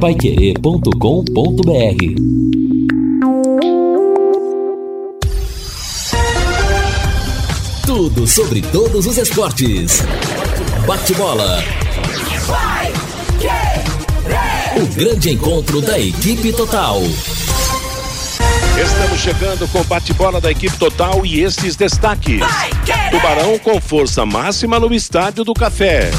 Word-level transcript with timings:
paiquerê.com.br 0.00 0.92
Tudo 7.86 8.26
sobre 8.26 8.60
todos 8.60 9.06
os 9.06 9.16
esportes. 9.16 10.02
Bate-bola. 10.86 11.64
O 14.76 14.86
grande 14.94 15.30
encontro 15.30 15.80
da 15.80 15.98
equipe 15.98 16.52
total. 16.52 17.00
Estamos 18.78 19.18
chegando 19.20 19.66
com 19.68 19.80
o 19.80 19.84
bate-bola 19.84 20.42
da 20.42 20.50
equipe 20.50 20.76
total 20.76 21.24
e 21.24 21.40
estes 21.40 21.74
destaques. 21.74 22.42
Tubarão 23.10 23.58
com 23.58 23.80
força 23.80 24.26
máxima 24.26 24.78
no 24.78 24.92
estádio 24.92 25.42
do 25.42 25.54
Café. 25.54 26.10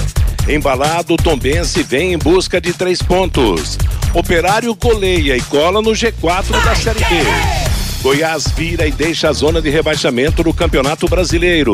Embalado, 0.47 1.17
Tombense 1.17 1.83
vem 1.83 2.13
em 2.13 2.17
busca 2.17 2.61
de 2.61 2.71
três 2.71 3.01
pontos. 3.01 3.77
Operário 4.13 4.73
goleia 4.75 5.35
e 5.35 5.41
cola 5.41 5.81
no 5.81 5.91
G4 5.91 6.63
da 6.63 6.73
Série 6.73 6.99
B. 6.99 7.15
Goiás 8.01 8.47
vira 8.55 8.87
e 8.87 8.91
deixa 8.91 9.27
a 9.27 9.33
zona 9.33 9.61
de 9.61 9.69
rebaixamento 9.69 10.45
no 10.45 10.53
Campeonato 10.53 11.05
Brasileiro. 11.09 11.73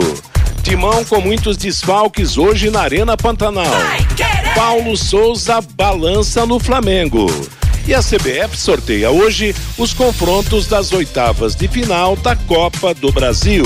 Timão 0.64 1.06
com 1.06 1.22
muitos 1.22 1.56
desfalques 1.56 2.36
hoje 2.36 2.72
na 2.72 2.82
Arena 2.82 3.16
Pantanal. 3.16 3.76
Paulo 4.56 4.98
Souza 4.98 5.62
balança 5.76 6.44
no 6.44 6.60
Flamengo. 6.60 7.28
E 7.86 7.94
a 7.94 8.00
CBF 8.00 8.58
sorteia 8.58 9.12
hoje 9.12 9.54
os 9.78 9.94
confrontos 9.94 10.66
das 10.66 10.92
oitavas 10.94 11.56
de 11.56 11.68
final 11.68 12.16
da 12.16 12.36
Copa 12.36 12.92
do 12.96 13.12
Brasil. 13.12 13.66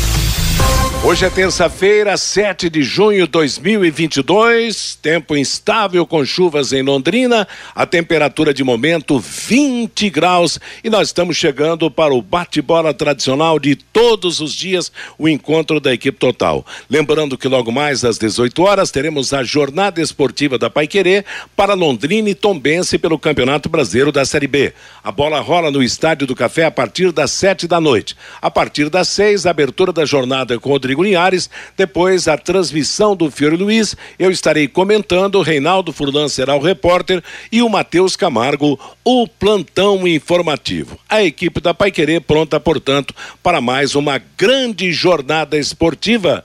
Hoje 1.03 1.25
é 1.25 1.31
terça-feira, 1.31 2.15
7 2.15 2.69
de 2.69 2.83
junho 2.83 3.25
de 3.25 3.31
2022. 3.31 4.99
Tempo 5.01 5.35
instável 5.35 6.05
com 6.05 6.23
chuvas 6.23 6.71
em 6.73 6.83
Londrina. 6.83 7.47
A 7.73 7.87
temperatura 7.87 8.53
de 8.53 8.63
momento 8.63 9.17
20 9.17 10.11
graus. 10.11 10.59
E 10.83 10.91
nós 10.91 11.07
estamos 11.07 11.35
chegando 11.35 11.89
para 11.89 12.13
o 12.13 12.21
bate-bola 12.21 12.93
tradicional 12.93 13.57
de 13.57 13.75
todos 13.75 14.39
os 14.39 14.53
dias 14.53 14.91
o 15.17 15.27
encontro 15.27 15.79
da 15.79 15.91
equipe 15.91 16.19
total. 16.19 16.63
Lembrando 16.87 17.35
que 17.35 17.47
logo 17.47 17.71
mais 17.71 18.05
às 18.05 18.19
18 18.19 18.61
horas 18.61 18.91
teremos 18.91 19.33
a 19.33 19.43
jornada 19.43 19.99
esportiva 19.99 20.59
da 20.59 20.69
Paiquerê 20.69 21.25
para 21.55 21.73
Londrina 21.73 22.29
e 22.29 22.35
Tombense 22.35 22.99
pelo 22.99 23.17
Campeonato 23.17 23.69
Brasileiro 23.69 24.11
da 24.11 24.23
Série 24.23 24.47
B. 24.47 24.71
A 25.03 25.11
bola 25.11 25.39
rola 25.39 25.71
no 25.71 25.81
Estádio 25.81 26.27
do 26.27 26.35
Café 26.35 26.65
a 26.65 26.71
partir 26.71 27.11
das 27.11 27.31
7 27.31 27.67
da 27.67 27.81
noite. 27.81 28.15
A 28.39 28.51
partir 28.51 28.87
das 28.87 29.07
6, 29.07 29.47
a 29.47 29.49
abertura 29.49 29.91
da 29.91 30.05
jornada 30.05 30.59
com 30.59 30.69
o 30.71 30.90
Rodrigo 30.91 31.03
Linhares. 31.03 31.49
Depois, 31.77 32.27
a 32.27 32.37
transmissão 32.37 33.15
do 33.15 33.31
Fiore 33.31 33.55
Luiz. 33.55 33.95
Eu 34.19 34.29
estarei 34.29 34.67
comentando. 34.67 35.41
Reinaldo 35.41 35.93
Furlan 35.93 36.27
será 36.27 36.55
o 36.55 36.59
repórter. 36.59 37.23
E 37.51 37.61
o 37.61 37.69
Matheus 37.69 38.15
Camargo, 38.15 38.79
o 39.03 39.27
plantão 39.27 40.07
informativo. 40.07 40.99
A 41.09 41.23
equipe 41.23 41.61
da 41.61 41.73
Paiquerê 41.73 42.19
pronta, 42.19 42.59
portanto, 42.59 43.13
para 43.41 43.61
mais 43.61 43.95
uma 43.95 44.21
grande 44.37 44.91
jornada 44.91 45.57
esportiva. 45.57 46.43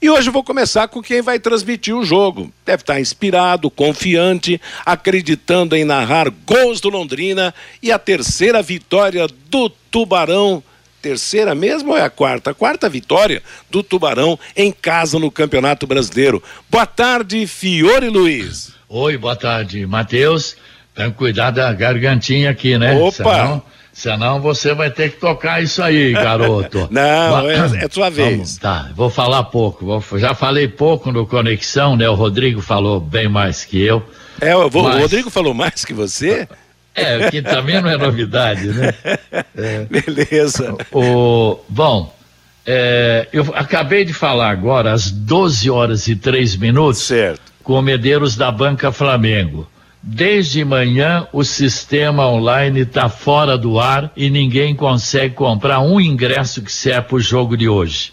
E 0.00 0.08
hoje 0.08 0.28
eu 0.28 0.32
vou 0.32 0.44
começar 0.44 0.86
com 0.86 1.02
quem 1.02 1.20
vai 1.20 1.40
transmitir 1.40 1.96
o 1.96 2.04
jogo. 2.04 2.52
Deve 2.64 2.82
estar 2.82 3.00
inspirado, 3.00 3.68
confiante, 3.68 4.60
acreditando 4.86 5.74
em 5.74 5.84
narrar 5.84 6.30
gols 6.46 6.80
do 6.80 6.88
Londrina 6.88 7.52
e 7.82 7.90
a 7.90 7.98
terceira 7.98 8.62
vitória 8.62 9.26
do 9.50 9.68
Tubarão 9.68 10.62
terceira 11.00 11.54
mesmo 11.54 11.92
ou 11.92 11.96
é 11.96 12.02
a 12.02 12.10
quarta? 12.10 12.50
A 12.50 12.54
quarta 12.54 12.88
vitória 12.88 13.42
do 13.70 13.82
Tubarão 13.82 14.38
em 14.56 14.72
casa 14.72 15.18
no 15.18 15.30
Campeonato 15.30 15.86
Brasileiro. 15.86 16.42
Boa 16.70 16.86
tarde, 16.86 17.46
Fiore 17.46 18.08
Luiz. 18.08 18.72
Oi, 18.88 19.16
boa 19.16 19.36
tarde, 19.36 19.86
Matheus. 19.86 20.56
Tem 20.94 21.10
que 21.10 21.16
cuidar 21.16 21.50
da 21.50 21.72
gargantinha 21.72 22.50
aqui, 22.50 22.76
né? 22.76 22.98
Opa! 22.98 23.12
Senão, 23.12 23.62
senão 23.92 24.40
você 24.40 24.74
vai 24.74 24.90
ter 24.90 25.12
que 25.12 25.20
tocar 25.20 25.62
isso 25.62 25.82
aí, 25.82 26.10
garoto. 26.14 26.88
Não, 26.90 27.48
é, 27.48 27.84
é 27.84 27.88
sua 27.90 28.10
vez. 28.10 28.32
Vamos, 28.32 28.56
tá, 28.56 28.90
vou 28.94 29.10
falar 29.10 29.44
pouco. 29.44 29.84
Vou, 29.84 30.18
já 30.18 30.34
falei 30.34 30.66
pouco 30.66 31.12
no 31.12 31.26
Conexão, 31.26 31.96
né? 31.96 32.08
O 32.08 32.14
Rodrigo 32.14 32.60
falou 32.60 32.98
bem 32.98 33.28
mais 33.28 33.64
que 33.64 33.80
eu. 33.80 34.02
É, 34.40 34.54
vou, 34.54 34.84
mas... 34.84 34.96
o 34.96 34.98
Rodrigo 35.00 35.30
falou 35.30 35.54
mais 35.54 35.84
que 35.84 35.92
você? 35.92 36.48
É, 36.98 37.30
que 37.30 37.42
também 37.42 37.80
não 37.80 37.90
é 37.90 37.96
novidade, 37.96 38.68
né? 38.68 38.94
É. 39.56 39.86
Beleza. 39.86 40.76
O, 40.92 41.58
bom, 41.68 42.14
é, 42.70 43.26
eu 43.32 43.46
acabei 43.54 44.04
de 44.04 44.12
falar 44.12 44.50
agora, 44.50 44.92
às 44.92 45.10
12 45.10 45.70
horas 45.70 46.06
e 46.06 46.14
3 46.14 46.56
minutos, 46.56 47.00
certo. 47.00 47.40
com 47.64 47.72
o 47.72 47.82
Medeiros 47.82 48.36
da 48.36 48.52
Banca 48.52 48.92
Flamengo. 48.92 49.66
Desde 50.02 50.64
manhã 50.66 51.26
o 51.32 51.42
sistema 51.44 52.28
online 52.28 52.80
está 52.80 53.08
fora 53.08 53.56
do 53.56 53.80
ar 53.80 54.12
e 54.14 54.28
ninguém 54.28 54.76
consegue 54.76 55.34
comprar 55.34 55.80
um 55.80 55.98
ingresso 55.98 56.60
que 56.60 56.70
serve 56.70 57.08
para 57.08 57.16
o 57.16 57.20
jogo 57.20 57.56
de 57.56 57.68
hoje. 57.68 58.12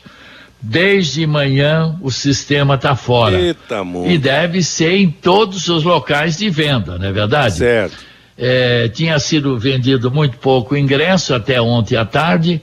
Desde 0.61 1.27
manhã 1.27 1.95
o 2.01 2.09
sistema 2.09 2.75
está 2.75 2.95
fora. 2.95 3.37
Eita, 3.37 3.83
e 4.07 4.17
deve 4.17 4.63
ser 4.63 4.95
em 4.95 5.11
todos 5.11 5.67
os 5.67 5.83
locais 5.83 6.37
de 6.37 6.49
venda, 6.49 6.97
não 6.97 7.07
é 7.07 7.11
verdade? 7.11 7.57
Certo 7.57 8.14
é, 8.37 8.89
tinha 8.89 9.17
sido 9.19 9.57
vendido 9.57 10.11
muito 10.11 10.37
pouco 10.37 10.75
ingresso 10.75 11.33
até 11.33 11.61
ontem 11.61 11.95
à 11.95 12.05
tarde. 12.05 12.61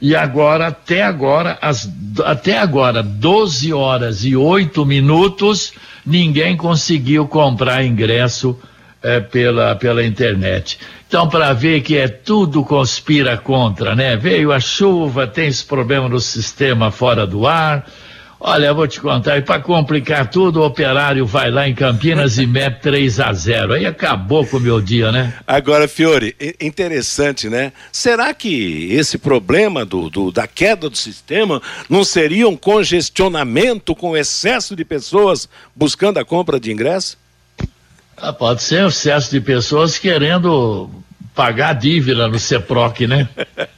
E 0.00 0.14
agora 0.14 0.68
até 0.68 1.02
agora 1.02 1.58
as, 1.60 1.90
até 2.24 2.58
agora 2.58 3.02
12 3.02 3.72
horas 3.72 4.24
e 4.24 4.36
8 4.36 4.86
minutos 4.86 5.72
ninguém 6.06 6.56
conseguiu 6.56 7.26
comprar 7.26 7.84
ingresso 7.84 8.56
é, 9.02 9.18
pela 9.18 9.74
pela 9.74 10.04
internet. 10.04 10.78
Então 11.08 11.28
para 11.28 11.52
ver 11.52 11.80
que 11.80 11.96
é 11.96 12.06
tudo 12.06 12.64
conspira 12.64 13.36
contra 13.36 13.96
né? 13.96 14.16
Veio 14.16 14.52
a 14.52 14.60
chuva 14.60 15.26
tem 15.26 15.48
esse 15.48 15.64
problema 15.64 16.08
no 16.08 16.20
sistema 16.20 16.92
fora 16.92 17.26
do 17.26 17.44
ar 17.46 17.84
Olha, 18.40 18.66
eu 18.66 18.74
vou 18.74 18.86
te 18.86 19.00
contar, 19.00 19.36
e 19.36 19.42
para 19.42 19.60
complicar 19.60 20.30
tudo, 20.30 20.60
o 20.60 20.64
operário 20.66 21.26
vai 21.26 21.50
lá 21.50 21.68
em 21.68 21.74
Campinas 21.74 22.38
e 22.38 22.46
mete 22.46 22.82
3 22.82 23.18
a 23.18 23.32
0 23.32 23.72
Aí 23.74 23.84
acabou 23.84 24.46
com 24.46 24.58
o 24.58 24.60
meu 24.60 24.80
dia, 24.80 25.10
né? 25.10 25.34
Agora, 25.44 25.88
Fiore, 25.88 26.36
interessante, 26.60 27.48
né? 27.48 27.72
Será 27.90 28.32
que 28.32 28.92
esse 28.92 29.18
problema 29.18 29.84
do, 29.84 30.08
do, 30.08 30.30
da 30.30 30.46
queda 30.46 30.88
do 30.88 30.96
sistema 30.96 31.60
não 31.88 32.04
seria 32.04 32.48
um 32.48 32.56
congestionamento 32.56 33.92
com 33.92 34.16
excesso 34.16 34.76
de 34.76 34.84
pessoas 34.84 35.48
buscando 35.74 36.18
a 36.18 36.24
compra 36.24 36.60
de 36.60 36.70
ingresso? 36.70 37.18
Ah, 38.16 38.32
pode 38.32 38.62
ser 38.62 38.86
excesso 38.86 39.32
de 39.32 39.40
pessoas 39.40 39.98
querendo 39.98 40.88
pagar 41.38 41.68
a 41.68 41.72
dívida 41.72 42.26
no 42.26 42.36
CEPROC, 42.36 43.06
né? 43.06 43.28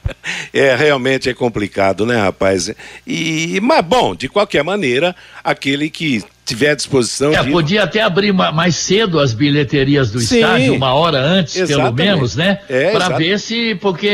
é, 0.51 0.75
realmente 0.75 1.29
é 1.29 1.33
complicado, 1.35 2.07
né, 2.07 2.19
rapaz? 2.19 2.73
E, 3.05 3.59
mas, 3.61 3.85
bom, 3.85 4.15
de 4.15 4.27
qualquer 4.27 4.63
maneira, 4.63 5.15
aquele 5.43 5.87
que 5.87 6.23
tiver 6.43 6.71
à 6.71 6.75
disposição. 6.75 7.31
É, 7.31 7.43
de... 7.43 7.51
podia 7.51 7.83
até 7.83 8.01
abrir 8.01 8.31
mais 8.31 8.75
cedo 8.75 9.19
as 9.19 9.35
bilheterias 9.35 10.09
do 10.09 10.19
Sim, 10.19 10.37
estádio, 10.37 10.73
uma 10.73 10.95
hora 10.95 11.19
antes, 11.19 11.55
exatamente. 11.55 11.95
pelo 11.95 12.15
menos, 12.15 12.35
né? 12.35 12.61
É, 12.67 12.93
Para 12.93 13.09
ver 13.09 13.39
se, 13.39 13.75
porque 13.75 14.07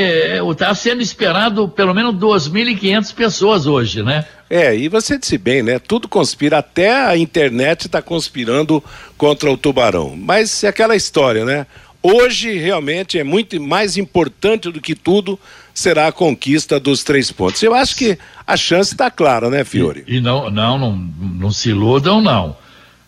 está 0.51 0.75
sendo 0.75 1.01
esperado 1.01 1.69
pelo 1.69 1.93
menos 1.93 2.13
2.500 2.15 3.15
pessoas 3.15 3.65
hoje, 3.65 4.03
né? 4.03 4.25
É, 4.49 4.75
e 4.75 4.87
você 4.87 5.17
disse 5.17 5.37
bem, 5.37 5.63
né? 5.63 5.79
Tudo 5.79 6.07
conspira, 6.07 6.57
até 6.57 6.91
a 6.91 7.17
internet 7.17 7.85
está 7.85 8.01
conspirando 8.01 8.83
contra 9.17 9.49
o 9.49 9.57
tubarão. 9.57 10.15
Mas 10.17 10.63
é 10.63 10.67
aquela 10.67 10.97
história, 10.97 11.43
né? 11.43 11.65
Hoje, 12.09 12.57
realmente, 12.57 13.19
é 13.19 13.23
muito 13.23 13.61
mais 13.61 13.97
importante 13.97 14.71
do 14.71 14.79
que 14.79 14.95
tudo 14.95 15.37
será 15.73 16.07
a 16.07 16.11
conquista 16.11 16.79
dos 16.79 17.03
três 17.03 17.33
pontos. 17.33 17.61
Eu 17.61 17.75
acho 17.75 17.97
que 17.97 18.17
a 18.45 18.55
chance 18.55 18.93
está 18.93 19.11
clara, 19.11 19.49
né, 19.49 19.65
Fiore? 19.65 20.05
E, 20.07 20.15
e 20.15 20.21
não, 20.21 20.49
não, 20.49 20.77
não, 20.77 20.95
não 20.95 21.51
se 21.51 21.67
iludam, 21.69 22.21
não. 22.21 22.55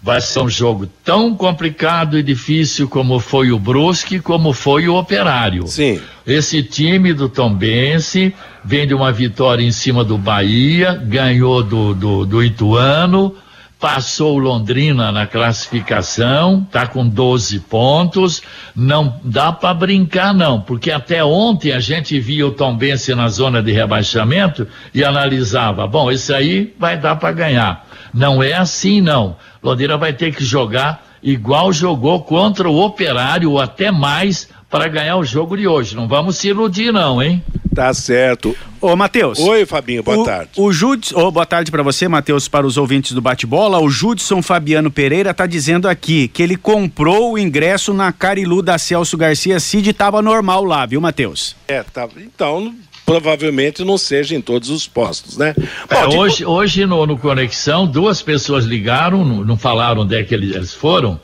Vai 0.04 0.19
ser 0.19 0.42
um 0.42 0.50
jogo 0.50 0.86
tão 1.01 1.34
complicado 1.34 2.18
e 2.18 2.24
difícil 2.24 2.90
como 2.90 3.22
foi 3.22 3.54
o 3.54 3.60
Brusque, 3.60 4.19
como 4.19 4.51
foi 4.51 4.90
o 4.90 4.96
Operário. 4.96 5.66
Sim. 5.68 6.02
Esse 6.28 6.62
time 6.62 7.13
do 7.13 7.30
Tombense 7.30 8.36
vem 8.66 8.86
de 8.86 8.94
uma 8.94 9.13
vitória 9.13 9.63
em 9.63 9.72
cima 9.72 10.04
do 10.04 10.18
Bahia, 10.18 10.94
ganhou 10.94 11.63
do, 11.63 11.94
do, 11.94 12.25
do 12.25 12.44
Ituano, 12.44 13.34
passou 13.80 14.38
Londrina 14.38 15.12
na 15.12 15.26
classificação, 15.26 16.66
está 16.68 16.86
com 16.86 17.08
12 17.08 17.62
pontos. 17.62 18.42
Não 18.76 19.20
dá 19.24 19.52
para 19.52 19.74
brincar, 19.74 20.34
não, 20.34 20.60
porque 20.60 20.92
até 20.92 21.24
ontem 21.24 21.72
a 21.72 21.80
gente 21.80 22.20
via 22.20 22.46
o 22.46 22.52
Tombense 22.52 23.16
na 23.16 23.30
zona 23.30 23.64
de 23.64 23.72
rebaixamento 23.72 24.68
e 24.94 25.04
analisava: 25.04 25.88
bom, 25.88 26.12
esse 26.12 26.34
aí 26.34 26.74
vai 26.78 26.98
dar 26.98 27.16
para 27.16 27.31
ganhar. 27.31 27.88
Não 28.14 28.44
é 28.44 28.54
assim, 28.54 29.00
não. 29.00 29.38
Londrina 29.64 29.98
vai 29.98 30.14
ter 30.14 30.36
que 30.36 30.44
jogar 30.44 31.08
igual 31.22 31.72
jogou 31.74 32.24
contra 32.24 32.70
o 32.70 32.80
Operário, 32.81 33.52
ou 33.52 33.60
até 33.60 33.92
mais, 33.92 34.50
para 34.69 34.88
ganhar 34.88 35.18
o 35.18 35.24
jogo 35.24 35.57
de 35.57 35.68
hoje. 35.68 35.95
Não 35.95 36.07
vamos 36.07 36.38
se 36.38 36.50
iludir, 36.50 36.92
não, 36.92 37.21
hein? 37.21 37.44
Tá 37.74 37.94
certo. 37.94 38.56
Ô, 38.81 38.95
Matheus. 38.95 39.39
Oi, 39.39 39.66
Fabinho, 39.66 40.04
boa 40.04 40.18
o, 40.18 40.24
tarde. 40.24 40.51
O 40.57 40.71
Judson, 40.71 41.19
oh, 41.19 41.31
boa 41.31 41.45
tarde 41.45 41.71
para 41.71 41.83
você, 41.83 42.07
Matheus, 42.07 42.48
para 42.48 42.66
os 42.66 42.77
ouvintes 42.77 43.13
do 43.13 43.21
bate-bola. 43.21 43.80
O 43.80 43.89
Judson 43.89 44.42
Fabiano 44.42 44.92
Pereira 44.92 45.33
tá 45.33 45.45
dizendo 45.45 45.88
aqui 45.88 46.27
que 46.27 46.44
ele 46.44 46.56
comprou 46.56 47.33
o 47.33 47.38
ingresso 47.38 47.94
na 47.94 48.12
Carilu 48.12 48.62
da 48.62 48.77
Celso 48.77 49.18
Garcia 49.18 49.60
Cid 49.60 49.94
tava 49.94 50.21
normal 50.21 50.63
lá, 50.63 50.86
viu, 50.86 51.00
Matheus? 51.00 51.56
É, 51.68 51.83
tá. 51.83 52.07
Então, 52.18 52.74
provavelmente 53.06 53.83
não 53.83 53.98
seja 53.98 54.36
em 54.36 54.42
todos 54.42 54.69
os 54.69 54.88
postos, 54.88 55.38
né? 55.38 55.56
É, 55.89 56.06
Bom, 56.07 56.18
hoje, 56.18 56.45
hoje 56.45 56.86
no, 56.86 57.06
no, 57.06 57.18
Conexão, 57.18 57.88
duas 57.88 58.21
pessoas 58.21 58.66
ligaram, 58.66 59.25
não, 59.25 59.44
não 59.44 59.57
falaram 59.57 60.01
onde 60.01 60.16
é 60.16 60.24
que 60.24 60.33
eles 60.33 60.74
foram, 60.74 61.19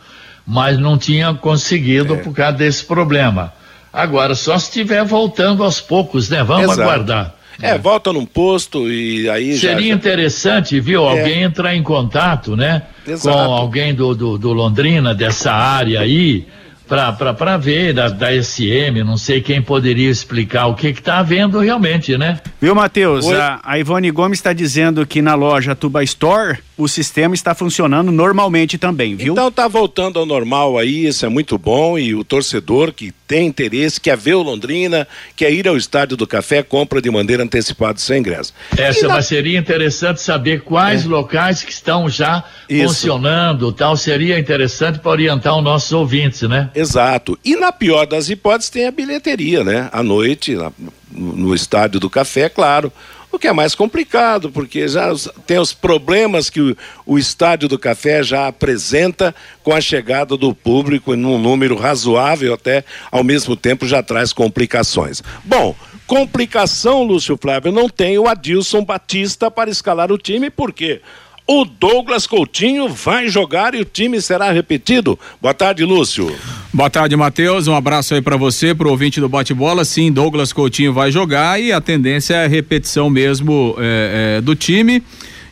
mas 0.45 0.77
não 0.77 0.97
tinham 0.97 1.35
conseguido 1.35 2.15
é. 2.15 2.17
por 2.17 2.33
causa 2.33 2.57
desse 2.57 2.83
problema. 2.83 3.53
Agora, 3.91 4.35
só 4.35 4.57
se 4.59 4.65
estiver 4.65 5.03
voltando 5.05 5.63
aos 5.63 5.79
poucos, 5.79 6.29
né? 6.29 6.43
Vamos 6.43 6.65
Exato. 6.65 6.81
aguardar. 6.81 7.35
É, 7.61 7.77
volta 7.77 8.11
num 8.11 8.25
posto 8.25 8.91
e 8.91 9.29
aí 9.29 9.57
Seria 9.57 9.87
já, 9.87 9.95
interessante, 9.95 10.79
viu, 10.79 11.05
é. 11.05 11.09
alguém 11.09 11.43
entrar 11.43 11.73
em 11.73 11.81
contato, 11.81 12.55
né? 12.55 12.83
Exato. 13.07 13.37
Com 13.37 13.53
alguém 13.53 13.93
do, 13.93 14.13
do, 14.13 14.37
do 14.37 14.51
Londrina, 14.51 15.15
dessa 15.15 15.53
área 15.53 16.01
aí, 16.01 16.45
para 16.87 17.57
ver 17.57 17.93
da, 17.93 18.09
da 18.09 18.31
SM, 18.31 19.03
não 19.03 19.17
sei 19.17 19.41
quem 19.41 19.61
poderia 19.61 20.09
explicar 20.09 20.67
o 20.67 20.75
que 20.75 20.87
está 20.87 21.19
havendo 21.19 21.59
realmente, 21.59 22.17
né? 22.17 22.39
Viu, 22.61 22.75
Matheus? 22.75 23.27
A, 23.31 23.59
a, 23.63 23.79
Ivone 23.79 24.11
Gomes 24.11 24.39
está 24.39 24.53
dizendo 24.53 25.05
que 25.05 25.21
na 25.21 25.33
loja 25.33 25.75
Tuba 25.75 26.03
Store 26.03 26.59
o 26.77 26.87
sistema 26.87 27.33
está 27.33 27.55
funcionando 27.55 28.11
normalmente 28.11 28.77
também, 28.77 29.15
viu? 29.15 29.31
Então 29.31 29.51
tá 29.51 29.67
voltando 29.67 30.19
ao 30.19 30.25
normal 30.25 30.77
aí, 30.77 31.05
isso 31.07 31.25
é 31.25 31.29
muito 31.29 31.57
bom 31.57 31.97
e 31.97 32.13
o 32.13 32.23
torcedor 32.23 32.91
que 32.91 33.13
tem 33.27 33.47
interesse, 33.47 33.99
quer 33.99 34.17
ver 34.17 34.35
o 34.35 34.43
Londrina, 34.43 35.07
quer 35.35 35.51
ir 35.51 35.67
ao 35.67 35.77
Estádio 35.77 36.17
do 36.17 36.27
Café, 36.27 36.61
compra 36.61 37.01
de 37.01 37.09
maneira 37.09 37.43
antecipada 37.43 37.97
seu 37.97 38.17
ingresso. 38.17 38.53
Essa, 38.77 39.07
na... 39.07 39.15
mas 39.15 39.27
seria 39.27 39.57
interessante 39.57 40.21
saber 40.21 40.61
quais 40.61 41.05
é. 41.05 41.07
locais 41.07 41.63
que 41.63 41.71
estão 41.71 42.09
já 42.09 42.43
isso. 42.69 42.87
funcionando, 42.87 43.71
tal, 43.71 43.95
seria 43.95 44.37
interessante 44.37 44.99
para 44.99 45.11
orientar 45.11 45.57
os 45.57 45.63
nossos 45.63 45.91
ouvintes, 45.93 46.41
né? 46.43 46.69
Exato. 46.75 47.39
E 47.43 47.55
na 47.55 47.71
pior 47.71 48.05
das 48.05 48.29
hipóteses 48.29 48.69
tem 48.69 48.85
a 48.85 48.91
bilheteria, 48.91 49.63
né? 49.63 49.89
À 49.91 50.03
noite, 50.03 50.55
na, 50.55 50.71
no 51.11 51.55
Estádio 51.55 51.99
do 51.99 52.09
Café, 52.09 52.49
claro 52.49 52.91
o 53.35 53.39
que 53.39 53.47
é 53.47 53.53
mais 53.53 53.75
complicado, 53.75 54.49
porque 54.49 54.87
já 54.87 55.11
tem 55.45 55.59
os 55.59 55.73
problemas 55.73 56.49
que 56.49 56.61
o, 56.61 56.77
o, 57.05 57.17
Estádio 57.17 57.67
do 57.67 57.77
Café 57.77 58.23
já 58.23 58.47
apresenta 58.47 59.35
com 59.63 59.73
a 59.73 59.81
chegada 59.81 60.37
do 60.37 60.53
público 60.53 61.13
em 61.13 61.25
um 61.25 61.37
número 61.37 61.75
razoável, 61.75 62.53
até 62.53 62.83
ao 63.11 63.23
mesmo 63.23 63.55
tempo 63.55 63.87
já 63.87 64.01
traz 64.01 64.31
complicações. 64.31 65.21
Bom, 65.43 65.75
complicação, 66.07 67.03
Lúcio 67.03 67.37
Flávio, 67.37 67.71
não 67.71 67.89
tem 67.89 68.17
o 68.17 68.27
Adilson 68.27 68.83
Batista 68.83 69.51
para 69.51 69.69
escalar 69.69 70.11
o 70.11 70.17
time, 70.17 70.49
por 70.49 70.71
quê? 70.71 71.01
O 71.47 71.63
Douglas 71.63 72.25
Coutinho 72.25 72.89
vai 72.89 73.27
jogar 73.27 73.75
e 73.75 73.81
o 73.81 73.85
time 73.85 74.19
será 74.19 74.51
repetido. 74.51 75.17
Boa 75.39 75.53
tarde, 75.53 75.85
Lúcio. 75.85 76.35
Boa 76.73 76.89
tarde, 76.89 77.15
Matheus. 77.15 77.67
Um 77.67 77.75
abraço 77.75 78.15
aí 78.15 78.21
para 78.21 78.35
você, 78.35 78.73
pro 78.73 78.89
ouvinte 78.89 79.21
do 79.21 79.29
bate-bola. 79.29 79.85
Sim, 79.85 80.11
Douglas 80.11 80.51
Coutinho 80.51 80.91
vai 80.91 81.11
jogar 81.11 81.61
e 81.61 81.71
a 81.71 81.79
tendência 81.79 82.33
é 82.33 82.45
a 82.45 82.47
repetição 82.47 83.11
mesmo 83.11 83.75
é, 83.77 84.37
é, 84.37 84.41
do 84.41 84.55
time. 84.55 85.03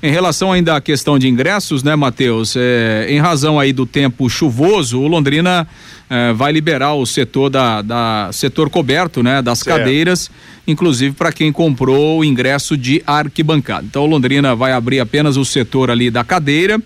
Em 0.02 0.10
relação 0.10 0.52
ainda 0.52 0.76
à 0.76 0.82
questão 0.82 1.20
de 1.20 1.30
ingressos, 1.30 1.84
né, 1.84 1.96
Matheus? 1.96 2.56
É, 2.58 3.06
em 3.08 3.20
razão 3.20 3.60
aí 3.60 3.72
do 3.72 3.86
tempo 3.86 4.28
chuvoso, 4.28 5.00
o 5.00 5.08
Londrina 5.08 5.68
é, 6.14 6.34
vai 6.34 6.52
liberar 6.52 6.94
o 6.94 7.06
setor 7.06 7.50
da, 7.50 7.82
da 7.82 8.30
setor 8.32 8.70
coberto, 8.70 9.24
né, 9.24 9.42
das 9.42 9.60
certo. 9.60 9.80
cadeiras 9.80 10.30
inclusive 10.68 11.16
para 11.16 11.32
quem 11.32 11.52
comprou 11.52 12.20
o 12.20 12.26
ingresso 12.26 12.78
de 12.78 13.04
arquibancada. 13.06 13.86
Então, 13.86 14.06
Londrina 14.06 14.56
vai 14.56 14.72
abrir 14.72 15.00
apenas 15.00 15.38
o 15.38 15.46
setor 15.46 15.92
ali 15.92 16.10
da 16.10 16.24
cadeira. 16.24 16.82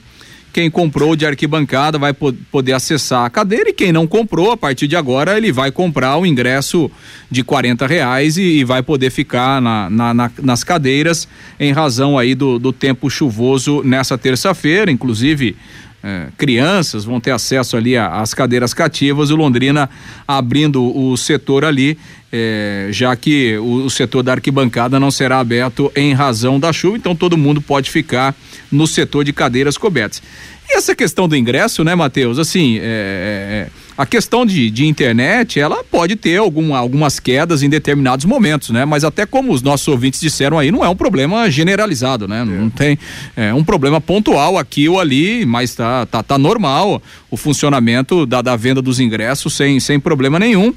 Quem 0.52 0.72
comprou 0.72 1.16
de 1.16 1.24
arquibancada 1.24 2.00
vai 2.00 2.14
poder 2.14 2.74
acessar 2.74 3.26
a 3.26 3.30
cadeira 3.30 3.70
e 3.70 3.74
quem 3.74 3.92
não 3.92 4.08
comprou, 4.08 4.52
a 4.52 4.58
partir 4.58 4.88
de 4.88 4.96
agora, 4.96 5.38
ele 5.38 5.52
vai 5.52 5.72
comprar 5.72 6.18
o 6.18 6.26
ingresso 6.26 6.90
de 7.30 7.44
quarenta 7.44 7.86
reais 7.86 8.38
e, 8.38 8.42
e 8.42 8.64
vai 8.64 8.82
poder 8.82 9.12
ficar 9.12 9.62
na, 9.62 9.88
na, 9.88 10.14
na, 10.16 10.32
nas 10.42 10.64
cadeiras 10.64 11.28
em 11.60 11.72
razão 11.72 12.18
aí 12.18 12.34
do, 12.34 12.58
do 12.58 12.74
tempo 12.74 13.08
chuvoso 13.08 13.84
nessa 13.84 14.18
terça-feira, 14.18 14.90
inclusive 14.90 15.56
é, 16.04 16.28
crianças 16.38 17.04
vão 17.04 17.20
ter 17.20 17.32
acesso 17.32 17.76
ali 17.76 17.98
às 17.98 18.34
cadeiras 18.34 18.74
cativas, 18.74 19.30
o 19.32 19.36
Londrina 19.36 19.90
abrindo 20.28 20.84
o 20.96 21.18
setor 21.18 21.66
ali, 21.66 21.98
é, 22.32 22.90
já 22.92 23.16
que 23.16 23.58
o, 23.58 23.86
o, 23.86 23.90
setor 23.90 24.22
da 24.22 24.34
arquibancada 24.34 25.00
não 25.00 25.10
será 25.10 25.40
aberto 25.40 25.92
em 25.96 26.14
razão 26.14 26.60
da 26.60 26.72
chuva, 26.72 26.98
então 26.98 27.16
todo 27.16 27.38
mundo 27.38 27.62
pode 27.62 27.90
ficar 27.90 28.36
no 28.72 28.86
setor 28.86 29.24
de 29.24 29.34
cadeiras 29.34 29.78
cobertas. 29.78 30.22
E 30.70 30.78
essa 30.78 30.96
questão 30.96 31.28
do 31.28 31.36
ingresso, 31.36 31.84
né, 31.84 31.96
Matheus? 31.96 32.38
Assim, 32.38 32.78
é, 32.80 33.68
é 33.70 33.87
a 33.98 34.06
questão 34.06 34.46
de, 34.46 34.70
de 34.70 34.86
internet, 34.86 35.60
ela 35.60 35.84
pode 35.84 36.16
ter 36.16 36.38
algum, 36.38 36.76
algumas 36.76 37.20
quedas 37.20 37.64
em 37.64 37.70
determinados 37.70 38.26
momentos, 38.26 38.70
né? 38.70 38.86
Mas 38.86 39.04
até 39.04 39.26
como 39.26 39.52
os 39.52 39.62
nossos 39.62 39.88
ouvintes 39.88 40.20
disseram 40.20 40.60
aí, 40.60 40.72
não 40.72 40.86
é 40.86 40.90
um 40.90 40.96
problema 40.96 41.50
generalizado, 41.50 42.28
né? 42.28 42.42
É. 42.42 42.46
Não 42.46 42.70
tem 42.70 43.00
é 43.36 43.54
um 43.54 43.64
problema 43.64 44.00
pontual 44.00 44.58
aqui 44.58 44.88
ou 44.88 45.00
ali, 45.00 45.46
mas 45.46 45.74
tá, 45.74 46.06
tá, 46.06 46.22
tá 46.22 46.38
normal 46.38 47.02
o 47.30 47.36
funcionamento 47.36 48.26
da, 48.26 48.42
da 48.42 48.56
venda 48.56 48.82
dos 48.82 49.00
ingressos 49.00 49.54
sem, 49.54 49.80
sem 49.80 50.00
problema 50.00 50.40
nenhum. 50.40 50.74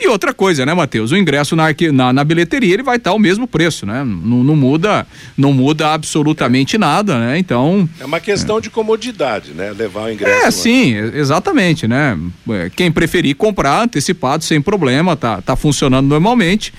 E 0.00 0.08
outra 0.08 0.32
coisa, 0.32 0.64
né, 0.64 0.72
Matheus? 0.72 1.12
O 1.12 1.16
ingresso 1.16 1.54
na, 1.54 1.66
na, 1.92 2.12
na, 2.12 2.24
bilheteria 2.24 2.72
ele 2.72 2.82
vai 2.82 2.96
estar 2.96 3.12
o 3.12 3.18
mesmo 3.18 3.46
preço, 3.46 3.84
né? 3.84 4.02
Não, 4.02 4.42
não, 4.42 4.56
muda, 4.56 5.06
não 5.36 5.52
muda 5.52 5.92
absolutamente 5.92 6.78
nada, 6.78 7.18
né? 7.18 7.38
Então. 7.38 7.86
É 8.00 8.06
uma 8.06 8.18
questão 8.18 8.56
é. 8.56 8.60
de 8.62 8.70
comodidade, 8.70 9.50
né? 9.52 9.72
Levar 9.72 10.04
o 10.04 10.10
ingresso. 10.10 10.40
É, 10.40 10.44
lá. 10.44 10.50
sim, 10.50 10.94
exatamente, 10.94 11.86
né? 11.86 12.18
É, 12.48 12.70
quem 12.74 12.90
preferir 12.90 13.36
comprar 13.36 13.82
antecipado 13.82 14.42
sem 14.42 14.58
problema, 14.58 15.16
tá, 15.16 15.42
tá 15.42 15.54
funcionando 15.54 16.06
normalmente. 16.06 16.72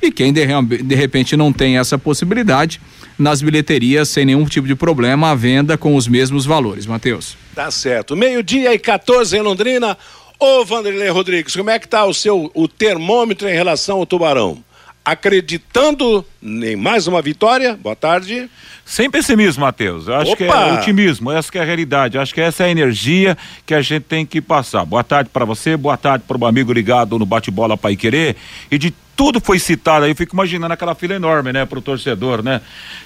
E 0.00 0.12
quem 0.12 0.32
de, 0.32 0.46
de 0.84 0.94
repente 0.94 1.36
não 1.36 1.52
tem 1.52 1.78
essa 1.78 1.98
possibilidade, 1.98 2.80
nas 3.18 3.42
bilheterias 3.42 4.08
sem 4.08 4.24
nenhum 4.24 4.44
tipo 4.44 4.66
de 4.66 4.74
problema, 4.74 5.30
a 5.30 5.34
venda 5.34 5.76
com 5.76 5.96
os 5.96 6.06
mesmos 6.06 6.46
valores, 6.46 6.86
Matheus. 6.86 7.36
Tá 7.54 7.70
certo. 7.70 8.16
Meio-dia 8.16 8.72
e 8.72 8.78
14 8.78 9.36
em 9.36 9.40
Londrina. 9.40 9.98
Ô 10.38 10.64
Vanderlei 10.64 11.08
Rodrigues, 11.08 11.56
como 11.56 11.70
é 11.70 11.78
que 11.78 11.88
tá 11.88 12.04
o 12.04 12.14
seu 12.14 12.50
o 12.54 12.68
termômetro 12.68 13.48
em 13.48 13.52
relação 13.52 13.98
ao 13.98 14.06
Tubarão? 14.06 14.62
Acreditando 15.04 16.24
em 16.42 16.76
mais 16.76 17.06
uma 17.06 17.20
vitória? 17.20 17.76
Boa 17.82 17.96
tarde. 17.96 18.48
Sem 18.84 19.10
pessimismo, 19.10 19.62
Matheus. 19.64 20.06
Eu 20.06 20.14
acho 20.14 20.32
Opa! 20.32 20.36
que 20.36 20.44
é 20.44 20.72
otimismo, 20.74 21.32
essa 21.32 21.50
que 21.50 21.58
é 21.58 21.62
a 21.62 21.64
realidade. 21.64 22.16
Eu 22.16 22.22
acho 22.22 22.32
que 22.32 22.40
essa 22.40 22.62
é 22.62 22.66
a 22.66 22.70
energia 22.70 23.36
que 23.66 23.74
a 23.74 23.82
gente 23.82 24.04
tem 24.04 24.24
que 24.24 24.40
passar. 24.40 24.84
Boa 24.84 25.02
tarde 25.02 25.28
para 25.32 25.44
você, 25.44 25.76
boa 25.76 25.96
tarde 25.96 26.24
para 26.28 26.38
o 26.38 26.46
amigo 26.46 26.72
ligado 26.72 27.18
no 27.18 27.26
bate-bola 27.26 27.76
Pai 27.76 27.96
Querer. 27.96 28.36
E 28.70 28.78
de 28.78 28.94
tudo 29.18 29.40
foi 29.40 29.58
citado 29.58 30.04
aí, 30.04 30.12
eu 30.12 30.14
fico 30.14 30.36
imaginando 30.36 30.72
aquela 30.72 30.94
fila 30.94 31.12
enorme, 31.12 31.52
né, 31.52 31.66
pro 31.66 31.80
torcedor, 31.80 32.40
né? 32.40 32.60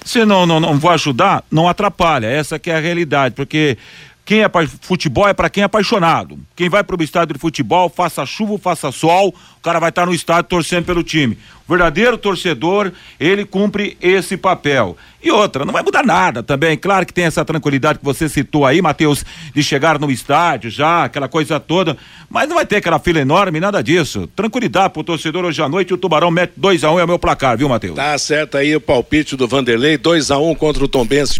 Se 0.05 0.23
não, 0.23 0.45
não, 0.45 0.59
não 0.59 0.77
vou 0.77 0.91
ajudar, 0.91 1.43
não 1.49 1.67
atrapalha. 1.67 2.27
Essa 2.27 2.59
que 2.59 2.69
é 2.69 2.75
a 2.75 2.79
realidade, 2.79 3.33
porque 3.33 3.79
quem 4.25 4.41
é 4.41 4.49
futebol 4.81 5.27
é 5.27 5.33
para 5.33 5.49
quem 5.49 5.63
é 5.63 5.65
apaixonado. 5.65 6.39
Quem 6.55 6.69
vai 6.69 6.81
para 6.81 6.95
o 6.95 7.03
estádio 7.03 7.33
de 7.33 7.39
futebol, 7.39 7.89
faça 7.89 8.25
chuva, 8.25 8.57
faça 8.57 8.89
sol, 8.91 9.35
o 9.57 9.61
cara 9.61 9.79
vai 9.79 9.89
estar 9.89 10.03
tá 10.03 10.05
no 10.05 10.13
estádio 10.13 10.45
torcendo 10.45 10.85
pelo 10.85 11.03
time. 11.03 11.37
O 11.67 11.71
verdadeiro 11.71 12.17
torcedor, 12.17 12.93
ele 13.19 13.45
cumpre 13.45 13.97
esse 14.01 14.37
papel. 14.37 14.95
E 15.21 15.29
outra, 15.29 15.65
não 15.65 15.73
vai 15.73 15.83
mudar 15.83 16.05
nada 16.05 16.41
também. 16.41 16.77
Claro 16.77 17.05
que 17.05 17.13
tem 17.13 17.25
essa 17.25 17.43
tranquilidade 17.43 17.99
que 17.99 18.05
você 18.05 18.29
citou 18.29 18.65
aí, 18.65 18.81
Matheus, 18.81 19.25
de 19.53 19.61
chegar 19.61 19.99
no 19.99 20.09
estádio 20.09 20.69
já, 20.69 21.03
aquela 21.03 21.27
coisa 21.27 21.59
toda, 21.59 21.97
mas 22.29 22.47
não 22.47 22.55
vai 22.55 22.65
ter 22.65 22.77
aquela 22.77 22.99
fila 22.99 23.19
enorme, 23.19 23.59
nada 23.59 23.81
disso. 23.81 24.27
Tranquilidade 24.35 24.93
pro 24.93 25.03
torcedor 25.03 25.43
hoje 25.43 25.61
à 25.61 25.67
noite, 25.67 25.93
o 25.93 25.97
Tubarão 25.97 26.31
mete 26.31 26.53
2 26.55 26.83
a 26.85 26.91
1 26.91 26.95
um, 26.95 26.99
é 26.99 27.03
o 27.03 27.07
meu 27.07 27.19
placar, 27.19 27.57
viu, 27.57 27.67
Matheus? 27.67 27.95
Tá 27.95 28.17
certo 28.17 28.57
aí 28.57 28.73
o 28.73 28.81
palpite 28.81 29.35
do 29.35 29.47
Vanderlei, 29.47 29.97
2 29.97 30.31
a 30.31 30.37
1 30.37 30.49
um 30.49 30.55
contra 30.55 30.83
o 30.83 30.87
Tombense. 30.87 31.39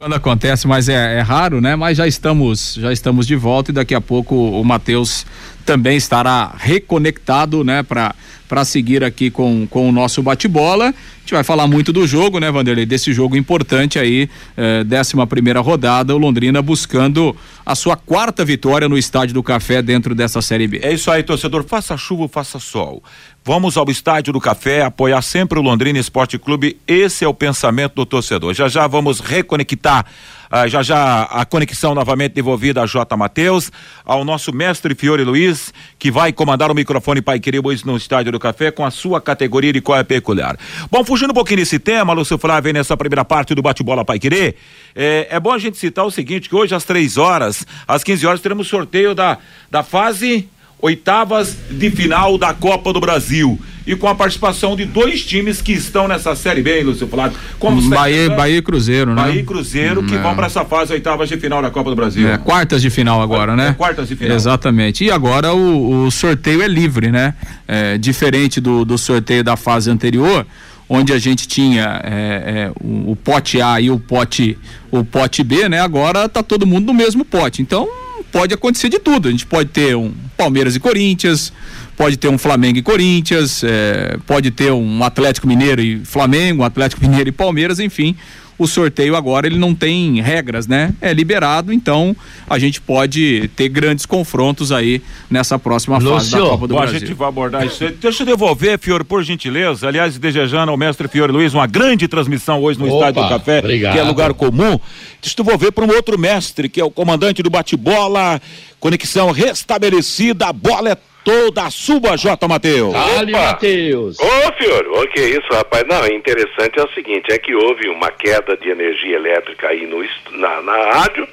Quando 0.00 0.14
acontece, 0.14 0.66
mas 0.66 0.88
é, 0.88 1.18
é, 1.18 1.20
raro, 1.20 1.60
né? 1.60 1.76
Mas 1.76 1.98
já 1.98 2.06
estamos, 2.06 2.72
já 2.72 2.90
estamos 2.90 3.26
de 3.26 3.36
volta 3.36 3.70
e 3.70 3.74
daqui 3.74 3.94
a 3.94 4.00
pouco 4.00 4.34
o 4.34 4.64
Matheus 4.64 5.26
também 5.66 5.94
estará 5.98 6.54
reconectado, 6.56 7.62
né, 7.62 7.82
para 7.82 8.14
para 8.50 8.64
seguir 8.64 9.04
aqui 9.04 9.30
com, 9.30 9.64
com 9.70 9.88
o 9.88 9.92
nosso 9.92 10.20
bate-bola. 10.24 10.86
A 10.86 11.20
gente 11.20 11.34
vai 11.34 11.44
falar 11.44 11.68
muito 11.68 11.92
do 11.92 12.04
jogo, 12.04 12.40
né, 12.40 12.50
Vanderlei? 12.50 12.84
Desse 12.84 13.12
jogo 13.12 13.36
importante 13.36 13.96
aí, 13.96 14.28
eh, 14.56 14.82
décima 14.82 15.24
primeira 15.24 15.60
rodada, 15.60 16.12
o 16.16 16.18
Londrina 16.18 16.60
buscando 16.60 17.36
a 17.64 17.76
sua 17.76 17.94
quarta 17.94 18.44
vitória 18.44 18.88
no 18.88 18.98
Estádio 18.98 19.34
do 19.34 19.42
Café 19.42 19.80
dentro 19.80 20.16
dessa 20.16 20.42
Série 20.42 20.66
B. 20.66 20.80
É 20.82 20.92
isso 20.92 21.12
aí, 21.12 21.22
torcedor. 21.22 21.62
Faça 21.62 21.96
chuva, 21.96 22.26
faça 22.26 22.58
sol. 22.58 23.00
Vamos 23.44 23.76
ao 23.76 23.88
Estádio 23.88 24.32
do 24.32 24.40
Café, 24.40 24.82
apoiar 24.82 25.22
sempre 25.22 25.56
o 25.56 25.62
Londrina 25.62 26.00
Esporte 26.00 26.36
Clube. 26.36 26.76
Esse 26.88 27.24
é 27.24 27.28
o 27.28 27.32
pensamento 27.32 27.94
do 27.94 28.04
torcedor. 28.04 28.52
Já 28.52 28.66
já 28.66 28.88
vamos 28.88 29.20
reconectar, 29.20 30.04
ah, 30.50 30.66
já 30.66 30.82
já 30.82 31.22
a 31.22 31.44
conexão 31.44 31.94
novamente 31.94 32.32
devolvida 32.32 32.82
a 32.82 32.86
J. 32.86 33.16
Matheus, 33.16 33.70
ao 34.04 34.24
nosso 34.24 34.52
mestre 34.52 34.94
Fiore 34.94 35.22
Luiz, 35.22 35.72
que 35.98 36.10
vai 36.10 36.32
comandar 36.32 36.70
o 36.70 36.74
microfone 36.74 37.22
Pai 37.22 37.38
Querido 37.38 37.70
no 37.84 37.96
Estádio 37.96 38.32
do 38.32 38.38
Café 38.38 38.70
com 38.70 38.84
a 38.84 38.90
sua 38.90 39.20
categoria 39.20 39.72
de 39.72 39.80
qual 39.80 39.98
é 39.98 40.02
peculiar. 40.02 40.58
Bom, 40.90 41.04
fugindo 41.04 41.30
um 41.30 41.34
pouquinho 41.34 41.58
desse 41.60 41.78
tema, 41.78 42.12
Lúcio 42.12 42.36
Flávio, 42.36 42.72
nessa 42.72 42.96
primeira 42.96 43.24
parte 43.24 43.54
do 43.54 43.62
bate-bola 43.62 44.04
Pai 44.04 44.18
Querer, 44.18 44.56
é, 44.96 45.28
é 45.30 45.38
bom 45.38 45.52
a 45.52 45.58
gente 45.58 45.78
citar 45.78 46.04
o 46.04 46.10
seguinte, 46.10 46.48
que 46.48 46.56
hoje 46.56 46.74
às 46.74 46.84
três 46.84 47.16
horas, 47.16 47.64
às 47.86 48.02
15 48.02 48.26
horas, 48.26 48.40
teremos 48.40 48.66
sorteio 48.66 49.14
da, 49.14 49.38
da 49.70 49.82
fase 49.82 50.48
oitavas 50.80 51.56
de 51.70 51.90
final 51.90 52.38
da 52.38 52.52
Copa 52.54 52.92
do 52.92 53.00
Brasil. 53.00 53.58
E 53.86 53.96
com 53.96 54.06
a 54.06 54.14
participação 54.14 54.76
de 54.76 54.84
dois 54.84 55.24
times 55.24 55.62
que 55.62 55.72
estão 55.72 56.06
nessa 56.06 56.34
Série 56.34 56.62
B, 56.62 56.78
hein, 56.78 56.84
Lúcio 56.84 57.06
Flávio? 57.08 57.38
Como 57.58 57.80
Bahia, 57.88 58.30
Bahia 58.30 58.58
e 58.58 58.62
Cruzeiro, 58.62 59.14
né? 59.14 59.22
Bahia 59.22 59.40
e 59.40 59.44
Cruzeiro, 59.44 60.02
que 60.02 60.14
é. 60.14 60.18
vão 60.18 60.34
para 60.34 60.46
essa 60.46 60.64
fase 60.64 60.92
oitavas 60.92 61.28
de 61.28 61.36
final 61.36 61.62
da 61.62 61.70
Copa 61.70 61.90
do 61.90 61.96
Brasil. 61.96 62.28
É, 62.28 62.36
quartas 62.38 62.82
de 62.82 62.90
final 62.90 63.22
agora, 63.22 63.56
né? 63.56 63.68
É, 63.68 63.72
quartas 63.72 64.08
de 64.08 64.16
final. 64.16 64.36
Exatamente. 64.36 65.04
E 65.04 65.10
agora 65.10 65.54
o, 65.54 66.06
o 66.06 66.10
sorteio 66.10 66.62
é 66.62 66.68
livre, 66.68 67.10
né? 67.10 67.34
É, 67.66 67.96
diferente 67.98 68.60
do, 68.60 68.84
do 68.84 68.98
sorteio 68.98 69.42
da 69.42 69.56
fase 69.56 69.90
anterior, 69.90 70.46
onde 70.88 71.12
a 71.12 71.18
gente 71.18 71.48
tinha 71.48 72.00
é, 72.04 72.10
é, 72.10 72.72
o, 72.82 73.12
o, 73.12 73.16
pote 73.16 73.62
A 73.62 73.80
e 73.80 73.90
o 73.90 73.98
pote, 73.98 74.58
o 74.90 75.04
pote 75.04 75.42
B, 75.42 75.68
né? 75.68 75.80
Agora 75.80 76.28
tá 76.28 76.42
todo 76.42 76.66
mundo 76.66 76.86
no 76.86 76.94
mesmo 76.94 77.24
pote. 77.24 77.62
Então 77.62 77.88
pode 78.30 78.54
acontecer 78.54 78.88
de 78.88 78.98
tudo. 78.98 79.28
A 79.28 79.30
gente 79.30 79.46
pode 79.46 79.70
ter 79.70 79.96
um 79.96 80.12
Palmeiras 80.36 80.74
e 80.76 80.80
Corinthians, 80.80 81.52
pode 82.00 82.16
ter 82.16 82.28
um 82.28 82.38
Flamengo 82.38 82.78
e 82.78 82.82
Corinthians, 82.82 83.62
é, 83.62 84.16
pode 84.26 84.50
ter 84.50 84.72
um 84.72 85.04
Atlético 85.04 85.46
Mineiro 85.46 85.82
e 85.82 86.02
Flamengo, 86.02 86.62
um 86.62 86.64
Atlético 86.64 87.02
Mineiro 87.04 87.28
e 87.28 87.32
Palmeiras, 87.32 87.78
enfim 87.78 88.16
o 88.60 88.66
sorteio 88.66 89.16
agora 89.16 89.46
ele 89.46 89.58
não 89.58 89.74
tem 89.74 90.20
regras, 90.20 90.66
né? 90.66 90.92
É 91.00 91.14
liberado, 91.14 91.72
então 91.72 92.14
a 92.46 92.58
gente 92.58 92.78
pode 92.78 93.48
ter 93.56 93.70
grandes 93.70 94.04
confrontos 94.04 94.70
aí 94.70 95.00
nessa 95.30 95.58
próxima 95.58 95.96
Lúcio, 95.96 96.12
fase 96.12 96.30
da 96.32 96.40
Copa 96.40 96.68
do 96.68 96.74
bom, 96.74 96.80
Brasil. 96.80 96.96
A 96.96 97.00
gente 97.00 97.14
vai 97.14 97.28
abordar 97.28 97.64
isso. 97.66 97.88
Deixa 97.98 98.22
eu 98.22 98.26
devolver, 98.26 98.78
Fiore, 98.78 99.02
por 99.02 99.24
gentileza. 99.24 99.88
Aliás, 99.88 100.18
desejando 100.18 100.70
ao 100.70 100.76
mestre 100.76 101.08
Fiore 101.08 101.32
Luiz 101.32 101.54
uma 101.54 101.66
grande 101.66 102.06
transmissão 102.06 102.62
hoje 102.62 102.78
no 102.78 102.84
Opa, 102.84 103.08
Estádio 103.08 103.22
do 103.22 103.28
Café, 103.30 103.58
obrigado. 103.60 103.94
que 103.94 103.98
é 103.98 104.02
lugar 104.02 104.34
comum. 104.34 104.78
Deixa 105.22 105.34
eu 105.38 105.42
devolver 105.42 105.72
para 105.72 105.86
um 105.86 105.90
outro 105.94 106.18
mestre, 106.18 106.68
que 106.68 106.82
é 106.82 106.84
o 106.84 106.90
comandante 106.90 107.42
do 107.42 107.48
bate-bola. 107.48 108.42
Conexão 108.78 109.30
restabelecida, 109.30 110.48
a 110.48 110.52
bola 110.52 110.90
é 110.90 110.96
toda 111.30 111.70
sua, 111.70 112.16
J. 112.16 112.48
Matheus. 112.48 112.92
Dali, 112.92 113.32
Matheus. 113.32 114.18
Ô, 114.18 114.62
senhor, 114.62 114.86
o 114.88 115.06
que 115.08 115.20
é 115.20 115.28
isso, 115.28 115.46
rapaz? 115.52 115.84
Não, 115.86 116.04
interessante 116.06 116.78
é 116.78 116.82
o 116.82 116.92
seguinte, 116.92 117.30
é 117.30 117.38
que 117.38 117.54
houve 117.54 117.88
uma 117.88 118.10
queda 118.10 118.56
de 118.56 118.68
energia 118.68 119.16
elétrica 119.16 119.68
aí 119.68 119.86
no, 119.86 120.04
na, 120.32 120.60
na 120.62 120.92
rádio, 120.92 121.28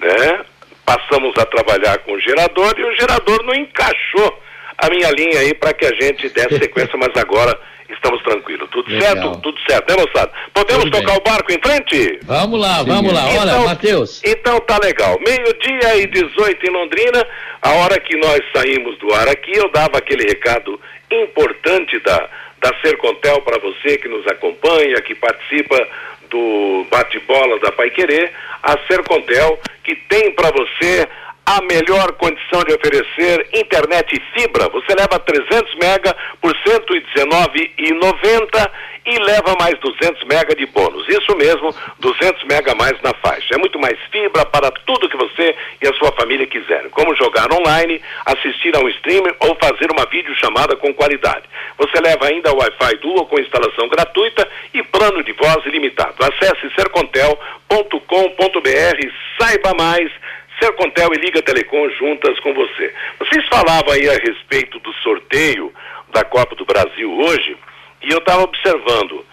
né? 0.00 0.40
Passamos 0.86 1.36
a 1.36 1.44
trabalhar 1.44 1.98
com 1.98 2.12
o 2.12 2.20
gerador 2.20 2.74
e 2.78 2.84
o 2.84 2.96
gerador 2.96 3.42
não 3.44 3.54
encaixou 3.54 4.42
a 4.78 4.88
minha 4.88 5.10
linha 5.10 5.40
aí 5.40 5.54
para 5.54 5.72
que 5.74 5.84
a 5.84 5.92
gente 6.00 6.28
desse 6.30 6.58
sequência, 6.58 6.98
mas 6.98 7.14
agora 7.16 7.58
estamos 7.94 8.22
tranquilos. 8.22 8.68
Tudo 8.70 8.90
Legal. 8.90 9.14
certo? 9.14 9.40
Tudo 9.40 9.60
certo, 9.68 9.90
né, 9.90 10.04
moçada? 10.04 10.32
Podemos 10.52 10.84
Tudo 10.84 10.98
tocar 10.98 11.12
bem. 11.12 11.16
o 11.16 11.20
barco 11.22 11.52
em 11.52 11.60
frente? 11.60 12.18
Vamos 12.24 12.60
lá, 12.60 12.82
vamos 12.82 13.12
lá. 13.12 13.24
Olha, 13.26 13.50
então, 13.50 13.64
Matheus. 13.64 14.20
Então 14.24 14.60
tá 14.60 14.78
legal. 14.82 15.18
Meio-dia 15.26 15.96
e 15.96 16.06
18 16.06 16.66
em 16.66 16.70
Londrina, 16.70 17.26
a 17.60 17.70
hora 17.70 17.98
que 18.00 18.16
nós 18.16 18.40
saímos 18.54 18.98
do 18.98 19.12
ar 19.14 19.28
aqui, 19.28 19.52
eu 19.56 19.70
dava 19.70 19.98
aquele 19.98 20.24
recado 20.24 20.80
importante 21.10 21.98
da, 22.00 22.28
da 22.60 22.70
Sercontel 22.80 23.40
para 23.42 23.58
você 23.58 23.98
que 23.98 24.08
nos 24.08 24.26
acompanha, 24.26 25.00
que 25.02 25.14
participa 25.14 25.86
do 26.30 26.86
bate-bola 26.90 27.58
da 27.60 27.70
Pai 27.72 27.90
Querer, 27.90 28.32
a 28.62 28.78
Sercontel, 28.88 29.58
que 29.84 29.94
tem 29.94 30.32
para 30.32 30.50
você 30.50 31.06
a 31.44 31.60
melhor 31.62 32.12
condição 32.12 32.62
de 32.64 32.72
oferecer 32.74 33.48
internet 33.52 34.22
fibra. 34.34 34.68
Você 34.68 34.94
leva 34.94 35.18
300 35.18 35.74
mega 35.74 36.16
por 36.40 36.54
119,90 36.54 38.70
e 39.04 39.18
leva 39.18 39.56
mais 39.58 39.76
200 39.80 40.22
mega 40.24 40.54
de 40.54 40.64
bônus. 40.66 41.08
Isso 41.08 41.36
mesmo, 41.36 41.74
200 41.98 42.44
mega 42.44 42.72
mais 42.74 43.00
na 43.02 43.12
faixa. 43.14 43.54
É 43.54 43.58
muito 43.58 43.78
mais 43.78 43.98
fibra 44.10 44.46
para 44.46 44.70
tudo 44.86 45.08
que 45.08 45.16
você 45.16 45.54
e 45.82 45.88
a 45.88 45.94
sua 45.94 46.12
família 46.12 46.46
quiserem, 46.46 46.88
como 46.90 47.16
jogar 47.16 47.52
online, 47.52 48.00
assistir 48.26 48.76
a 48.76 48.80
um 48.80 48.88
streamer 48.88 49.34
ou 49.40 49.56
fazer 49.56 49.90
uma 49.90 50.06
videochamada 50.06 50.76
com 50.76 50.94
qualidade. 50.94 51.44
Você 51.76 52.00
leva 52.00 52.26
ainda 52.26 52.54
Wi-Fi 52.54 52.96
Dual 52.98 53.26
com 53.26 53.40
instalação 53.40 53.88
gratuita 53.88 54.48
e 54.72 54.82
plano 54.84 55.24
de 55.24 55.32
voz 55.32 55.66
ilimitado. 55.66 56.14
Acesse 56.20 56.72
sercontel.com.br, 56.76 59.10
saiba 59.38 59.74
mais 59.74 60.12
Sercontel 60.62 61.10
e 61.12 61.18
Liga 61.18 61.42
Telecom 61.42 61.90
juntas 61.90 62.38
com 62.38 62.54
você. 62.54 62.94
Vocês 63.18 63.44
falavam 63.48 63.92
aí 63.92 64.08
a 64.08 64.12
respeito 64.12 64.78
do 64.78 64.92
sorteio 65.02 65.74
da 66.12 66.24
Copa 66.24 66.54
do 66.54 66.64
Brasil 66.64 67.12
hoje, 67.12 67.56
e 68.00 68.12
eu 68.12 68.18
estava 68.18 68.42
observando. 68.42 69.26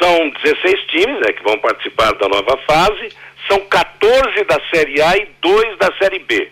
São 0.00 0.30
16 0.30 0.80
times 0.86 1.20
né, 1.20 1.32
que 1.32 1.42
vão 1.42 1.58
participar 1.58 2.12
da 2.12 2.28
nova 2.28 2.56
fase, 2.58 3.08
são 3.48 3.58
14 3.66 4.44
da 4.44 4.60
Série 4.72 5.02
A 5.02 5.16
e 5.16 5.28
2 5.40 5.78
da 5.78 5.92
Série 5.98 6.20
B. 6.20 6.48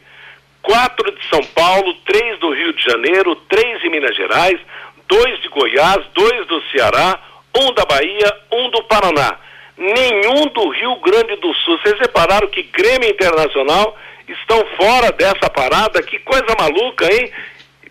Quatro 0.61 1.13
de 1.13 1.25
São 1.29 1.45
Paulo, 1.55 1.95
três 2.05 2.37
do 2.41 2.51
Rio 2.51 2.73
de 2.73 2.83
Janeiro, 2.83 3.37
três 3.49 3.81
de 3.81 3.89
Minas 3.89 4.17
Gerais, 4.17 4.59
dois 5.07 5.41
de 5.41 5.49
Goiás, 5.49 6.05
dois 6.13 6.47
do 6.49 6.61
Ceará, 6.73 7.21
um 7.57 7.73
da 7.75 7.85
Bahia, 7.85 8.37
um 8.51 8.71
do 8.71 8.83
Paraná. 8.85 9.39
Nenhum 9.79 10.47
do 10.49 10.69
Rio 10.71 10.97
Grande 10.97 11.37
do 11.37 11.55
Sul. 11.55 11.79
Vocês 11.79 12.01
repararam 12.01 12.49
que 12.49 12.63
Grêmio 12.65 13.11
Internacional 13.11 13.97
estão 14.29 14.65
fora 14.77 15.13
dessa 15.13 15.49
parada, 15.51 16.03
que 16.03 16.19
coisa 16.21 16.55
maluca, 16.59 17.05
hein? 17.13 17.33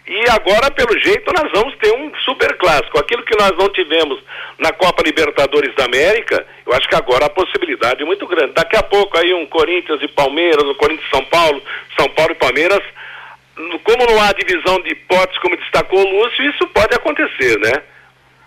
E 0.08 0.30
agora, 0.30 0.70
pelo 0.70 0.98
jeito, 1.00 1.34
nós 1.34 1.51
vamos 1.51 1.75
ter 1.77 1.92
um 1.94 2.13
super 2.24 2.56
clássico. 2.58 3.00
Aquilo 3.00 3.24
que 3.24 3.36
nós 3.38 3.51
não 3.58 3.70
tivemos 3.70 4.20
na 4.60 4.72
Copa 4.72 5.01
Libertadores 5.04 5.74
da 5.75 5.86
América, 5.86 6.46
eu 6.65 6.74
acho 6.74 6.88
que 6.88 6.96
agora 6.96 7.25
a 7.25 7.30
possibilidade 7.30 8.04
é 8.04 8.06
muito 8.06 8.27
grande. 8.27 8.54
Daqui 8.54 8.77
a 8.77 8.84
pouco 8.84 9.18
aí 9.18 9.34
um 9.34 9.48
Corinthians 9.48 10.00
e 10.04 10.08
Palmeiras, 10.08 10.63
um 10.63 10.75
Corinthians 10.75 11.08
e 11.08 11.15
São 11.15 11.25
Paulo, 11.25 11.62
São 12.00 12.08
Paulo 12.10 12.34
e 12.34 12.36
Palmeiras. 12.36 12.84
Como 13.84 14.06
não 14.06 14.22
há 14.22 14.32
divisão 14.34 14.80
de 14.82 14.92
hipóteses, 14.92 15.42
como 15.42 15.58
destacou 15.58 16.00
o 16.00 16.22
Lúcio, 16.22 16.51
isso 16.51 16.68
pode 16.68 16.94
acontecer, 16.94 17.58
né? 17.60 17.82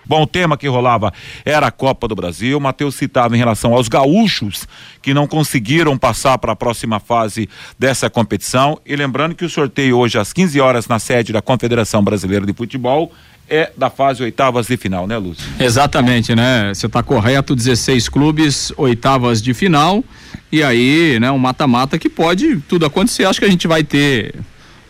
Bom, 0.09 0.23
o 0.23 0.27
tema 0.27 0.57
que 0.57 0.67
rolava 0.67 1.13
era 1.45 1.67
a 1.67 1.71
Copa 1.71 2.09
do 2.09 2.15
Brasil. 2.15 2.59
Matheus 2.59 2.95
citava 2.95 3.37
em 3.37 3.39
relação 3.39 3.75
aos 3.75 3.89
gaúchos 3.89 4.67
que 5.03 5.13
não 5.13 5.27
conseguiram 5.27 5.99
passar 5.99 6.39
para 6.39 6.53
a 6.53 6.57
próxima 6.57 6.99
fase 6.99 7.49
dessa 7.79 8.09
competição. 8.09 8.81
E 8.87 8.97
lembrando 8.97 9.35
que 9.35 9.45
o 9.45 9.51
sorteio 9.51 9.99
hoje 9.99 10.19
às 10.19 10.33
15 10.33 10.59
horas 10.61 10.89
na 10.89 10.99
sede 10.99 11.33
da 11.33 11.43
Confederação 11.43 12.03
Brasileira 12.03 12.47
de 12.47 12.55
Futebol 12.55 13.13
é 13.51 13.71
da 13.77 13.91
fase 13.91 14.23
oitavas 14.23 14.67
de 14.67 14.77
final, 14.77 15.07
né, 15.07 15.17
Lúcio? 15.17 15.45
Exatamente, 15.59 16.35
né? 16.35 16.73
Você 16.75 16.87
está 16.87 17.03
correto, 17.03 17.55
16 17.55 18.09
clubes, 18.09 18.73
oitavas 18.77 19.43
de 19.43 19.55
final. 19.55 20.05
E 20.51 20.63
aí, 20.63 21.19
né, 21.21 21.31
um 21.31 21.39
mata-mata 21.39 21.99
que 21.99 22.09
pode 22.09 22.57
tudo 22.69 22.87
acontecer. 22.87 23.25
Acho 23.25 23.39
que 23.39 23.47
a 23.47 23.51
gente 23.51 23.67
vai 23.67 23.85
ter 23.85 24.35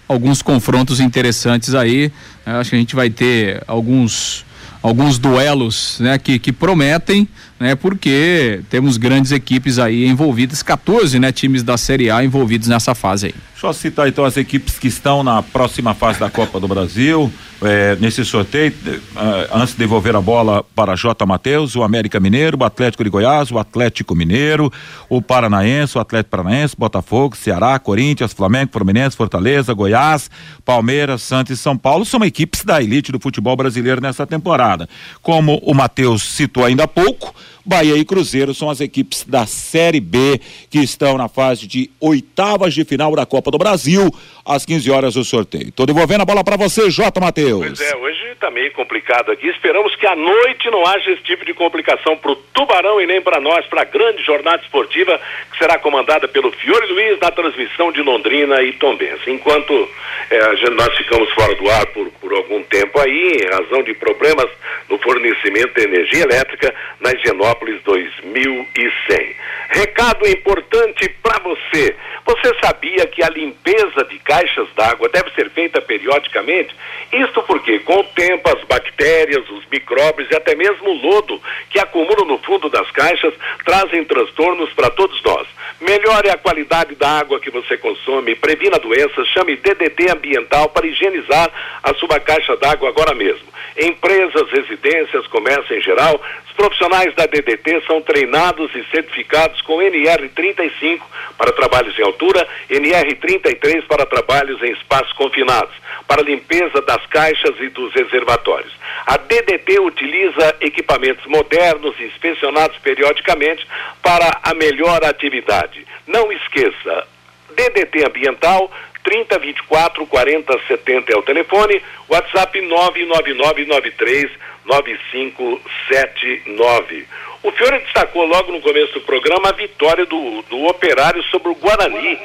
alguns 0.09 0.43
confrontos 0.43 1.01
interessantes 1.01 1.75
aí. 1.75 2.13
Acho 2.45 2.71
que 2.71 2.77
a 2.77 2.79
gente 2.79 2.97
vai 2.97 3.11
ter 3.11 3.63
alguns 3.67 4.45
alguns 4.83 5.19
duelos 5.19 5.99
né, 6.01 6.19
que, 6.19 6.39
que 6.39 6.53
prometem, 6.53 7.29
né, 7.59 7.75
porque 7.75 8.63
temos 8.71 8.97
grandes 8.97 9.33
equipes 9.33 9.79
aí 9.79 10.07
envolvidas, 10.07 10.63
14 10.63 11.19
né, 11.19 11.33
times 11.33 11.63
da 11.63 11.77
Série 11.77 12.11
A 12.11 12.25
envolvidos 12.25 12.69
nessa 12.69 12.95
fase 12.95 13.27
aí. 13.27 13.35
Eu 13.61 13.73
citar 13.73 14.07
então 14.07 14.25
as 14.25 14.37
equipes 14.37 14.79
que 14.79 14.87
estão 14.87 15.25
na 15.25 15.43
próxima 15.43 15.93
fase 15.93 16.21
da 16.21 16.31
Copa 16.31 16.61
do 16.61 16.69
Brasil, 16.69 17.33
é, 17.61 17.97
nesse 17.97 18.25
sorteio, 18.25 18.73
é, 18.87 19.49
antes 19.53 19.73
de 19.73 19.79
devolver 19.81 20.15
a 20.15 20.21
bola 20.21 20.65
para 20.77 20.95
J. 20.95 21.27
Matheus, 21.27 21.75
o 21.75 21.83
América 21.83 22.21
Mineiro, 22.21 22.57
o 22.61 22.65
Atlético 22.65 23.03
de 23.03 23.11
Goiás, 23.11 23.51
o 23.51 23.59
Atlético 23.59 24.15
Mineiro, 24.15 24.73
o 25.09 25.21
Paranaense, 25.21 25.99
o 25.99 26.01
Atlético 26.01 26.31
Paranaense, 26.31 26.77
Botafogo, 26.79 27.37
Ceará, 27.37 27.77
Corinthians, 27.81 28.33
Flamengo, 28.33 28.71
Fluminense, 28.73 29.17
Fortaleza, 29.17 29.75
Goiás, 29.75 30.31
Palmeiras, 30.65 31.23
Santos 31.23 31.59
e 31.59 31.61
São 31.61 31.77
Paulo 31.77 32.05
são 32.05 32.25
equipes 32.25 32.63
da 32.63 32.81
elite 32.81 33.11
do 33.11 33.19
futebol 33.19 33.57
brasileiro 33.57 34.01
nessa 34.01 34.25
temporada. 34.25 34.89
Como 35.21 35.61
o 35.65 35.75
Matheus 35.75 36.23
citou 36.23 36.65
ainda 36.65 36.85
há 36.85 36.89
pouco, 36.89 37.35
Bahia 37.69 37.97
e 37.99 38.05
Cruzeiro 38.05 38.55
são 38.55 38.71
as 38.71 38.81
equipes 38.81 39.25
da 39.25 39.47
Série 39.47 40.01
B 40.01 40.41
que 40.71 40.79
estão 40.79 41.19
na 41.19 41.29
fase 41.29 41.67
de 41.67 41.91
oitavas 42.01 42.73
de 42.73 42.83
final 42.83 43.15
da 43.15 43.27
Copa 43.27 43.51
do 43.51 43.59
Brasil. 43.59 44.11
Às 44.43 44.65
15 44.65 44.91
horas 44.91 45.17
o 45.17 45.23
sorteio. 45.23 45.71
Tô 45.73 45.85
devolvendo 45.85 46.23
a 46.23 46.25
bola 46.25 46.43
para 46.43 46.57
você, 46.57 46.91
J. 46.91 47.21
Matheus. 47.21 47.67
Pois 47.67 47.81
é, 47.83 47.95
hoje 47.97 48.35
tá 48.41 48.51
meio 48.51 48.73
complicado 48.73 49.31
aqui. 49.31 49.49
Esperamos 49.49 49.95
que 49.97 50.07
à 50.07 50.17
noite 50.17 50.71
não 50.71 50.87
haja 50.87 51.11
esse 51.11 51.23
tipo 51.23 51.45
de 51.45 51.53
complicação 51.53 52.17
pro 52.17 52.37
Tubarão 52.55 53.01
e 53.03 53.07
nem 53.07 53.21
para 53.21 53.39
nós, 53.39 53.67
para 53.67 53.83
a 53.83 53.85
grande 53.85 54.23
jornada 54.23 54.63
esportiva 54.63 55.21
que 55.53 55.59
será 55.59 55.79
comandada 55.79 56.27
pelo 56.27 56.51
Fiore 56.53 56.87
Luiz 56.87 57.21
na 57.21 57.31
transmissão 57.31 57.93
de 57.93 58.01
Londrina 58.01 58.63
e 58.63 58.73
Tombense. 58.73 59.31
Enquanto 59.31 59.89
é, 60.31 60.71
nós 60.71 60.97
ficamos 60.97 61.31
fora 61.33 61.55
do 61.55 61.69
ar 61.71 61.87
por, 61.89 62.09
por 62.13 62.33
algum 62.33 62.63
tempo 62.63 62.99
aí, 62.99 63.43
em 63.43 63.51
razão 63.51 63.83
de 63.83 63.93
problemas 63.93 64.49
no 64.89 64.99
fornecimento 64.99 65.75
de 65.75 65.83
energia 65.83 66.23
elétrica 66.23 66.75
na 67.01 67.13
Higienópolis 67.13 67.58
2100. 67.85 69.37
Recado 69.71 70.27
importante 70.29 71.09
para 71.23 71.39
você. 71.41 71.95
Você 72.25 72.55
sabia 72.63 73.07
que 73.07 73.23
a 73.23 73.29
limpeza 73.29 74.05
de 74.05 74.19
caixas 74.19 74.69
d'água 74.75 75.09
deve 75.09 75.31
ser 75.31 75.51
feita 75.51 75.81
periodicamente? 75.81 76.75
Isto 77.13 77.43
porque, 77.43 77.79
com 77.81 78.01
o 78.01 78.05
tempo, 78.05 78.49
as 78.51 78.63
bactérias, 78.65 79.49
os 79.51 79.67
micróbios 79.71 80.31
e 80.31 80.37
até 80.37 80.55
mesmo 80.55 80.91
o 80.91 80.95
lodo 80.95 81.41
que 81.71 81.79
acumulam 81.79 82.27
no 82.27 82.39
fundo 82.39 82.69
das 82.69 82.91
caixas 82.91 83.33
trazem 83.65 84.05
transtornos 84.05 84.73
para 84.73 84.91
todos 84.91 85.23
nós. 85.23 85.47
Melhore 85.81 86.31
a 86.31 86.37
qualidade 86.37 86.95
da 86.95 87.19
água 87.19 87.39
que 87.41 87.51
você 87.51 87.77
consome, 87.77 88.35
previna 88.35 88.79
doenças, 88.79 89.29
chame 89.29 89.57
DDT 89.57 90.11
Ambiental 90.11 90.69
para 90.71 90.87
higienizar 90.87 91.51
a 91.83 91.95
sua 91.95 92.19
caixa 92.19 92.57
d'água 92.57 92.89
agora 92.89 93.15
mesmo. 93.15 93.47
Empresas, 93.77 94.51
residências, 94.51 95.27
comércio 95.29 95.77
em 95.77 95.81
geral, 95.81 96.21
profissionais 96.59 97.15
da 97.15 97.25
DDT 97.25 97.85
são 97.87 98.03
treinados 98.03 98.75
e 98.75 98.85
certificados 98.91 99.61
com 99.61 99.79
NR35 99.79 101.01
para 101.39 101.53
trabalhos 101.53 101.97
em 101.97 102.03
altura, 102.03 102.47
NR33 102.69 103.87
para 103.87 104.05
trabalhos 104.05 104.61
em 104.61 104.73
espaços 104.73 105.13
confinados, 105.13 105.73
para 106.09 106.21
limpeza 106.21 106.83
das 106.83 107.07
caixas 107.07 107.55
e 107.61 107.69
dos 107.69 107.95
reservatórios. 107.95 108.73
A 109.07 109.17
DDT 109.17 109.79
utiliza 109.79 110.57
equipamentos 110.61 111.25
modernos 111.27 111.95
inspecionados 112.01 112.77
periodicamente 112.79 113.65
para 114.03 114.41
a 114.43 114.53
melhor 114.53 115.05
atividade. 115.05 115.87
Não 116.09 116.33
esqueça, 116.33 117.07
DDT 117.55 118.05
Ambiental 118.05 118.71
30 119.09 119.39
24 119.39 120.07
40 120.07 120.61
70 120.69 121.11
é 121.11 121.17
o 121.17 121.23
telefone, 121.23 121.83
WhatsApp 122.11 122.61
99993 122.61 124.31
9579. 124.67 127.07
O 127.43 127.51
Fiore 127.51 127.79
destacou 127.79 128.27
logo 128.27 128.53
no 128.53 128.61
começo 128.61 128.93
do 128.93 129.01
programa 129.01 129.49
a 129.49 129.53
vitória 129.53 130.05
do, 130.05 130.43
do 130.43 130.67
Operário 130.67 131.23
sobre 131.25 131.49
o 131.49 131.55
Guarani. 131.55 132.19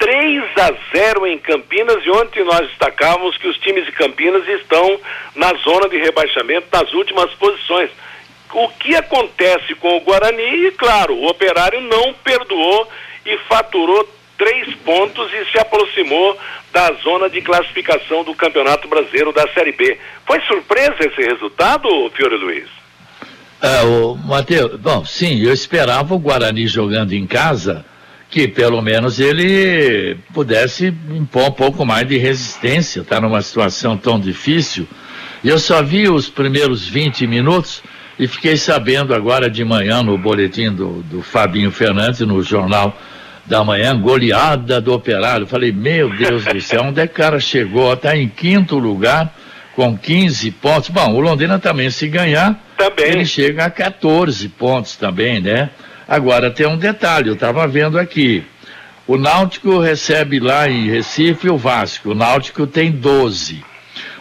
3 0.00 0.42
a 0.56 0.72
0 0.96 1.28
em 1.28 1.38
Campinas 1.38 2.04
e 2.04 2.10
ontem 2.10 2.42
nós 2.42 2.66
destacávamos 2.70 3.38
que 3.38 3.46
os 3.46 3.56
times 3.58 3.86
de 3.86 3.92
Campinas 3.92 4.48
estão 4.48 4.98
na 5.36 5.54
zona 5.54 5.88
de 5.88 5.96
rebaixamento 5.96 6.66
nas 6.72 6.92
últimas 6.92 7.32
posições. 7.34 7.90
O 8.52 8.68
que 8.70 8.96
acontece 8.96 9.76
com 9.76 9.96
o 9.96 10.00
Guarani? 10.00 10.66
E 10.66 10.72
claro, 10.72 11.14
o 11.14 11.28
Operário 11.28 11.80
não 11.82 12.12
perdoou 12.14 12.90
e 13.24 13.38
faturou 13.48 14.16
três 14.36 14.74
pontos 14.76 15.30
e 15.32 15.50
se 15.50 15.58
aproximou 15.58 16.38
da 16.72 16.92
zona 17.02 17.28
de 17.28 17.40
classificação 17.40 18.24
do 18.24 18.34
Campeonato 18.34 18.88
Brasileiro 18.88 19.32
da 19.32 19.46
Série 19.52 19.72
B. 19.72 19.98
Foi 20.26 20.40
surpresa 20.42 20.96
esse 21.00 21.22
resultado, 21.22 21.88
Fiore 22.14 22.36
Luiz? 22.36 22.68
É, 23.62 23.82
o 23.82 24.14
Matheus, 24.16 24.78
bom, 24.78 25.04
sim, 25.04 25.42
eu 25.42 25.52
esperava 25.52 26.14
o 26.14 26.18
Guarani 26.18 26.66
jogando 26.66 27.12
em 27.12 27.26
casa 27.26 27.84
que 28.28 28.48
pelo 28.48 28.82
menos 28.82 29.20
ele 29.20 30.16
pudesse 30.34 30.88
impor 31.10 31.48
um 31.48 31.52
pouco 31.52 31.86
mais 31.86 32.06
de 32.06 32.18
resistência, 32.18 33.00
está 33.00 33.20
numa 33.20 33.40
situação 33.40 33.96
tão 33.96 34.18
difícil. 34.18 34.86
Eu 35.44 35.58
só 35.58 35.82
vi 35.82 36.08
os 36.08 36.28
primeiros 36.28 36.86
20 36.86 37.26
minutos 37.26 37.82
e 38.18 38.26
fiquei 38.26 38.56
sabendo 38.56 39.14
agora 39.14 39.48
de 39.48 39.64
manhã 39.64 40.02
no 40.02 40.18
boletim 40.18 40.72
do, 40.72 41.02
do 41.02 41.22
Fabinho 41.22 41.70
Fernandes, 41.70 42.20
no 42.20 42.42
jornal 42.42 42.98
da 43.46 43.62
manhã, 43.64 43.98
goleada 43.98 44.80
do 44.80 44.92
operário. 44.92 45.46
Falei, 45.46 45.72
meu 45.72 46.10
Deus 46.14 46.44
do 46.44 46.60
céu, 46.60 46.82
onde 46.84 47.00
é 47.00 47.06
que 47.06 47.14
o 47.14 47.16
cara 47.16 47.40
chegou? 47.40 47.92
Está 47.92 48.16
em 48.16 48.28
quinto 48.28 48.78
lugar 48.78 49.32
com 49.74 49.96
15 49.96 50.50
pontos. 50.52 50.88
Bom, 50.90 51.14
o 51.14 51.20
Londrina 51.20 51.58
também, 51.58 51.90
se 51.90 52.08
ganhar, 52.08 52.58
também. 52.76 53.06
ele 53.06 53.24
chega 53.24 53.66
a 53.66 53.70
14 53.70 54.48
pontos 54.48 54.96
também, 54.96 55.40
né? 55.40 55.70
Agora 56.08 56.50
tem 56.50 56.66
um 56.66 56.76
detalhe, 56.76 57.28
eu 57.28 57.34
estava 57.34 57.66
vendo 57.66 57.98
aqui. 57.98 58.44
O 59.06 59.16
Náutico 59.16 59.78
recebe 59.78 60.40
lá 60.40 60.68
em 60.68 60.90
Recife 60.90 61.48
o 61.48 61.56
Vasco. 61.56 62.10
O 62.10 62.14
Náutico 62.14 62.66
tem 62.66 62.90
12. 62.90 63.62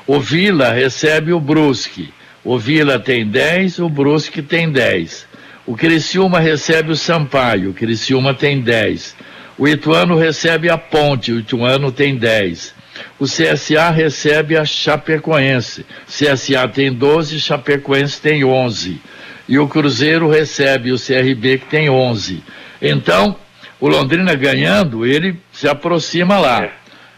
O 0.05 0.19
Vila 0.19 0.71
recebe 0.71 1.33
o 1.33 1.39
Brusque. 1.39 2.13
O 2.43 2.59
Vila 2.59 2.99
tem 2.99 3.25
10, 3.25 3.79
o 3.79 3.89
Brusque 3.89 4.43
tem 4.43 4.71
10. 4.71 5.24
O 5.67 5.75
Criciúma 5.75 6.39
recebe 6.39 6.91
o 6.91 6.95
Sampaio, 6.95 7.71
o 7.71 7.73
Criciúma 7.73 8.35
tem 8.35 8.61
10. 8.61 9.15
O 9.57 9.67
Ituano 9.67 10.15
recebe 10.15 10.69
a 10.69 10.77
Ponte, 10.77 11.31
o 11.31 11.39
Ituano 11.39 11.91
tem 11.91 12.15
10. 12.15 12.75
O 13.19 13.25
CSA 13.25 13.89
recebe 13.89 14.57
a 14.57 14.63
Chapecoense. 14.63 15.85
CSA 16.05 16.67
tem 16.67 16.93
12, 16.93 17.39
Chapecoense 17.39 18.21
tem 18.21 18.43
11. 18.43 19.01
E 19.49 19.57
o 19.57 19.67
Cruzeiro 19.67 20.29
recebe 20.29 20.91
o 20.91 20.99
CRB 20.99 21.57
que 21.57 21.65
tem 21.65 21.89
11. 21.89 22.43
Então, 22.81 23.35
o 23.79 23.87
Londrina 23.87 24.35
ganhando, 24.35 25.05
ele 25.05 25.39
se 25.51 25.67
aproxima 25.67 26.37
lá. 26.37 26.69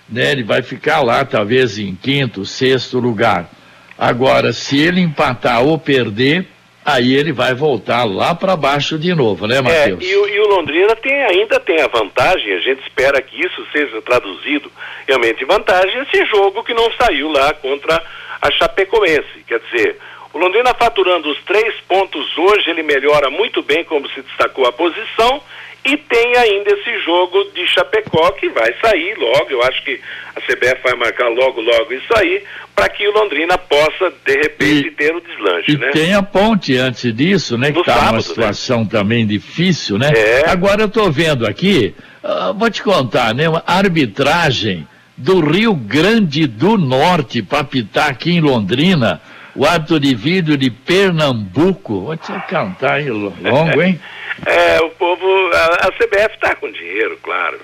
Né? 0.08 0.32
Ele 0.32 0.44
vai 0.44 0.62
ficar 0.62 1.02
lá, 1.02 1.26
talvez 1.26 1.78
em 1.78 1.96
quinto, 1.96 2.46
sexto 2.46 2.98
lugar. 3.00 3.52
Agora, 3.98 4.54
se 4.54 4.78
ele 4.78 5.02
empatar 5.02 5.62
ou 5.64 5.78
perder, 5.78 6.48
aí 6.88 7.14
ele 7.14 7.34
vai 7.34 7.54
voltar 7.54 8.06
lá 8.06 8.34
para 8.34 8.56
baixo 8.56 8.98
de 8.98 9.14
novo, 9.14 9.46
né, 9.46 9.60
Matheus? 9.60 10.02
É, 10.02 10.08
e, 10.08 10.10
e, 10.10 10.40
o 10.40 10.48
Londrina 10.48 10.96
tem, 10.96 11.22
ainda 11.26 11.60
tem 11.60 11.82
a 11.82 11.88
vantagem, 11.88 12.54
a 12.54 12.60
gente 12.60 12.82
espera 12.82 13.22
que 13.22 13.38
isso 13.46 13.68
seja 13.74 14.02
traduzido 14.02 14.72
realmente 15.06 15.44
em 15.44 15.48
vantagem, 15.48 16.02
esse 16.04 16.26
jogo 16.28 16.64
que 16.64 16.74
não 16.74 16.90
saiu 16.94 17.30
lá 17.30 17.54
contra 17.56 18.02
a 18.42 18.52
Chapecoense. 18.52 19.44
Quer 19.46 19.60
dizer, 19.60 19.98
o 20.34 20.38
Londrina 20.38 20.74
faturando 20.74 21.30
os 21.30 21.44
três 21.44 21.76
pontos 21.90 22.38
hoje, 22.38 22.70
ele 22.70 22.84
melhora 22.84 23.30
muito 23.30 23.62
bem, 23.62 23.84
como 23.84 24.08
se 24.10 24.22
destacou 24.22 24.66
a 24.66 24.72
posição, 24.72 25.42
e 25.88 25.96
tem 25.96 26.36
ainda 26.36 26.70
esse 26.72 27.00
jogo 27.00 27.46
de 27.56 27.66
Chapecó 27.68 28.32
que 28.32 28.50
vai 28.50 28.74
sair 28.82 29.16
logo. 29.18 29.48
Eu 29.50 29.64
acho 29.64 29.82
que 29.84 30.00
a 30.36 30.42
CBF 30.42 30.84
vai 30.84 30.96
marcar 30.96 31.30
logo, 31.30 31.62
logo 31.62 31.94
isso 31.94 32.14
aí, 32.18 32.44
para 32.76 32.90
que 32.90 33.08
o 33.08 33.12
Londrina 33.14 33.58
possa, 33.58 34.12
de 34.26 34.36
repente, 34.36 34.88
e, 34.88 34.92
ter 34.92 35.16
o 35.16 35.22
deslanche. 35.22 35.72
E 35.72 35.78
né? 35.78 35.92
tem 35.92 36.14
a 36.14 36.22
ponte 36.22 36.76
antes 36.76 37.16
disso, 37.16 37.58
né? 37.58 37.72
que 37.72 37.80
está 37.80 38.08
numa 38.08 38.12
né? 38.14 38.22
situação 38.22 38.82
né? 38.82 38.90
também 38.92 39.26
difícil, 39.26 39.98
né? 39.98 40.12
É. 40.14 40.50
Agora 40.50 40.82
eu 40.82 40.88
estou 40.88 41.10
vendo 41.10 41.48
aqui, 41.48 41.96
uh, 42.22 42.54
vou 42.54 42.70
te 42.70 42.84
contar, 42.84 43.34
né? 43.34 43.48
Uma 43.48 43.64
arbitragem 43.66 44.86
do 45.16 45.40
Rio 45.40 45.74
Grande 45.74 46.46
do 46.46 46.78
Norte 46.78 47.42
para 47.42 47.64
pitar 47.64 48.10
aqui 48.10 48.32
em 48.32 48.42
Londrina 48.42 49.22
o 49.56 49.66
árbitro 49.66 50.00
de 50.00 50.14
vídeo 50.14 50.56
de 50.56 50.70
Pernambuco. 50.70 52.02
Vou 52.02 52.18
te 52.18 52.32
cantar 52.48 52.96
aí 52.96 53.10
longo, 53.10 53.82
hein? 53.82 54.00
é, 54.46 54.82
o 54.82 54.90
povo, 54.92 55.26
a, 55.54 55.88
a 55.88 55.92
CBF 55.92 56.36
está 56.36 56.56
com 56.56 56.72
dinheiro, 56.72 57.18
claro, 57.24 57.60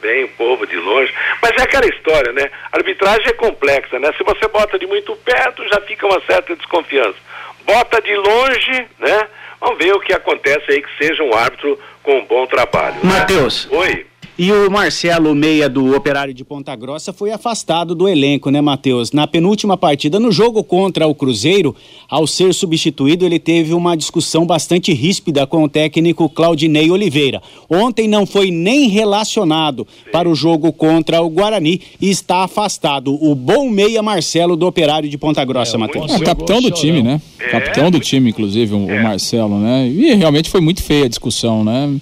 bem 0.00 0.24
o 0.24 0.28
povo 0.28 0.66
de 0.66 0.76
longe, 0.76 1.12
mas 1.42 1.52
é 1.58 1.62
aquela 1.62 1.86
história, 1.86 2.32
né? 2.32 2.50
A 2.72 2.76
arbitragem 2.76 3.28
é 3.28 3.32
complexa, 3.32 3.98
né? 3.98 4.12
Se 4.16 4.24
você 4.24 4.46
bota 4.48 4.78
de 4.78 4.86
muito 4.86 5.14
perto, 5.16 5.66
já 5.68 5.80
fica 5.82 6.06
uma 6.06 6.20
certa 6.22 6.54
desconfiança. 6.56 7.16
Bota 7.64 8.00
de 8.00 8.14
longe, 8.16 8.86
né? 8.98 9.28
Vamos 9.60 9.78
ver 9.78 9.92
o 9.92 10.00
que 10.00 10.12
acontece 10.12 10.70
aí 10.70 10.82
que 10.82 11.04
seja 11.04 11.22
um 11.22 11.34
árbitro 11.34 11.78
com 12.02 12.18
um 12.18 12.24
bom 12.24 12.46
trabalho. 12.46 12.96
Matheus. 13.02 13.68
Né? 13.70 13.78
Oi. 13.78 14.06
E 14.38 14.52
o 14.52 14.70
Marcelo 14.70 15.34
Meia 15.34 15.68
do 15.68 15.96
Operário 15.96 16.32
de 16.32 16.44
Ponta 16.44 16.76
Grossa 16.76 17.12
foi 17.12 17.32
afastado 17.32 17.92
do 17.92 18.06
elenco, 18.06 18.50
né, 18.50 18.60
Matheus? 18.60 19.10
Na 19.10 19.26
penúltima 19.26 19.76
partida, 19.76 20.20
no 20.20 20.30
jogo 20.30 20.62
contra 20.62 21.08
o 21.08 21.14
Cruzeiro, 21.14 21.74
ao 22.08 22.24
ser 22.24 22.54
substituído, 22.54 23.26
ele 23.26 23.40
teve 23.40 23.74
uma 23.74 23.96
discussão 23.96 24.46
bastante 24.46 24.92
ríspida 24.92 25.44
com 25.44 25.64
o 25.64 25.68
técnico 25.68 26.28
Claudinei 26.28 26.88
Oliveira. 26.88 27.42
Ontem 27.68 28.06
não 28.06 28.24
foi 28.24 28.52
nem 28.52 28.88
relacionado 28.88 29.84
para 30.12 30.28
o 30.28 30.36
jogo 30.36 30.72
contra 30.72 31.20
o 31.20 31.28
Guarani 31.28 31.80
e 32.00 32.08
está 32.08 32.44
afastado. 32.44 33.12
O 33.20 33.34
bom 33.34 33.68
Meia 33.68 34.04
Marcelo 34.04 34.54
do 34.54 34.68
Operário 34.68 35.10
de 35.10 35.18
Ponta 35.18 35.44
Grossa, 35.44 35.74
é, 35.74 35.78
Matheus. 35.78 36.12
É, 36.12 36.20
capitão 36.20 36.62
do 36.62 36.70
time, 36.70 37.02
né? 37.02 37.20
É, 37.40 37.48
capitão 37.48 37.90
do 37.90 37.98
time, 37.98 38.30
inclusive, 38.30 38.72
o, 38.72 38.88
é. 38.88 39.00
o 39.00 39.02
Marcelo, 39.02 39.58
né? 39.58 39.88
E 39.88 40.14
realmente 40.14 40.48
foi 40.48 40.60
muito 40.60 40.80
feia 40.80 41.06
a 41.06 41.08
discussão, 41.08 41.64
né? 41.64 41.98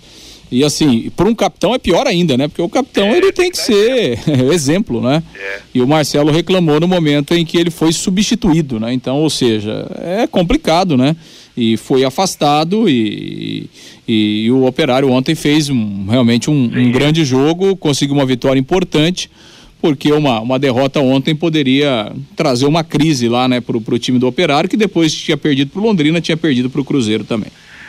E 0.50 0.62
assim, 0.62 1.10
para 1.16 1.28
um 1.28 1.34
capitão 1.34 1.74
é 1.74 1.78
pior 1.78 2.06
ainda, 2.06 2.36
né? 2.36 2.46
Porque 2.46 2.62
o 2.62 2.68
capitão 2.68 3.06
é, 3.06 3.16
ele 3.16 3.32
tem 3.32 3.50
que 3.50 3.58
ser 3.58 4.18
exemplo, 4.52 5.00
né? 5.00 5.22
É. 5.34 5.60
E 5.74 5.80
o 5.80 5.88
Marcelo 5.88 6.30
reclamou 6.30 6.78
no 6.78 6.86
momento 6.86 7.34
em 7.34 7.44
que 7.44 7.56
ele 7.56 7.70
foi 7.70 7.92
substituído, 7.92 8.78
né? 8.78 8.92
Então, 8.92 9.16
ou 9.16 9.30
seja, 9.30 9.86
é 10.00 10.26
complicado, 10.26 10.96
né? 10.96 11.16
e 11.56 11.76
foi 11.76 12.04
afastado 12.04 12.88
e, 12.88 13.70
e, 14.06 14.44
e, 14.44 14.50
o 14.50 14.66
Operário 14.66 15.10
ontem 15.10 15.34
fez 15.34 15.70
um, 15.70 16.04
realmente 16.06 16.50
um, 16.50 16.64
um, 16.64 16.92
grande 16.92 17.24
jogo, 17.24 17.74
conseguiu 17.76 18.14
uma 18.14 18.26
vitória 18.26 18.60
importante, 18.60 19.30
porque 19.80 20.12
uma, 20.12 20.40
uma 20.40 20.58
derrota 20.58 21.00
ontem 21.00 21.34
poderia 21.34 22.12
trazer 22.34 22.66
uma 22.66 22.84
crise 22.84 23.28
lá, 23.28 23.48
né, 23.48 23.60
pro, 23.60 23.80
pro 23.80 23.98
time 23.98 24.18
do 24.18 24.26
Operário, 24.26 24.68
que 24.68 24.76
depois 24.76 25.14
tinha 25.14 25.36
perdido 25.36 25.70
pro 25.70 25.82
Londrina, 25.82 26.20
tinha 26.20 26.36
perdido 26.36 26.68
pro 26.68 26.84
Cruzeiro 26.84 27.24
também. 27.24 27.48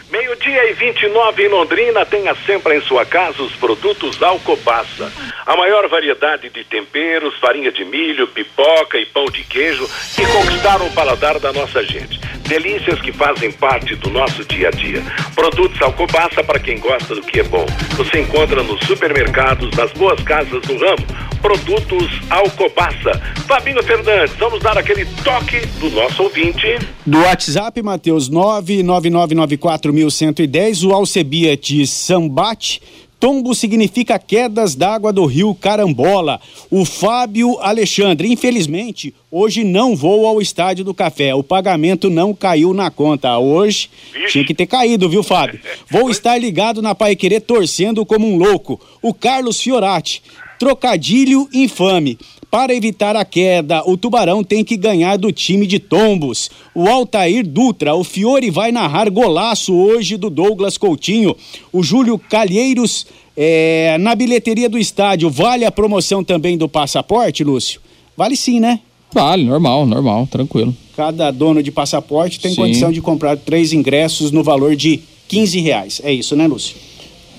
Meio-dia 0.09 0.71
e 0.71 0.73
29 0.73 1.43
em 1.43 1.49
Londrina, 1.49 2.05
tenha 2.05 2.33
sempre 2.45 2.77
em 2.77 2.81
sua 2.81 3.05
casa 3.05 3.43
os 3.43 3.53
produtos 3.55 4.23
Alcobaça. 4.23 5.11
A 5.45 5.55
maior 5.55 5.87
variedade 5.89 6.49
de 6.49 6.63
temperos, 6.63 7.37
farinha 7.39 7.71
de 7.71 7.83
milho, 7.83 8.27
pipoca 8.27 8.97
e 8.97 9.05
pão 9.05 9.25
de 9.25 9.43
queijo 9.43 9.85
que 10.15 10.25
conquistaram 10.25 10.87
o 10.87 10.93
paladar 10.93 11.39
da 11.39 11.51
nossa 11.51 11.83
gente. 11.83 12.26
Delícias 12.47 12.99
que 13.01 13.11
fazem 13.11 13.51
parte 13.51 13.93
do 13.95 14.09
nosso 14.09 14.45
dia 14.45 14.69
a 14.69 14.71
dia. 14.71 15.03
Produtos 15.35 15.81
Alcobaça 15.81 16.41
para 16.43 16.57
quem 16.59 16.79
gosta 16.79 17.13
do 17.13 17.21
que 17.21 17.41
é 17.41 17.43
bom. 17.43 17.65
Você 17.97 18.21
encontra 18.21 18.63
nos 18.63 18.79
supermercados, 18.87 19.69
nas 19.75 19.91
boas 19.91 20.23
casas 20.23 20.61
do 20.61 20.77
ramo. 20.77 21.05
Produtos 21.41 22.07
Alcobaça. 22.29 23.11
Fabinho 23.47 23.83
Fernandes, 23.83 24.33
vamos 24.37 24.61
dar 24.61 24.77
aquele 24.77 25.03
toque 25.23 25.59
do 25.79 25.89
nosso 25.91 26.23
ouvinte. 26.23 26.79
Do 27.05 27.19
WhatsApp, 27.19 27.81
Matheus, 27.81 28.29
99994110, 28.29 30.87
o 30.87 30.93
Alcebiat 30.93 31.85
Sambate 31.85 32.81
Tombo 33.19 33.55
significa 33.55 34.19
quedas 34.19 34.75
d'água 34.75 35.11
do 35.11 35.25
rio 35.25 35.55
Carambola. 35.55 36.39
O 36.69 36.85
Fábio 36.85 37.57
Alexandre, 37.59 38.31
infelizmente, 38.31 39.13
hoje 39.31 39.63
não 39.63 39.95
vou 39.95 40.27
ao 40.27 40.39
Estádio 40.39 40.85
do 40.85 40.93
Café. 40.93 41.33
O 41.33 41.41
pagamento 41.43 42.09
não 42.11 42.33
caiu 42.33 42.73
na 42.73 42.91
conta. 42.91 43.37
Hoje 43.39 43.89
Ixi. 44.15 44.31
tinha 44.31 44.45
que 44.45 44.53
ter 44.53 44.67
caído, 44.67 45.09
viu, 45.09 45.23
Fábio? 45.23 45.59
Vou 45.89 46.11
estar 46.11 46.37
ligado 46.37 46.79
na 46.81 46.93
Pai 46.93 47.15
Querer 47.15 47.41
torcendo 47.41 48.05
como 48.05 48.27
um 48.27 48.37
louco. 48.37 48.79
O 49.01 49.13
Carlos 49.13 49.59
Fiorati, 49.59 50.21
trocadilho 50.59 51.49
infame. 51.51 52.19
Para 52.49 52.73
evitar 52.73 53.15
a 53.15 53.25
queda, 53.25 53.83
o 53.85 53.97
Tubarão 53.97 54.41
tem 54.41 54.63
que 54.63 54.77
ganhar 54.77 55.17
do 55.17 55.33
time 55.33 55.67
de 55.67 55.79
Tombos. 55.79 56.49
O 56.73 56.87
Altair 56.87 57.45
Dutra, 57.45 57.93
o 57.93 58.05
Fiore 58.05 58.49
vai 58.49 58.71
narrar 58.71 59.09
golaço 59.09 59.73
hoje 59.75 60.15
do 60.15 60.29
Douglas 60.29 60.77
Coutinho. 60.77 61.35
O 61.73 61.83
Júlio 61.83 62.17
Calheiros, 62.17 63.05
é, 63.35 63.97
na 63.99 64.15
bilheteria 64.15 64.69
do 64.69 64.79
estádio, 64.79 65.29
vale 65.29 65.65
a 65.65 65.71
promoção 65.71 66.23
também 66.23 66.57
do 66.57 66.69
passaporte, 66.69 67.43
Lúcio? 67.43 67.81
Vale 68.15 68.37
sim, 68.37 68.61
né? 68.61 68.79
Vale, 69.13 69.43
normal, 69.43 69.85
normal, 69.85 70.25
tranquilo. 70.27 70.73
Cada 70.95 71.29
dono 71.31 71.61
de 71.61 71.71
passaporte 71.71 72.39
tem 72.39 72.51
sim. 72.51 72.61
condição 72.61 72.91
de 72.93 73.01
comprar 73.01 73.37
três 73.37 73.73
ingressos 73.73 74.31
no 74.31 74.41
valor 74.41 74.73
de 74.73 75.01
15 75.27 75.59
reais. 75.59 76.01
É 76.03 76.13
isso, 76.13 76.35
né, 76.35 76.47
Lúcio? 76.47 76.75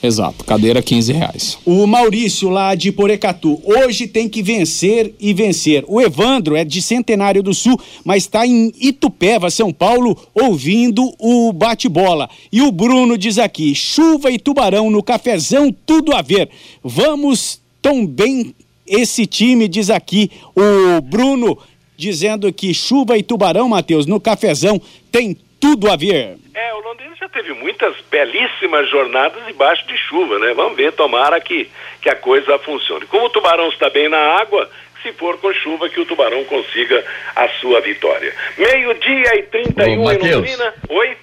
Exato, 0.02 0.44
cadeira 0.44 0.80
15 0.80 1.12
reais. 1.12 1.58
O 1.64 1.86
Maurício 1.86 2.48
lá 2.48 2.74
de 2.74 2.92
Porecatu, 2.92 3.60
hoje 3.64 4.06
tem 4.06 4.28
que 4.28 4.42
vencer 4.42 5.14
e 5.18 5.34
vencer. 5.34 5.84
O 5.88 6.00
Evandro 6.00 6.54
é 6.54 6.64
de 6.64 6.80
Centenário 6.80 7.42
do 7.42 7.52
Sul, 7.52 7.78
mas 8.04 8.22
está 8.22 8.46
em 8.46 8.72
Itupeva, 8.80 9.50
São 9.50 9.72
Paulo, 9.72 10.16
ouvindo 10.34 11.12
o 11.18 11.52
bate-bola. 11.52 12.30
E 12.52 12.62
o 12.62 12.70
Bruno 12.70 13.18
diz 13.18 13.38
aqui: 13.38 13.74
chuva 13.74 14.30
e 14.30 14.38
tubarão 14.38 14.88
no 14.90 15.02
cafezão, 15.02 15.74
tudo 15.84 16.14
a 16.14 16.22
ver. 16.22 16.48
Vamos 16.82 17.60
tão 17.82 18.06
bem 18.06 18.54
esse 18.86 19.26
time, 19.26 19.68
diz 19.68 19.90
aqui 19.90 20.30
o 20.54 21.00
Bruno, 21.02 21.58
dizendo 21.96 22.52
que 22.52 22.72
chuva 22.72 23.18
e 23.18 23.22
tubarão, 23.22 23.68
Matheus, 23.68 24.06
no 24.06 24.20
cafezão 24.20 24.80
tem 25.10 25.36
tudo 25.60 25.90
a 25.90 25.96
ver. 25.96 26.36
É, 26.54 26.74
o 26.74 26.80
Londrina 26.80 27.14
já 27.16 27.28
teve 27.28 27.52
muitas 27.52 27.94
belíssimas 28.10 28.88
jornadas 28.90 29.44
debaixo 29.46 29.86
de 29.86 29.96
chuva, 29.96 30.38
né? 30.38 30.52
Vamos 30.54 30.76
ver, 30.76 30.92
tomara 30.92 31.40
que, 31.40 31.68
que 32.00 32.08
a 32.08 32.16
coisa 32.16 32.58
funcione. 32.58 33.06
Como 33.06 33.26
o 33.26 33.30
Tubarão 33.30 33.68
está 33.68 33.90
bem 33.90 34.08
na 34.08 34.18
água, 34.18 34.68
se 35.02 35.12
for 35.12 35.38
com 35.38 35.52
chuva, 35.52 35.88
que 35.88 36.00
o 36.00 36.06
Tubarão 36.06 36.44
consiga 36.44 37.04
a 37.34 37.48
sua 37.60 37.80
vitória. 37.80 38.32
Meio-dia 38.56 39.38
e 39.38 39.42
31 39.44 40.02
Ô, 40.02 40.12
em 40.12 40.18
Londrina. 40.18 40.74
Oi? 40.88 41.16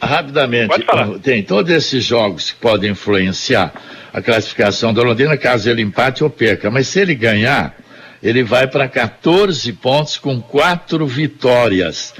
Rapidamente, 0.00 0.74
tem 1.22 1.42
todos 1.42 1.72
esses 1.72 2.04
jogos 2.04 2.50
que 2.50 2.60
podem 2.60 2.90
influenciar 2.90 3.72
a 4.12 4.20
classificação 4.20 4.92
do 4.92 5.02
Londrina, 5.02 5.36
caso 5.36 5.70
ele 5.70 5.82
empate 5.82 6.22
ou 6.22 6.28
perca. 6.28 6.70
Mas 6.70 6.88
se 6.88 7.00
ele 7.00 7.14
ganhar, 7.14 7.74
ele 8.22 8.42
vai 8.42 8.66
para 8.66 8.88
14 8.88 9.72
pontos 9.74 10.18
com 10.18 10.40
quatro 10.40 11.06
vitórias. 11.06 12.14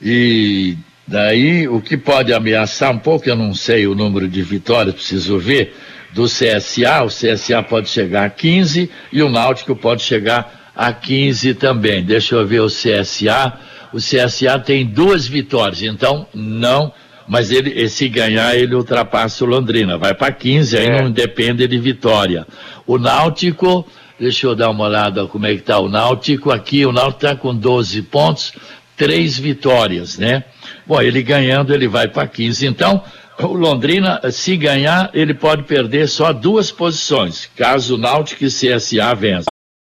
E 0.00 0.76
Daí, 1.08 1.66
o 1.66 1.80
que 1.80 1.96
pode 1.96 2.34
ameaçar 2.34 2.92
um 2.92 2.98
pouco, 2.98 3.26
eu 3.26 3.34
não 3.34 3.54
sei 3.54 3.86
o 3.86 3.94
número 3.94 4.28
de 4.28 4.42
vitórias, 4.42 4.94
preciso 4.94 5.38
ver, 5.38 5.74
do 6.12 6.24
CSA, 6.24 7.02
o 7.02 7.06
CSA 7.06 7.62
pode 7.62 7.88
chegar 7.88 8.26
a 8.26 8.30
15 8.30 8.90
e 9.10 9.22
o 9.22 9.30
Náutico 9.30 9.74
pode 9.74 10.02
chegar 10.02 10.70
a 10.76 10.92
15 10.92 11.54
também. 11.54 12.04
Deixa 12.04 12.34
eu 12.34 12.46
ver 12.46 12.60
o 12.60 12.66
CSA. 12.66 13.58
O 13.90 13.96
CSA 13.96 14.58
tem 14.58 14.84
duas 14.84 15.26
vitórias, 15.26 15.82
então 15.82 16.26
não, 16.34 16.92
mas 17.26 17.50
ele, 17.50 17.88
se 17.88 18.06
ganhar, 18.06 18.54
ele 18.54 18.74
ultrapassa 18.74 19.44
o 19.46 19.48
Londrina, 19.48 19.96
vai 19.96 20.12
para 20.12 20.30
15, 20.30 20.76
aí 20.76 20.86
é. 20.88 21.02
não 21.02 21.10
depende 21.10 21.66
de 21.66 21.78
vitória. 21.78 22.46
O 22.86 22.98
Náutico, 22.98 23.86
deixa 24.20 24.46
eu 24.46 24.54
dar 24.54 24.68
uma 24.68 24.84
olhada 24.84 25.26
como 25.26 25.46
é 25.46 25.54
que 25.54 25.62
tá 25.62 25.78
o 25.78 25.88
Náutico 25.88 26.50
aqui, 26.50 26.84
o 26.84 26.92
Náutico 26.92 27.24
está 27.24 27.34
com 27.34 27.54
12 27.54 28.02
pontos, 28.02 28.52
três 28.94 29.38
vitórias, 29.38 30.18
né? 30.18 30.44
Bom, 30.88 31.02
ele 31.02 31.22
ganhando, 31.22 31.74
ele 31.74 31.86
vai 31.86 32.08
para 32.08 32.26
15. 32.26 32.66
Então, 32.66 33.04
o 33.38 33.52
Londrina, 33.52 34.22
se 34.32 34.56
ganhar, 34.56 35.10
ele 35.12 35.34
pode 35.34 35.64
perder 35.64 36.08
só 36.08 36.32
duas 36.32 36.72
posições, 36.72 37.44
caso 37.54 37.98
Náutico 37.98 38.42
e 38.42 38.46
CSA 38.46 39.14
vença. 39.14 39.48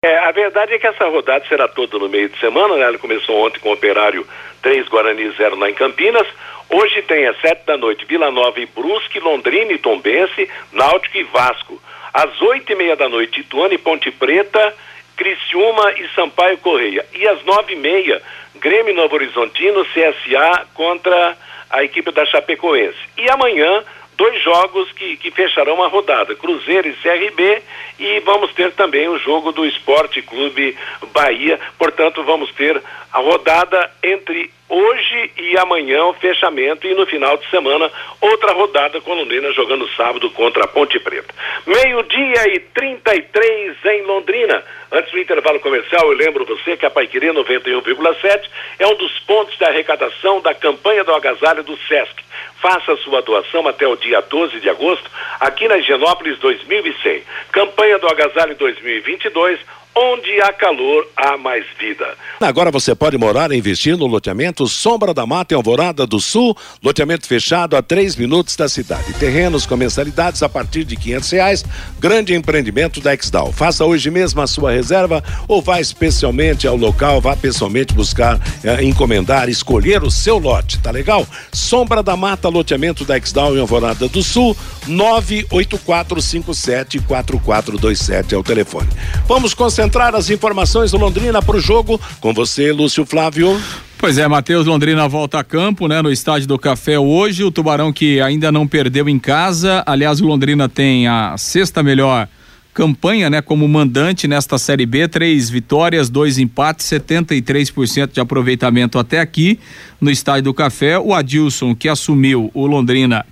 É, 0.05 0.17
a 0.19 0.31
verdade 0.31 0.73
é 0.73 0.79
que 0.79 0.87
essa 0.87 1.03
rodada 1.09 1.43
será 1.49 1.67
toda 1.67 1.99
no 1.99 2.07
meio 2.07 2.29
de 2.29 2.39
semana, 2.39 2.77
né? 2.77 2.83
Ela 2.83 2.97
começou 2.97 3.45
ontem 3.45 3.59
com 3.59 3.69
o 3.69 3.73
Operário 3.73 4.25
3, 4.61 4.87
Guarani 4.87 5.29
0 5.31 5.57
lá 5.57 5.69
em 5.69 5.73
Campinas. 5.73 6.27
Hoje 6.69 7.01
tem 7.01 7.27
às 7.27 7.41
7 7.41 7.65
da 7.65 7.77
noite 7.77 8.05
Vila 8.05 8.31
Nova 8.31 8.57
e 8.61 8.65
Brusque, 8.65 9.19
Londrina 9.19 9.73
e 9.73 9.77
Tombense, 9.77 10.49
Náutico 10.71 11.17
e 11.17 11.23
Vasco. 11.23 11.81
Às 12.13 12.41
8 12.41 12.71
e 12.71 12.75
meia 12.75 12.95
da 12.95 13.09
noite, 13.09 13.41
Ituano 13.41 13.73
e 13.73 13.77
Ponte 13.77 14.09
Preta, 14.11 14.73
Criciúma 15.15 15.93
e 15.93 16.07
Sampaio 16.15 16.57
Correia. 16.57 17.05
E 17.13 17.27
às 17.27 17.43
9 17.43 17.73
e 17.73 17.75
meia, 17.75 18.21
Grêmio 18.55 18.93
Novo 18.95 19.15
Horizontino, 19.15 19.85
CSA 19.85 20.67
contra 20.73 21.37
a 21.69 21.83
equipe 21.83 22.11
da 22.11 22.25
Chapecoense. 22.25 22.97
E 23.17 23.29
amanhã, 23.29 23.83
dois 24.17 24.41
jogos 24.41 24.91
que, 24.93 25.17
que 25.17 25.31
fecharão 25.31 25.83
a 25.83 25.87
rodada, 25.87 26.35
Cruzeiro 26.35 26.87
e 26.87 26.93
CRB, 26.93 27.61
e 27.99 28.19
vamos 28.21 28.53
ter 28.53 28.71
também 28.73 29.07
o 29.07 29.19
jogo 29.19 29.51
do 29.51 29.65
Esporte 29.65 30.21
Clube 30.21 30.77
Bahia. 31.13 31.59
Portanto, 31.77 32.23
vamos 32.23 32.51
ter 32.53 32.81
a 33.11 33.19
rodada 33.19 33.91
entre 34.03 34.51
hoje 34.67 35.31
e 35.37 35.57
amanhã, 35.57 36.05
o 36.05 36.13
fechamento, 36.13 36.87
e 36.87 36.93
no 36.93 37.05
final 37.05 37.37
de 37.37 37.49
semana, 37.49 37.91
outra 38.19 38.53
rodada 38.53 38.99
com 39.01 39.13
Londrina 39.13 39.51
jogando 39.53 39.87
sábado 39.95 40.29
contra 40.31 40.63
a 40.63 40.67
Ponte 40.67 40.99
Preta. 40.99 41.33
Meio-dia 41.65 42.55
e 42.55 42.59
33 42.59 43.77
em 43.85 44.01
Londrina. 44.03 44.63
Antes 44.91 45.11
do 45.11 45.19
intervalo 45.19 45.59
comercial, 45.59 46.11
eu 46.11 46.17
lembro 46.17 46.45
você 46.45 46.77
que 46.77 46.85
a 46.85 46.89
Paiquerê 46.89 47.31
91,7 47.33 48.49
é 48.79 48.87
um 48.87 48.95
dos 48.95 49.19
pontos 49.19 49.57
de 49.57 49.65
arrecadação 49.65 50.41
da 50.41 50.53
campanha 50.53 51.03
do 51.03 51.13
agasalho 51.13 51.63
do 51.63 51.77
SESC. 51.87 52.23
Faça 52.61 52.95
sua 52.97 53.21
doação 53.21 53.67
até 53.67 53.87
o 53.87 53.95
dia 53.95 54.21
12 54.21 54.59
de 54.59 54.69
agosto, 54.69 55.09
aqui 55.39 55.67
na 55.67 55.77
Higienópolis 55.77 56.39
2100. 56.39 57.23
Campanha 57.51 57.99
do 57.99 58.07
agasalho 58.07 58.55
2022 58.55 59.59
Onde 59.97 60.41
há 60.41 60.51
calor, 60.51 61.07
há 61.15 61.37
mais 61.37 61.65
vida. 61.79 62.17
Agora 62.41 62.69
você 62.69 62.93
pode 62.93 63.17
morar 63.17 63.49
e 63.53 63.57
investir 63.57 63.95
no 63.95 64.05
loteamento 64.05 64.67
Sombra 64.67 65.13
da 65.13 65.25
Mata 65.25 65.53
em 65.53 65.57
Alvorada 65.57 66.05
do 66.05 66.19
Sul, 66.19 66.53
loteamento 66.83 67.25
fechado 67.25 67.77
a 67.77 67.81
três 67.81 68.17
minutos 68.17 68.57
da 68.57 68.67
cidade. 68.67 69.13
Terrenos 69.13 69.65
com 69.65 69.77
mensalidades 69.77 70.43
a 70.43 70.49
partir 70.49 70.83
de 70.83 70.97
quinhentos 70.97 71.31
reais. 71.31 71.63
Grande 71.97 72.35
empreendimento 72.35 72.99
da 72.99 73.13
Exdal. 73.13 73.53
Faça 73.53 73.85
hoje 73.85 74.11
mesmo 74.11 74.41
a 74.41 74.47
sua 74.47 74.73
reserva 74.73 75.23
ou 75.47 75.61
vá 75.61 75.79
especialmente 75.79 76.67
ao 76.67 76.75
local, 76.75 77.21
vá 77.21 77.33
pessoalmente 77.33 77.93
buscar, 77.93 78.37
eh, 78.65 78.83
encomendar, 78.83 79.47
escolher 79.47 80.03
o 80.03 80.11
seu 80.11 80.37
lote. 80.37 80.77
Tá 80.79 80.91
legal? 80.91 81.25
Sombra 81.53 82.03
da 82.03 82.17
Mata, 82.17 82.49
loteamento 82.49 83.05
da 83.05 83.17
Exdal 83.17 83.55
em 83.55 83.61
Alvorada 83.61 84.09
do 84.09 84.21
Sul, 84.21 84.57
nove 84.87 85.47
oito 85.51 85.77
quatro 85.77 86.21
cinco 86.21 86.53
sete 86.53 86.99
quatro 86.99 87.39
quatro 87.39 87.77
dois 87.77 87.99
sete 87.99 88.35
é 88.35 88.37
o 88.37 88.43
telefone. 88.43 88.89
Vamos 89.25 89.53
concentrar 89.53 89.84
concentrar 89.85 90.15
as 90.15 90.31
informações 90.31 90.91
do 90.91 90.97
Londrina 90.97 91.41
para 91.43 91.57
o 91.57 91.59
jogo. 91.59 92.01
Com 92.19 92.33
você, 92.33 92.71
Lúcio 92.71 93.05
Flávio. 93.05 93.61
Pois 93.99 94.17
é, 94.17 94.27
Matheus 94.27 94.65
Londrina 94.65 95.07
volta 95.07 95.39
a 95.39 95.43
campo, 95.43 95.87
né, 95.87 96.01
no 96.01 96.11
estádio 96.11 96.47
do 96.47 96.57
Café 96.57 96.97
hoje. 96.97 97.43
O 97.43 97.51
Tubarão 97.51 97.93
que 97.93 98.19
ainda 98.19 98.51
não 98.51 98.67
perdeu 98.67 99.07
em 99.07 99.19
casa. 99.19 99.83
Aliás, 99.85 100.19
o 100.19 100.25
Londrina 100.25 100.67
tem 100.67 101.07
a 101.07 101.37
sexta 101.37 101.83
melhor 101.83 102.27
campanha, 102.73 103.29
né, 103.29 103.43
como 103.43 103.67
mandante 103.67 104.27
nesta 104.27 104.57
Série 104.57 104.87
B, 104.87 105.07
três 105.07 105.51
vitórias, 105.51 106.09
dois 106.09 106.39
empates, 106.39 106.87
73% 106.87 108.11
de 108.11 108.19
aproveitamento 108.19 108.97
até 108.97 109.19
aqui 109.19 109.59
no 110.01 110.09
Estádio 110.09 110.45
do 110.45 110.53
Café. 110.53 110.97
O 110.97 111.13
Adilson, 111.13 111.75
que 111.75 111.87
assumiu 111.87 112.49
o 112.55 112.65
Londrina 112.65 113.23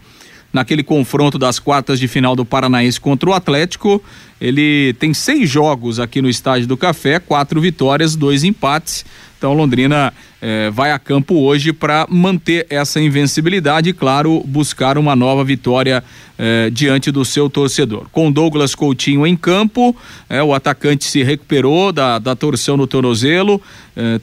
naquele 0.54 0.84
confronto 0.84 1.40
das 1.40 1.58
quartas 1.58 2.00
de 2.00 2.08
final 2.08 2.36
do 2.36 2.46
Paranaense 2.46 3.00
contra 3.00 3.28
o 3.28 3.34
Atlético, 3.34 4.02
ele 4.44 4.94
tem 5.00 5.14
seis 5.14 5.50
jogos 5.50 6.02
aqui 6.02 6.22
no 6.22 6.28
Estádio 6.28 6.68
do 6.68 6.76
Café, 6.76 7.18
quatro 7.18 7.62
vitórias, 7.62 8.14
dois 8.14 8.44
empates. 8.44 9.06
Então 9.38 9.54
Londrina 9.54 10.14
eh, 10.42 10.70
vai 10.70 10.92
a 10.92 11.00
campo 11.00 11.36
hoje 11.36 11.72
para 11.72 12.06
manter 12.10 12.68
essa 12.70 13.00
invencibilidade 13.00 13.90
e, 13.90 13.94
claro, 13.94 14.44
buscar 14.46 14.98
uma 14.98 15.16
nova 15.16 15.46
vitória 15.46 16.04
eh, 16.38 16.70
diante 16.70 17.10
do 17.10 17.24
seu 17.24 17.50
torcedor. 17.50 18.08
Com 18.12 18.30
Douglas 18.30 18.76
Coutinho 18.76 19.26
em 19.26 19.38
campo, 19.38 19.96
eh, 20.30 20.44
o 20.44 20.54
atacante 20.54 21.06
se 21.06 21.24
recuperou 21.24 21.94
da, 21.94 22.20
da 22.20 22.36
torção 22.36 22.76
no 22.76 22.86
tornozelo, 22.86 23.62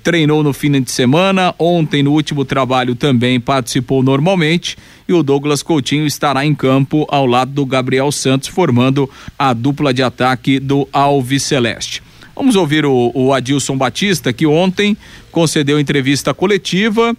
treinou 0.03 0.43
no 0.43 0.53
fim 0.53 0.73
de 0.83 0.91
semana, 0.91 1.55
ontem 1.57 2.03
no 2.03 2.11
último 2.11 2.45
trabalho 2.45 2.97
também 2.97 3.39
participou 3.39 4.03
normalmente 4.03 4.77
e 5.11 5.13
o 5.13 5.25
Douglas 5.25 5.61
Coutinho 5.61 6.07
estará 6.07 6.47
em 6.47 6.55
campo 6.55 7.05
ao 7.09 7.27
lado 7.27 7.51
do 7.51 7.67
Gabriel 7.67 8.13
Santos, 8.13 8.49
formando 8.49 9.11
a 9.37 9.53
dupla 9.53 9.93
de 9.93 10.05
ataque 10.11 10.59
do 10.59 10.89
Alves 10.93 11.45
Celeste. 11.45 12.03
Vamos 12.35 12.57
ouvir 12.57 12.85
o, 12.85 13.13
o 13.15 13.33
Adilson 13.33 13.77
Batista, 13.77 14.33
que 14.33 14.47
ontem 14.47 14.97
concedeu 15.31 15.79
entrevista 15.79 16.35
coletiva, 16.35 17.15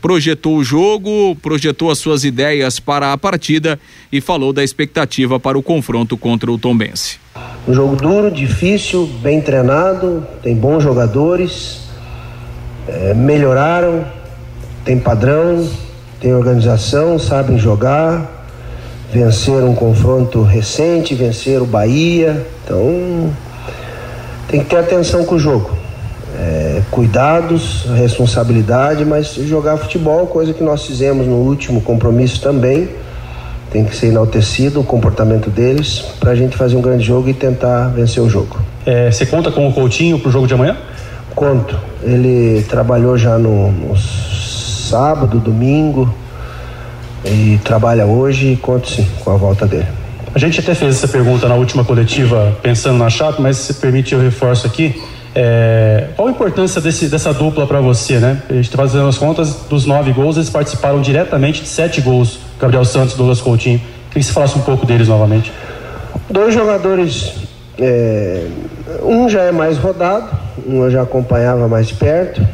projetou 0.00 0.56
o 0.56 0.64
jogo, 0.64 1.36
projetou 1.36 1.90
as 1.90 1.98
suas 1.98 2.24
ideias 2.24 2.80
para 2.80 3.12
a 3.12 3.18
partida 3.18 3.78
e 4.10 4.20
falou 4.20 4.52
da 4.52 4.64
expectativa 4.64 5.38
para 5.38 5.58
o 5.58 5.62
confronto 5.62 6.16
contra 6.16 6.50
o 6.50 6.58
Tombense. 6.58 7.18
Um 7.68 7.74
jogo 7.74 7.96
duro, 7.96 8.30
difícil, 8.30 9.06
bem 9.22 9.40
treinado, 9.40 10.26
tem 10.42 10.56
bons 10.56 10.82
jogadores, 10.82 11.82
é, 12.88 13.14
melhoraram, 13.14 14.04
tem 14.84 14.98
padrão, 14.98 15.68
tem 16.20 16.34
organização, 16.34 17.18
sabem 17.18 17.58
jogar, 17.58 18.41
vencer 19.12 19.62
um 19.62 19.74
confronto 19.74 20.42
recente, 20.42 21.14
vencer 21.14 21.60
o 21.60 21.66
Bahia, 21.66 22.46
então 22.64 23.30
tem 24.48 24.60
que 24.60 24.66
ter 24.66 24.78
atenção 24.78 25.24
com 25.24 25.34
o 25.34 25.38
jogo. 25.38 25.70
É, 26.38 26.80
cuidados, 26.90 27.84
responsabilidade, 27.94 29.04
mas 29.04 29.34
jogar 29.34 29.76
futebol, 29.76 30.26
coisa 30.26 30.54
que 30.54 30.64
nós 30.64 30.86
fizemos 30.86 31.26
no 31.26 31.36
último 31.36 31.82
compromisso 31.82 32.40
também. 32.40 32.88
Tem 33.70 33.84
que 33.84 33.94
ser 33.94 34.08
enaltecido 34.08 34.80
o 34.80 34.84
comportamento 34.84 35.50
deles 35.50 36.00
para 36.18 36.30
a 36.30 36.34
gente 36.34 36.56
fazer 36.56 36.76
um 36.76 36.80
grande 36.80 37.04
jogo 37.04 37.28
e 37.28 37.34
tentar 37.34 37.88
vencer 37.88 38.22
o 38.22 38.28
jogo. 38.28 38.58
É, 38.84 39.10
você 39.10 39.26
conta 39.26 39.50
com 39.50 39.68
o 39.68 39.72
Coutinho 39.72 40.18
para 40.18 40.28
o 40.28 40.32
jogo 40.32 40.46
de 40.46 40.54
amanhã? 40.54 40.76
Conto. 41.34 41.78
Ele 42.02 42.62
trabalhou 42.68 43.16
já 43.16 43.38
no, 43.38 43.70
no 43.70 43.96
sábado, 43.96 45.38
domingo 45.38 46.12
e 47.24 47.58
trabalha 47.64 48.06
hoje 48.06 48.52
e 48.52 48.56
conto 48.56 48.88
sim 48.88 49.06
com 49.24 49.30
a 49.30 49.36
volta 49.36 49.66
dele. 49.66 49.86
A 50.34 50.38
gente 50.38 50.60
até 50.60 50.74
fez 50.74 50.96
essa 50.96 51.08
pergunta 51.08 51.46
na 51.46 51.54
última 51.54 51.84
coletiva 51.84 52.56
pensando 52.62 52.98
na 52.98 53.10
Chape, 53.10 53.42
mas 53.42 53.58
se 53.58 53.74
permite 53.74 54.14
eu 54.14 54.20
reforço 54.20 54.66
aqui. 54.66 55.02
É, 55.34 56.08
qual 56.14 56.28
a 56.28 56.30
importância 56.30 56.80
desse, 56.80 57.06
dessa 57.06 57.32
dupla 57.32 57.66
para 57.66 57.80
você, 57.80 58.18
né? 58.18 58.42
A 58.48 58.52
gente 58.54 58.64
está 58.64 58.76
fazendo 58.76 59.08
as 59.08 59.16
contas 59.16 59.56
dos 59.68 59.86
nove 59.86 60.12
gols, 60.12 60.36
eles 60.36 60.50
participaram 60.50 61.00
diretamente 61.00 61.62
de 61.62 61.68
sete 61.68 62.00
gols. 62.00 62.38
Gabriel 62.58 62.84
Santos 62.84 63.14
e 63.14 63.16
Douglas 63.16 63.40
Coutinho. 63.40 63.78
Queria 63.78 64.20
que 64.20 64.22
você 64.22 64.32
falasse 64.32 64.58
um 64.58 64.62
pouco 64.62 64.86
deles 64.86 65.08
novamente. 65.08 65.52
Dois 66.30 66.54
jogadores, 66.54 67.34
é, 67.78 68.46
um 69.02 69.28
já 69.28 69.42
é 69.42 69.52
mais 69.52 69.78
rodado, 69.78 70.28
um 70.66 70.84
eu 70.84 70.90
já 70.90 71.02
acompanhava 71.02 71.66
mais 71.68 71.92
perto. 71.92 72.46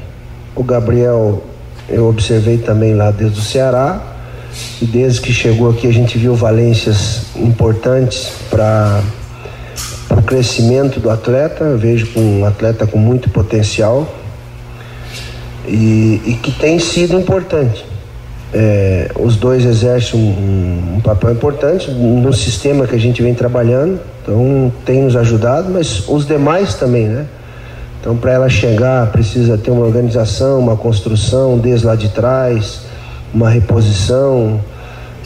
O 0.55 0.63
Gabriel 0.63 1.43
eu 1.89 2.09
observei 2.09 2.59
também 2.59 2.95
lá 2.95 3.11
desde 3.11 3.39
o 3.39 3.43
Ceará. 3.43 4.01
E 4.81 4.87
desde 4.87 5.21
que 5.21 5.33
chegou 5.33 5.71
aqui 5.71 5.87
a 5.87 5.93
gente 5.93 6.17
viu 6.19 6.35
valências 6.35 7.23
importantes 7.37 8.33
para 8.49 9.03
o 10.11 10.23
crescimento 10.23 11.01
do 11.01 11.11
atleta. 11.11 11.65
Eu 11.65 11.79
vejo 11.79 12.09
um 12.17 12.45
atleta 12.45 12.87
com 12.87 12.99
muito 12.99 13.29
potencial 13.31 14.09
e, 15.67 16.23
e 16.25 16.39
que 16.43 16.53
tem 16.53 16.79
sido 16.79 17.19
importante. 17.19 17.85
É, 18.53 19.11
os 19.19 19.37
dois 19.37 19.65
exercem 19.65 20.19
um, 20.19 20.97
um, 20.97 21.01
papel 21.01 21.33
importante 21.33 21.91
no 21.91 22.33
sistema 22.33 22.87
que 22.87 22.95
a 22.95 22.99
gente 22.99 23.21
vem 23.21 23.35
trabalhando, 23.35 24.01
então 24.23 24.73
tem 24.87 25.03
nos 25.03 25.17
ajudado, 25.17 25.71
mas 25.71 26.09
os 26.09 26.27
demais 26.27 26.75
também, 26.75 27.07
né? 27.07 27.27
Então, 28.01 28.17
para 28.17 28.33
ela 28.33 28.49
chegar, 28.49 29.09
precisa 29.13 29.59
ter 29.59 29.71
uma 29.71 29.85
organização, 29.85 30.59
uma 30.61 30.77
construção 30.77 31.59
desde 31.59 31.85
lá 31.85 31.95
de 31.95 32.09
trás 32.09 32.88
uma 33.33 33.51
reposição, 33.51 34.61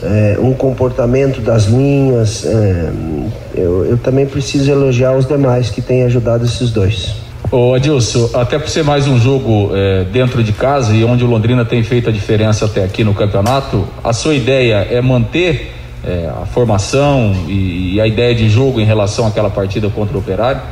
é, 0.03 0.37
um 0.41 0.53
comportamento 0.53 1.41
das 1.41 1.67
linhas. 1.67 2.45
É, 2.45 2.93
eu, 3.55 3.85
eu 3.85 3.99
também 3.99 4.27
preciso 4.27 4.71
elogiar 4.71 5.17
os 5.17 5.27
demais 5.27 5.71
que 5.71 5.81
têm 5.81 6.03
ajudado 6.05 6.45
esses 6.45 6.71
dois. 6.71 7.15
Ô 7.51 7.75
Adilson, 7.75 8.31
até 8.33 8.59
por 8.59 8.69
ser 8.69 8.83
mais 8.83 9.07
um 9.07 9.19
jogo 9.19 9.73
é, 9.75 10.05
dentro 10.05 10.43
de 10.43 10.53
casa 10.53 10.95
e 10.95 11.05
onde 11.05 11.23
o 11.23 11.27
Londrina 11.27 11.65
tem 11.65 11.83
feito 11.83 12.09
a 12.09 12.13
diferença 12.13 12.65
até 12.65 12.83
aqui 12.83 13.05
no 13.05 13.13
campeonato, 13.13 13.87
a 14.03 14.13
sua 14.15 14.35
ideia 14.35 14.77
é 14.91 15.03
manter 15.03 15.71
é, 16.03 16.31
a 16.43 16.47
formação 16.47 17.35
e, 17.47 17.95
e, 17.95 18.01
a 18.01 18.07
ideia 18.07 18.35
de 18.35 18.49
jogo 18.49 18.81
em 18.81 18.85
relação 18.85 19.27
àquela 19.27 19.51
partida 19.51 19.89
contra 19.91 20.17
o 20.17 20.21
Operário? 20.21 20.63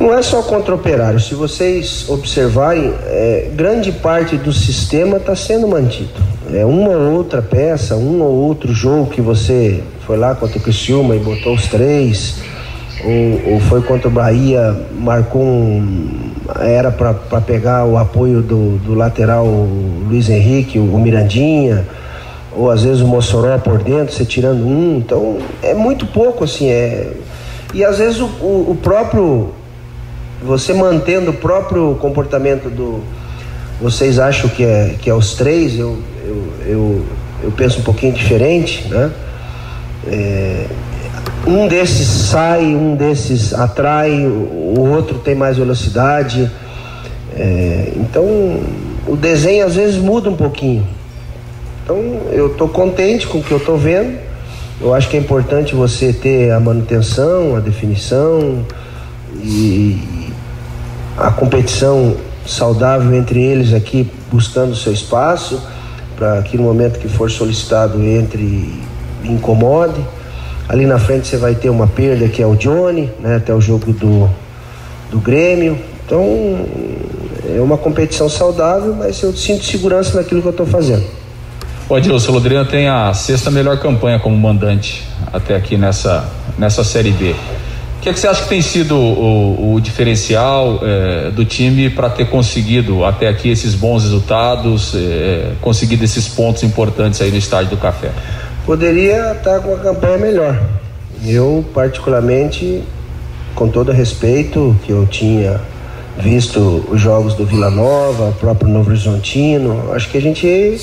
Não 0.00 0.12
é 0.12 0.22
só 0.22 0.42
contra 0.42 0.74
operário. 0.74 1.20
Se 1.20 1.34
vocês 1.34 2.08
observarem, 2.08 2.92
é, 3.04 3.50
grande 3.54 3.92
parte 3.92 4.36
do 4.36 4.52
sistema 4.52 5.18
está 5.18 5.36
sendo 5.36 5.68
mantido. 5.68 6.10
É 6.52 6.64
uma 6.64 6.90
ou 6.90 7.12
outra 7.12 7.40
peça, 7.40 7.96
um 7.96 8.20
ou 8.20 8.34
outro 8.34 8.72
jogo 8.72 9.10
que 9.10 9.20
você 9.20 9.82
foi 10.06 10.16
lá 10.16 10.34
contra 10.34 10.58
o 10.58 10.60
Criciúma 10.60 11.14
e 11.14 11.18
botou 11.18 11.54
os 11.54 11.66
três, 11.66 12.36
ou, 13.04 13.54
ou 13.54 13.60
foi 13.60 13.82
contra 13.82 14.08
o 14.08 14.10
Bahia, 14.10 14.76
marcou 14.98 15.42
um. 15.42 16.32
Era 16.60 16.90
para 16.90 17.40
pegar 17.40 17.84
o 17.84 17.96
apoio 17.96 18.42
do, 18.42 18.78
do 18.78 18.94
lateral 18.94 19.46
Luiz 19.46 20.28
Henrique, 20.28 20.78
o, 20.78 20.94
o 20.94 21.00
Mirandinha, 21.00 21.86
ou 22.54 22.70
às 22.70 22.82
vezes 22.82 23.00
o 23.00 23.06
Mossoró 23.06 23.56
por 23.58 23.78
dentro, 23.78 24.12
você 24.12 24.24
tirando 24.24 24.66
um. 24.66 24.98
Então 24.98 25.38
é 25.62 25.74
muito 25.74 26.06
pouco 26.06 26.44
assim. 26.44 26.68
É, 26.68 27.12
e 27.72 27.84
às 27.84 27.98
vezes 27.98 28.20
o, 28.20 28.26
o, 28.26 28.72
o 28.72 28.78
próprio 28.82 29.50
você 30.42 30.72
mantendo 30.72 31.30
o 31.30 31.34
próprio 31.34 31.96
comportamento 32.00 32.68
do. 32.68 33.00
Vocês 33.80 34.18
acham 34.18 34.48
que 34.48 34.62
é, 34.62 34.94
que 35.00 35.10
é 35.10 35.14
os 35.14 35.34
três, 35.34 35.78
eu, 35.78 35.98
eu, 36.24 36.48
eu, 36.66 37.06
eu 37.44 37.50
penso 37.52 37.80
um 37.80 37.82
pouquinho 37.82 38.12
diferente, 38.12 38.86
né? 38.88 39.10
É, 40.06 40.66
um 41.46 41.66
desses 41.66 42.06
sai, 42.06 42.64
um 42.74 42.94
desses 42.94 43.52
atrai, 43.52 44.24
o 44.24 44.88
outro 44.90 45.18
tem 45.18 45.34
mais 45.34 45.56
velocidade. 45.56 46.50
É, 47.36 47.92
então 47.96 48.60
o 49.06 49.16
desenho 49.16 49.66
às 49.66 49.74
vezes 49.74 49.96
muda 49.96 50.30
um 50.30 50.36
pouquinho. 50.36 50.86
Então 51.82 51.98
eu 52.30 52.52
estou 52.52 52.68
contente 52.68 53.26
com 53.26 53.38
o 53.38 53.42
que 53.42 53.50
eu 53.50 53.58
estou 53.58 53.76
vendo. 53.76 54.18
Eu 54.80 54.94
acho 54.94 55.08
que 55.08 55.16
é 55.16 55.20
importante 55.20 55.74
você 55.74 56.12
ter 56.12 56.50
a 56.52 56.60
manutenção, 56.60 57.56
a 57.56 57.60
definição 57.60 58.64
e, 59.42 60.21
a 61.16 61.30
competição 61.30 62.16
saudável 62.46 63.14
entre 63.14 63.42
eles 63.42 63.72
aqui, 63.72 64.10
buscando 64.30 64.74
seu 64.74 64.92
espaço, 64.92 65.62
para 66.16 66.42
que 66.42 66.56
no 66.56 66.64
momento 66.64 66.98
que 66.98 67.08
for 67.08 67.30
solicitado 67.30 68.02
entre 68.02 68.82
e 69.24 69.28
incomode. 69.28 70.00
Ali 70.68 70.86
na 70.86 70.98
frente 70.98 71.26
você 71.26 71.36
vai 71.36 71.54
ter 71.54 71.70
uma 71.70 71.86
perda 71.86 72.28
que 72.28 72.42
é 72.42 72.46
o 72.46 72.54
Johnny, 72.54 73.10
né, 73.20 73.36
até 73.36 73.54
o 73.54 73.60
jogo 73.60 73.92
do, 73.92 74.28
do 75.10 75.18
Grêmio. 75.18 75.78
Então 76.04 76.24
é 77.54 77.60
uma 77.60 77.76
competição 77.76 78.28
saudável, 78.28 78.94
mas 78.94 79.22
eu 79.22 79.32
sinto 79.32 79.64
segurança 79.64 80.16
naquilo 80.16 80.40
que 80.40 80.48
eu 80.48 80.52
estou 80.52 80.66
fazendo. 80.66 81.04
O 81.88 81.94
Adilson 81.94 82.32
Londrina 82.32 82.64
tem 82.64 82.88
a 82.88 83.12
sexta 83.12 83.50
melhor 83.50 83.78
campanha 83.78 84.18
como 84.18 84.36
mandante 84.36 85.06
até 85.32 85.54
aqui 85.54 85.76
nessa, 85.76 86.24
nessa 86.58 86.82
Série 86.84 87.10
B. 87.10 87.34
Que, 88.02 88.08
é 88.08 88.12
que 88.12 88.18
você 88.18 88.26
acha 88.26 88.42
que 88.42 88.48
tem 88.48 88.60
sido 88.60 88.96
o, 88.96 89.74
o 89.74 89.80
diferencial 89.80 90.80
é, 90.82 91.30
do 91.30 91.44
time 91.44 91.88
para 91.88 92.10
ter 92.10 92.28
conseguido 92.28 93.04
até 93.04 93.28
aqui 93.28 93.48
esses 93.48 93.76
bons 93.76 94.02
resultados, 94.02 94.92
é, 94.96 95.52
conseguido 95.60 96.04
esses 96.04 96.26
pontos 96.26 96.64
importantes 96.64 97.22
aí 97.22 97.30
no 97.30 97.36
estádio 97.36 97.70
do 97.70 97.76
Café? 97.76 98.10
Poderia 98.66 99.30
estar 99.36 99.60
com 99.60 99.72
a 99.72 99.78
campanha 99.78 100.18
melhor. 100.18 100.60
Eu, 101.24 101.64
particularmente, 101.72 102.82
com 103.54 103.68
todo 103.68 103.92
respeito 103.92 104.76
que 104.84 104.90
eu 104.90 105.06
tinha 105.06 105.60
visto 106.18 106.84
os 106.90 107.00
jogos 107.00 107.34
do 107.34 107.46
Vila 107.46 107.70
Nova, 107.70 108.30
o 108.30 108.32
próprio 108.32 108.68
Novo 108.68 108.90
Horizontino, 108.90 109.92
acho 109.92 110.08
que 110.08 110.18
a 110.18 110.20
gente 110.20 110.76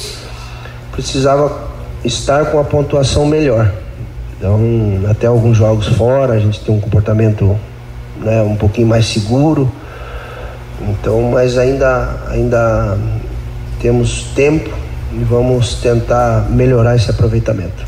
precisava 0.94 1.68
estar 2.02 2.46
com 2.46 2.62
a 2.62 2.64
pontuação 2.64 3.26
melhor. 3.26 3.70
Então, 4.40 4.58
até 5.12 5.28
alguns 5.28 5.58
jogos 5.58 5.88
fora, 5.88 6.32
a 6.32 6.40
gente 6.40 6.62
tem 6.62 6.74
um 6.74 6.80
comportamento 6.80 7.60
né, 8.22 8.42
um 8.42 8.56
pouquinho 8.56 8.88
mais 8.88 9.06
seguro. 9.06 9.70
Então, 10.82 11.30
mas 11.30 11.58
ainda, 11.58 12.24
ainda 12.30 12.98
temos 13.82 14.24
tempo 14.34 14.70
e 15.12 15.18
vamos 15.26 15.74
tentar 15.76 16.48
melhorar 16.50 16.96
esse 16.96 17.12
aproveitamento. 17.12 17.84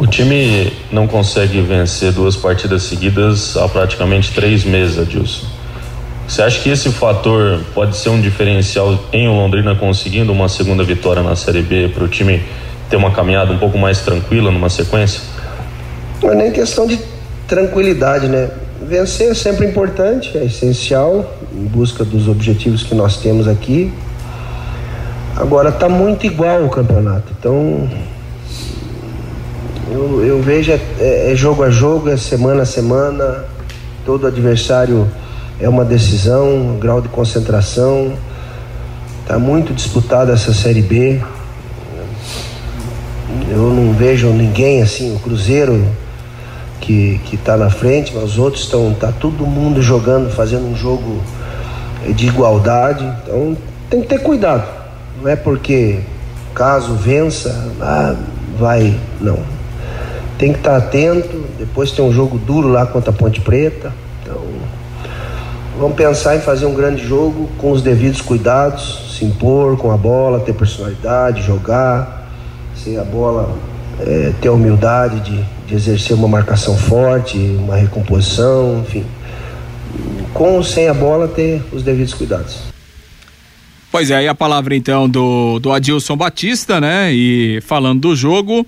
O 0.00 0.06
time 0.06 0.72
não 0.90 1.06
consegue 1.06 1.60
vencer 1.60 2.10
duas 2.10 2.34
partidas 2.34 2.82
seguidas 2.82 3.56
há 3.56 3.68
praticamente 3.68 4.32
três 4.32 4.64
meses, 4.64 4.98
Adilson. 4.98 5.46
Você 6.26 6.42
acha 6.42 6.60
que 6.60 6.70
esse 6.70 6.90
fator 6.90 7.60
pode 7.72 7.96
ser 7.96 8.08
um 8.08 8.20
diferencial 8.20 8.98
em 9.12 9.28
Londrina 9.28 9.76
conseguindo 9.76 10.32
uma 10.32 10.48
segunda 10.48 10.82
vitória 10.82 11.22
na 11.22 11.36
Série 11.36 11.62
B 11.62 11.88
para 11.88 12.04
o 12.04 12.08
time 12.08 12.42
ter 12.90 12.96
uma 12.96 13.12
caminhada 13.12 13.52
um 13.52 13.58
pouco 13.58 13.78
mais 13.78 14.00
tranquila 14.00 14.50
numa 14.50 14.68
sequência? 14.68 15.22
Não 16.22 16.32
é 16.32 16.34
nem 16.34 16.50
questão 16.50 16.86
de 16.86 16.98
tranquilidade, 17.46 18.28
né? 18.28 18.50
Vencer 18.82 19.30
é 19.30 19.34
sempre 19.34 19.66
importante, 19.66 20.36
é 20.36 20.44
essencial 20.44 21.34
em 21.54 21.64
busca 21.64 22.04
dos 22.04 22.28
objetivos 22.28 22.82
que 22.82 22.94
nós 22.94 23.16
temos 23.16 23.46
aqui. 23.46 23.92
Agora 25.36 25.70
tá 25.70 25.88
muito 25.88 26.26
igual 26.26 26.64
o 26.64 26.68
campeonato, 26.68 27.32
então 27.38 27.88
eu, 29.90 30.24
eu 30.24 30.42
vejo 30.42 30.72
é, 30.72 31.32
é, 31.32 31.34
jogo 31.34 31.62
a 31.62 31.70
jogo, 31.70 32.08
é 32.10 32.16
semana 32.16 32.62
a 32.62 32.66
semana, 32.66 33.44
todo 34.04 34.26
adversário 34.26 35.08
é 35.60 35.68
uma 35.68 35.84
decisão, 35.84 36.78
grau 36.80 37.00
de 37.00 37.08
concentração. 37.08 38.12
Tá 39.26 39.38
muito 39.38 39.72
disputada 39.74 40.32
essa 40.32 40.52
série 40.52 40.82
B. 40.82 41.20
Eu 43.50 43.68
não 43.70 43.92
vejo 43.92 44.28
ninguém 44.28 44.80
assim, 44.80 45.12
o 45.12 45.18
Cruzeiro 45.18 45.84
que 46.80 47.20
está 47.32 47.56
na 47.56 47.68
frente, 47.68 48.12
mas 48.14 48.24
os 48.24 48.38
outros 48.38 48.62
estão, 48.64 48.94
tá 48.94 49.12
todo 49.12 49.44
mundo 49.44 49.82
jogando, 49.82 50.30
fazendo 50.30 50.66
um 50.66 50.76
jogo 50.76 51.20
de 52.14 52.28
igualdade. 52.28 53.04
Então 53.22 53.56
tem 53.88 54.02
que 54.02 54.08
ter 54.08 54.20
cuidado. 54.20 54.66
Não 55.20 55.28
é 55.28 55.34
porque 55.34 55.98
caso 56.54 56.94
vença, 56.94 57.72
ah, 57.80 58.14
vai, 58.56 58.96
não. 59.20 59.38
Tem 60.38 60.52
que 60.52 60.58
estar 60.58 60.72
tá 60.72 60.76
atento. 60.78 61.44
Depois 61.58 61.90
tem 61.90 62.04
um 62.04 62.12
jogo 62.12 62.38
duro 62.38 62.68
lá 62.68 62.86
contra 62.86 63.10
a 63.10 63.12
Ponte 63.12 63.40
Preta. 63.40 63.92
Então 64.22 64.40
vamos 65.78 65.96
pensar 65.96 66.36
em 66.36 66.40
fazer 66.40 66.66
um 66.66 66.74
grande 66.74 67.04
jogo 67.04 67.48
com 67.58 67.72
os 67.72 67.82
devidos 67.82 68.20
cuidados, 68.20 69.16
se 69.16 69.24
impor 69.24 69.76
com 69.76 69.90
a 69.90 69.96
bola, 69.96 70.40
ter 70.40 70.54
personalidade, 70.54 71.42
jogar, 71.42 72.19
sem 72.82 72.96
a 72.96 73.04
bola 73.04 73.56
é, 74.00 74.32
ter 74.40 74.48
a 74.48 74.52
humildade 74.52 75.20
de, 75.20 75.44
de 75.66 75.74
exercer 75.74 76.16
uma 76.16 76.28
marcação 76.28 76.76
forte, 76.76 77.36
uma 77.38 77.76
recomposição, 77.76 78.80
enfim. 78.80 79.04
Com 80.32 80.56
ou 80.56 80.64
sem 80.64 80.88
a 80.88 80.94
bola, 80.94 81.28
ter 81.28 81.62
os 81.72 81.82
devidos 81.82 82.14
cuidados. 82.14 82.70
Pois 83.90 84.10
é, 84.10 84.16
aí 84.16 84.28
a 84.28 84.34
palavra 84.34 84.76
então 84.76 85.08
do, 85.08 85.58
do 85.58 85.72
Adilson 85.72 86.16
Batista, 86.16 86.80
né? 86.80 87.12
E 87.12 87.60
falando 87.62 88.00
do 88.00 88.16
jogo, 88.16 88.64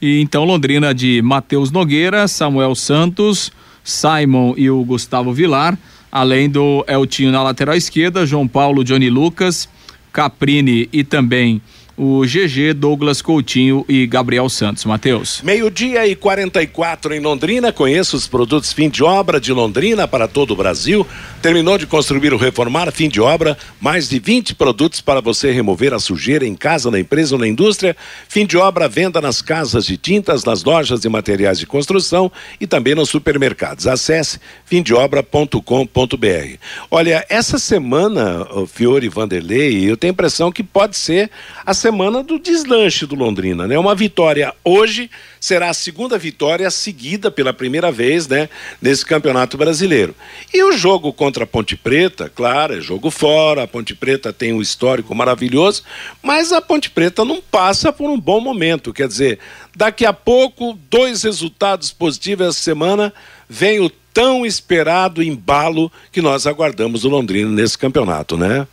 e 0.00 0.20
então 0.20 0.44
Londrina 0.44 0.94
de 0.94 1.20
Matheus 1.22 1.72
Nogueira, 1.72 2.28
Samuel 2.28 2.74
Santos, 2.74 3.50
Simon 3.82 4.54
e 4.56 4.70
o 4.70 4.84
Gustavo 4.84 5.32
Vilar, 5.32 5.76
além 6.10 6.48
do 6.48 6.84
Eltinho 6.86 7.32
na 7.32 7.42
lateral 7.42 7.74
esquerda, 7.74 8.24
João 8.24 8.46
Paulo, 8.46 8.84
Johnny 8.84 9.10
Lucas, 9.10 9.68
Caprini 10.12 10.88
e 10.92 11.02
também 11.02 11.60
o 12.02 12.22
GG, 12.22 12.72
Douglas 12.72 13.20
Coutinho 13.20 13.84
e 13.86 14.06
Gabriel 14.06 14.48
Santos. 14.48 14.86
Matheus. 14.86 15.42
Meio-dia 15.42 16.06
e 16.06 16.16
44 16.16 17.12
em 17.12 17.20
Londrina. 17.20 17.74
Conheça 17.74 18.16
os 18.16 18.26
produtos 18.26 18.72
fim 18.72 18.88
de 18.88 19.04
obra 19.04 19.38
de 19.38 19.52
Londrina 19.52 20.08
para 20.08 20.26
todo 20.26 20.52
o 20.52 20.56
Brasil. 20.56 21.06
Terminou 21.42 21.76
de 21.76 21.86
construir 21.86 22.32
ou 22.32 22.38
reformar, 22.38 22.90
fim 22.90 23.10
de 23.10 23.20
obra. 23.20 23.54
Mais 23.78 24.08
de 24.08 24.18
20 24.18 24.54
produtos 24.54 25.02
para 25.02 25.20
você 25.20 25.52
remover 25.52 25.92
a 25.92 25.98
sujeira 25.98 26.46
em 26.46 26.54
casa, 26.54 26.90
na 26.90 26.98
empresa 26.98 27.34
ou 27.34 27.38
na 27.38 27.46
indústria. 27.46 27.94
Fim 28.26 28.46
de 28.46 28.56
obra, 28.56 28.88
venda 28.88 29.20
nas 29.20 29.42
casas 29.42 29.84
de 29.84 29.98
tintas, 29.98 30.42
nas 30.42 30.64
lojas 30.64 31.00
de 31.00 31.08
materiais 31.10 31.58
de 31.58 31.66
construção 31.66 32.32
e 32.58 32.66
também 32.66 32.94
nos 32.94 33.10
supermercados. 33.10 33.86
Acesse 33.86 34.40
fimdeobra.com.br. 34.64 36.56
Olha, 36.90 37.26
essa 37.28 37.58
semana, 37.58 38.46
Fiore 38.68 39.10
Vanderlei, 39.10 39.84
eu 39.84 39.98
tenho 39.98 40.12
a 40.12 40.14
impressão 40.14 40.50
que 40.50 40.62
pode 40.62 40.96
ser 40.96 41.30
a 41.66 41.74
semana 41.74 41.89
semana 41.90 42.22
do 42.22 42.38
deslanche 42.38 43.04
do 43.04 43.16
Londrina, 43.16 43.66
né? 43.66 43.76
Uma 43.76 43.96
vitória 43.96 44.54
hoje 44.64 45.10
será 45.40 45.70
a 45.70 45.74
segunda 45.74 46.16
vitória 46.16 46.70
seguida 46.70 47.32
pela 47.32 47.52
primeira 47.52 47.90
vez, 47.90 48.28
né, 48.28 48.48
nesse 48.80 49.04
Campeonato 49.04 49.58
Brasileiro. 49.58 50.14
E 50.54 50.62
o 50.62 50.70
jogo 50.70 51.12
contra 51.12 51.42
a 51.42 51.46
Ponte 51.48 51.76
Preta, 51.76 52.30
claro, 52.32 52.78
é 52.78 52.80
jogo 52.80 53.10
fora, 53.10 53.64
a 53.64 53.66
Ponte 53.66 53.92
Preta 53.92 54.32
tem 54.32 54.52
um 54.52 54.62
histórico 54.62 55.12
maravilhoso, 55.16 55.82
mas 56.22 56.52
a 56.52 56.60
Ponte 56.62 56.88
Preta 56.90 57.24
não 57.24 57.42
passa 57.42 57.92
por 57.92 58.08
um 58.08 58.20
bom 58.20 58.40
momento, 58.40 58.92
quer 58.92 59.08
dizer, 59.08 59.40
daqui 59.74 60.06
a 60.06 60.12
pouco 60.12 60.78
dois 60.88 61.24
resultados 61.24 61.90
positivos 61.90 62.46
essa 62.46 62.60
semana, 62.60 63.12
vem 63.48 63.80
o 63.80 63.90
tão 64.14 64.46
esperado 64.46 65.24
embalo 65.24 65.90
que 66.12 66.22
nós 66.22 66.46
aguardamos 66.46 67.02
do 67.02 67.08
Londrina 67.08 67.50
nesse 67.50 67.76
campeonato, 67.76 68.36
né? 68.36 68.64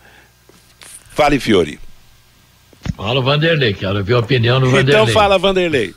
Fale, 1.16 1.40
Fiore. 1.40 1.87
Fala, 2.98 3.22
Vanderlei, 3.22 3.76
quero 3.76 4.04
ver 4.04 4.16
a 4.16 4.20
opinião 4.20 4.60
do 4.60 4.72
Vanderlei. 4.72 4.96
Então 4.96 5.08
fala, 5.08 5.38
Vanderlei. 5.38 5.94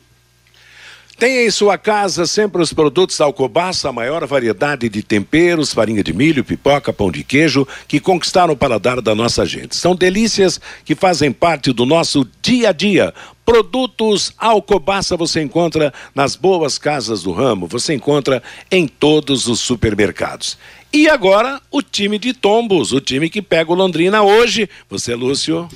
Tem 1.20 1.46
em 1.46 1.52
sua 1.52 1.78
casa 1.78 2.26
sempre 2.26 2.62
os 2.62 2.72
produtos 2.72 3.20
Alcobaça, 3.20 3.90
a 3.90 3.92
maior 3.92 4.26
variedade 4.26 4.88
de 4.88 5.04
temperos, 5.04 5.74
farinha 5.74 6.02
de 6.02 6.14
milho, 6.14 6.46
pipoca, 6.46 6.94
pão 6.94 7.12
de 7.12 7.26
queijo, 7.26 7.68
que 7.90 8.00
conquistaram 8.00 8.54
o 8.54 8.58
paladar 8.58 9.02
da 9.02 9.14
nossa 9.14 9.46
gente. 9.46 9.76
São 9.76 9.94
delícias 9.94 10.62
que 10.86 10.96
fazem 10.96 11.30
parte 11.30 11.74
do 11.74 11.86
nosso 11.86 12.26
dia 12.42 12.70
a 12.70 12.72
dia. 12.72 13.14
Produtos 13.44 14.32
Alcobaça 14.38 15.18
você 15.18 15.42
encontra 15.42 15.94
nas 16.16 16.38
boas 16.38 16.78
casas 16.78 17.24
do 17.24 17.34
ramo, 17.34 17.68
você 17.68 17.94
encontra 17.94 18.42
em 18.72 18.88
todos 18.88 19.46
os 19.48 19.60
supermercados. 19.60 20.58
E 20.94 21.10
agora, 21.10 21.62
o 21.70 21.82
time 21.82 22.18
de 22.18 22.32
Tombos, 22.32 22.94
o 22.94 23.02
time 23.02 23.30
que 23.30 23.42
pega 23.42 23.70
o 23.70 23.76
Londrina 23.76 24.24
hoje. 24.24 24.70
Você, 24.90 25.16
Lúcio? 25.16 25.68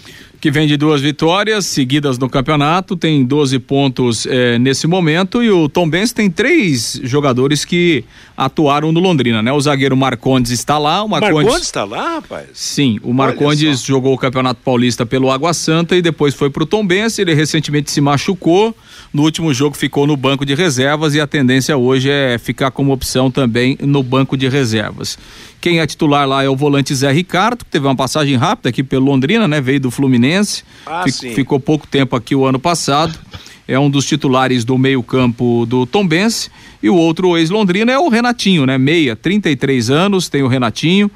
Que 0.44 0.52
vem 0.52 0.68
de 0.68 0.76
duas 0.76 1.00
vitórias 1.00 1.66
seguidas 1.66 2.20
no 2.20 2.30
campeonato, 2.30 2.98
tem 2.98 3.24
12 3.24 3.60
pontos 3.60 4.26
eh, 4.26 4.60
nesse 4.60 4.86
momento. 4.86 5.42
E 5.42 5.50
o 5.50 5.70
Tom 5.70 5.90
Benz 5.90 6.12
tem 6.12 6.30
três 6.30 7.00
jogadores 7.02 7.64
que 7.64 8.04
atuaram 8.36 8.92
no 8.92 9.00
Londrina, 9.00 9.42
né? 9.42 9.54
O 9.54 9.62
zagueiro 9.62 9.96
Marcondes 9.96 10.52
está 10.52 10.78
lá. 10.78 11.02
O 11.02 11.08
Marcondes, 11.08 11.36
Marcondes 11.36 11.64
está 11.64 11.86
lá, 11.86 12.16
rapaz? 12.16 12.48
Sim, 12.52 13.00
o 13.04 13.14
Marcondes 13.14 13.84
jogou 13.84 14.14
o 14.14 14.18
Campeonato 14.18 14.60
Paulista 14.62 15.06
pelo 15.06 15.32
Água 15.32 15.54
Santa 15.54 15.96
e 15.96 16.02
depois 16.02 16.36
foi 16.36 16.50
pro 16.50 16.66
Tom 16.66 16.86
Benz. 16.86 17.18
Ele 17.18 17.34
recentemente 17.34 17.90
se 17.90 18.02
machucou. 18.02 18.76
No 19.14 19.24
último 19.24 19.54
jogo 19.54 19.78
ficou 19.78 20.06
no 20.06 20.18
banco 20.18 20.46
de 20.46 20.56
reservas 20.56 21.16
e 21.16 21.22
a 21.22 21.28
tendência 21.28 21.78
hoje 21.78 22.10
é 22.10 22.38
ficar 22.38 22.70
como 22.70 22.92
opção 22.92 23.32
também 23.32 23.78
no 23.82 24.04
banco 24.04 24.36
de 24.36 24.50
reservas. 24.50 25.18
Quem 25.64 25.80
é 25.80 25.88
titular 25.88 26.28
lá 26.28 26.44
é 26.44 26.50
o 26.50 26.58
volante 26.58 26.94
Zé 26.94 27.10
Ricardo, 27.10 27.60
que 27.64 27.72
teve 27.72 27.88
uma 27.88 27.96
passagem 27.96 28.36
rápida 28.36 28.68
aqui 28.68 28.84
pelo 28.84 29.06
Londrina, 29.06 29.48
né? 29.48 29.62
Veio 29.62 29.80
do 29.80 29.90
Fluminense. 29.90 30.62
Ah, 30.86 31.04
Fic- 31.06 31.34
ficou 31.34 31.58
pouco 31.58 31.88
tempo 31.88 32.18
aqui 32.18 32.36
o 32.36 32.46
ano 32.46 32.60
passado. 32.60 33.18
É 33.66 33.80
um 33.80 33.90
dos 33.90 34.06
titulares 34.06 34.66
do 34.66 34.78
meio-campo 34.78 35.66
do 35.66 35.86
Tombense. 35.86 36.50
E 36.82 36.90
o 36.90 36.96
outro 36.96 37.38
ex-Londrina 37.38 37.94
é 37.94 37.98
o 37.98 38.10
Renatinho, 38.10 38.66
né? 38.66 38.78
Meia, 38.78 39.16
33 39.16 39.90
anos, 39.90 40.28
tem 40.28 40.44
o 40.44 40.50
Renatinho, 40.50 41.10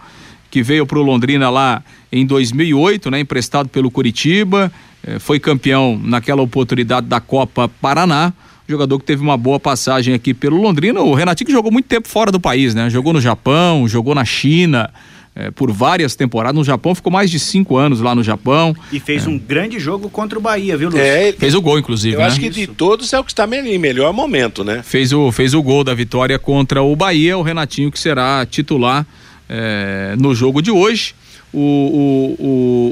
que 0.50 0.64
veio 0.64 0.86
pro 0.86 1.04
Londrina 1.04 1.50
lá 1.50 1.84
em 2.10 2.26
2008, 2.26 3.12
né? 3.12 3.20
Emprestado 3.20 3.68
pelo 3.68 3.92
Curitiba. 3.92 4.72
eh, 5.06 5.20
foi 5.20 5.42
campeão 5.42 6.00
naquela 6.02 6.42
oportunidade 6.42 7.06
da 7.08 7.20
Copa 7.20 7.68
Paraná. 7.82 8.32
Jogador 8.68 9.00
que 9.00 9.06
teve 9.06 9.22
uma 9.22 9.38
boa 9.38 9.60
passagem 9.60 10.14
aqui 10.14 10.34
pelo 10.34 10.62
Londrina. 10.62 11.00
O 11.02 11.14
Renatinho 11.14 11.46
que 11.46 11.54
jogou 11.54 11.72
muito 11.72 11.86
tempo 11.86 12.08
fora 12.08 12.32
do 12.32 12.40
país, 12.40 12.76
né? 12.76 12.90
Jogou 12.90 13.14
no 13.14 13.22
Japão, 13.22 13.88
jogou 13.88 14.14
na 14.14 14.26
China. 14.26 14.90
eh, 15.38 15.52
por 15.52 15.72
várias 15.72 16.16
temporadas 16.16 16.56
no 16.56 16.64
Japão, 16.64 16.96
ficou 16.96 17.12
mais 17.12 17.30
de 17.30 17.40
cinco 17.40 17.78
anos 17.78 18.02
lá 18.02 18.16
no 18.16 18.24
Japão. 18.24 18.76
E 18.92 19.00
fez 19.00 19.28
um 19.28 19.38
grande 19.38 19.80
jogo 19.80 20.10
contra 20.10 20.38
o 20.38 20.42
Bahia, 20.42 20.76
viu, 20.76 20.90
Lúcio? 20.90 21.02
É, 21.02 21.32
Fez 21.32 21.54
o 21.54 21.62
gol, 21.62 21.78
inclusive. 21.78 22.16
eu 22.16 22.20
né? 22.20 22.26
acho 22.26 22.40
que 22.40 22.50
de 22.50 22.66
todos 22.66 23.14
é 23.14 23.20
o 23.20 23.24
que 23.24 23.32
está 23.32 23.48
em 23.48 23.78
melhor 23.78 24.12
momento, 24.12 24.64
né? 24.64 24.82
fez 24.84 25.14
o, 25.14 25.32
fez 25.32 25.54
o 25.54 25.62
gol 25.62 25.84
da 25.84 25.94
vitória 25.94 26.40
contra 26.40 26.82
o 26.82 26.96
Bahia, 26.96 27.38
o 27.38 27.44
Renatinho 27.44 27.92
que 27.92 28.00
será 28.00 28.46
titular 28.46 29.06
eh, 29.48 30.16
no 30.20 30.34
jogo 30.34 30.62
de 30.62 30.72
hoje. 30.72 31.14
O, 31.54 31.60
o, 32.40 32.46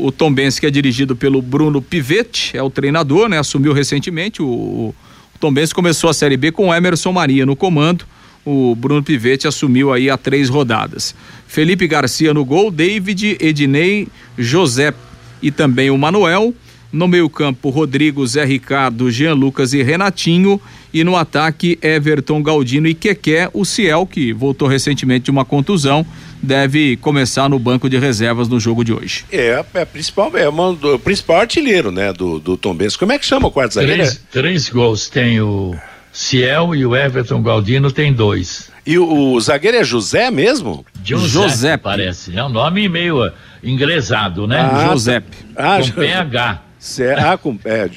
o, 0.04 0.08
o 0.08 0.12
Tom 0.12 0.32
Benz, 0.32 0.60
que 0.60 0.66
é 0.66 0.72
dirigido 0.72 1.16
pelo 1.16 1.42
Bruno 1.42 1.82
Pivetti, 1.82 2.56
é 2.56 2.64
o 2.64 2.70
treinador, 2.70 3.28
né? 3.28 3.38
Assumiu 3.38 3.74
recentemente. 3.74 4.42
O, 4.42 4.96
o 5.36 5.40
Tom 5.40 5.54
Benz 5.54 5.74
começou 5.74 6.10
a 6.10 6.14
Série 6.14 6.38
B 6.38 6.52
com 6.52 6.74
Emerson 6.74 7.12
Maria 7.12 7.46
no 7.46 7.58
comando. 7.58 8.06
O 8.46 8.74
Bruno 8.74 9.04
Pivetti 9.04 9.48
assumiu 9.48 9.92
aí 9.92 10.10
há 10.10 10.18
três 10.18 10.48
rodadas. 10.48 11.14
Felipe 11.46 11.88
Garcia 11.88 12.34
no 12.34 12.46
gol, 12.46 12.72
David, 12.72 13.38
Ednei, 13.42 14.08
José 14.38 14.94
e 15.42 15.52
também 15.52 15.90
o 15.90 15.98
Manuel. 15.98 16.54
No 16.96 17.08
meio-campo, 17.10 17.70
Rodrigo, 17.70 18.26
Zé 18.26 18.46
Ricardo, 18.46 19.12
Jean 19.12 19.34
Lucas 19.34 19.74
e 19.74 19.84
Renatinho. 19.84 20.62
E 20.94 21.04
no 21.04 21.18
ataque, 21.18 21.78
Everton, 21.82 22.42
Galdino 22.42 22.88
e 22.88 22.94
Keké. 22.94 23.50
O 23.54 23.66
Ciel, 23.66 24.08
que 24.08 24.32
voltou 24.32 24.66
recentemente 24.66 25.26
de 25.26 25.32
uma 25.32 25.44
contusão, 25.44 26.06
deve 26.42 26.96
começar 26.98 27.50
no 27.50 27.60
banco 27.60 27.90
de 27.90 27.98
reservas 27.98 28.48
no 28.48 28.62
jogo 28.62 28.82
de 28.86 28.94
hoje. 28.94 29.26
É, 29.30 29.62
é, 29.74 29.84
principal, 29.84 30.32
é 30.38 30.48
uma- 30.48 30.70
o 30.70 30.98
principal 31.00 31.42
artilheiro, 31.42 31.92
né, 31.92 32.14
do, 32.14 32.40
do 32.40 32.56
Tom 32.56 32.74
Benz. 32.74 32.96
Como 32.96 33.12
é 33.12 33.20
que 33.20 33.26
chama 33.26 33.48
o 33.48 33.52
quarto 33.52 33.74
zagueiro? 33.74 33.98
Três, 34.04 34.22
três 34.32 34.70
gols 34.70 35.10
tem 35.10 35.42
o 35.42 35.76
Ciel 36.14 36.74
e 36.74 36.86
o 36.86 36.96
Everton 36.96 37.42
Galdino 37.44 37.92
tem 37.92 38.14
dois. 38.14 38.72
E 38.86 38.98
o, 38.98 39.34
o 39.34 39.42
zagueiro 39.42 39.76
é 39.76 39.84
José 39.84 40.32
mesmo? 40.32 40.86
Giuseppe, 41.04 41.50
Giuseppe. 41.50 41.84
parece. 41.84 42.38
É 42.38 42.42
um 42.46 42.48
nome 42.50 42.88
meio 42.88 43.30
inglesado, 43.62 44.48
né? 44.48 44.60
Ah, 44.62 44.88
Giuseppe. 44.92 45.38
Ah, 45.58 45.78
Com 45.80 45.84
Jo- 45.88 45.94
PH. 45.94 46.62
Cê- 46.86 47.14
ah, 47.18 47.36
com, 47.36 47.58
é, 47.66 47.90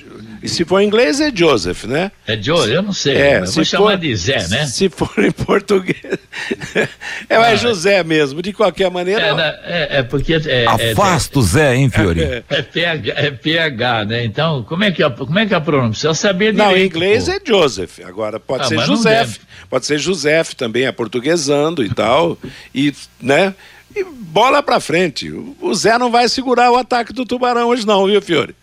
e 0.42 0.48
se 0.48 0.64
for 0.64 0.80
em 0.80 0.86
inglês 0.86 1.20
é 1.20 1.30
Joseph, 1.34 1.84
né? 1.84 2.10
É 2.26 2.40
Joe, 2.40 2.70
eu 2.72 2.80
não 2.80 2.94
sei. 2.94 3.16
É, 3.16 3.40
eu 3.40 3.46
se 3.46 3.56
vou 3.56 3.64
chamar 3.66 3.90
for- 3.90 3.98
de 3.98 4.16
Zé, 4.16 4.48
né? 4.48 4.64
Se 4.66 4.88
for 4.88 5.10
em 5.18 5.30
português. 5.30 5.96
é, 7.28 7.34
é 7.36 7.56
José 7.56 8.02
mesmo, 8.02 8.40
de 8.40 8.52
qualquer 8.54 8.90
maneira. 8.90 9.20
É, 9.20 9.34
né, 9.34 9.58
é, 9.64 9.98
é 9.98 10.02
porque 10.02 10.32
é, 10.34 10.64
é, 10.64 10.66
Afasta 10.66 11.38
o 11.38 11.42
Zé, 11.42 11.76
hein, 11.76 11.90
Fiori? 11.90 12.22
é, 12.48 12.62
PH, 12.62 13.12
é 13.14 13.30
PH, 13.30 14.04
né? 14.06 14.24
Então, 14.24 14.62
como 14.62 14.84
é 14.84 14.90
que 14.90 15.02
é, 15.02 15.10
como 15.10 15.38
é, 15.38 15.44
que 15.44 15.52
é 15.52 15.56
a 15.56 15.60
pronúncia? 15.60 16.08
Precisa 16.08 16.14
saber 16.28 16.54
Não, 16.54 16.68
direito. 16.68 16.82
em 16.82 16.86
inglês 16.96 17.24
pô. 17.26 17.30
é 17.32 17.40
Joseph. 17.46 17.98
Agora 18.06 18.40
pode 18.40 18.62
Ah, 18.64 18.68
ser 18.68 18.74
não 18.76 18.84
Joseph. 18.86 19.36
Pode 19.68 19.84
ser 19.84 19.98
Joseph 19.98 20.54
também, 20.54 20.86
aportuguesando 20.86 21.84
e 21.84 21.90
tal. 21.92 22.38
E, 22.74 22.94
né? 23.20 23.54
E 23.94 24.02
bola 24.04 24.62
pra 24.62 24.80
frente. 24.80 25.30
O- 25.30 25.54
O 25.60 25.74
Zé 25.74 25.98
não 25.98 26.10
vai 26.10 26.26
segurar 26.28 26.70
o 26.70 26.76
ataque 26.76 27.12
do 27.12 27.26
Tubarão 27.26 27.68
hoje, 27.68 27.86
não, 27.86 28.06
viu, 28.06 28.22
Fiore? 28.22 28.54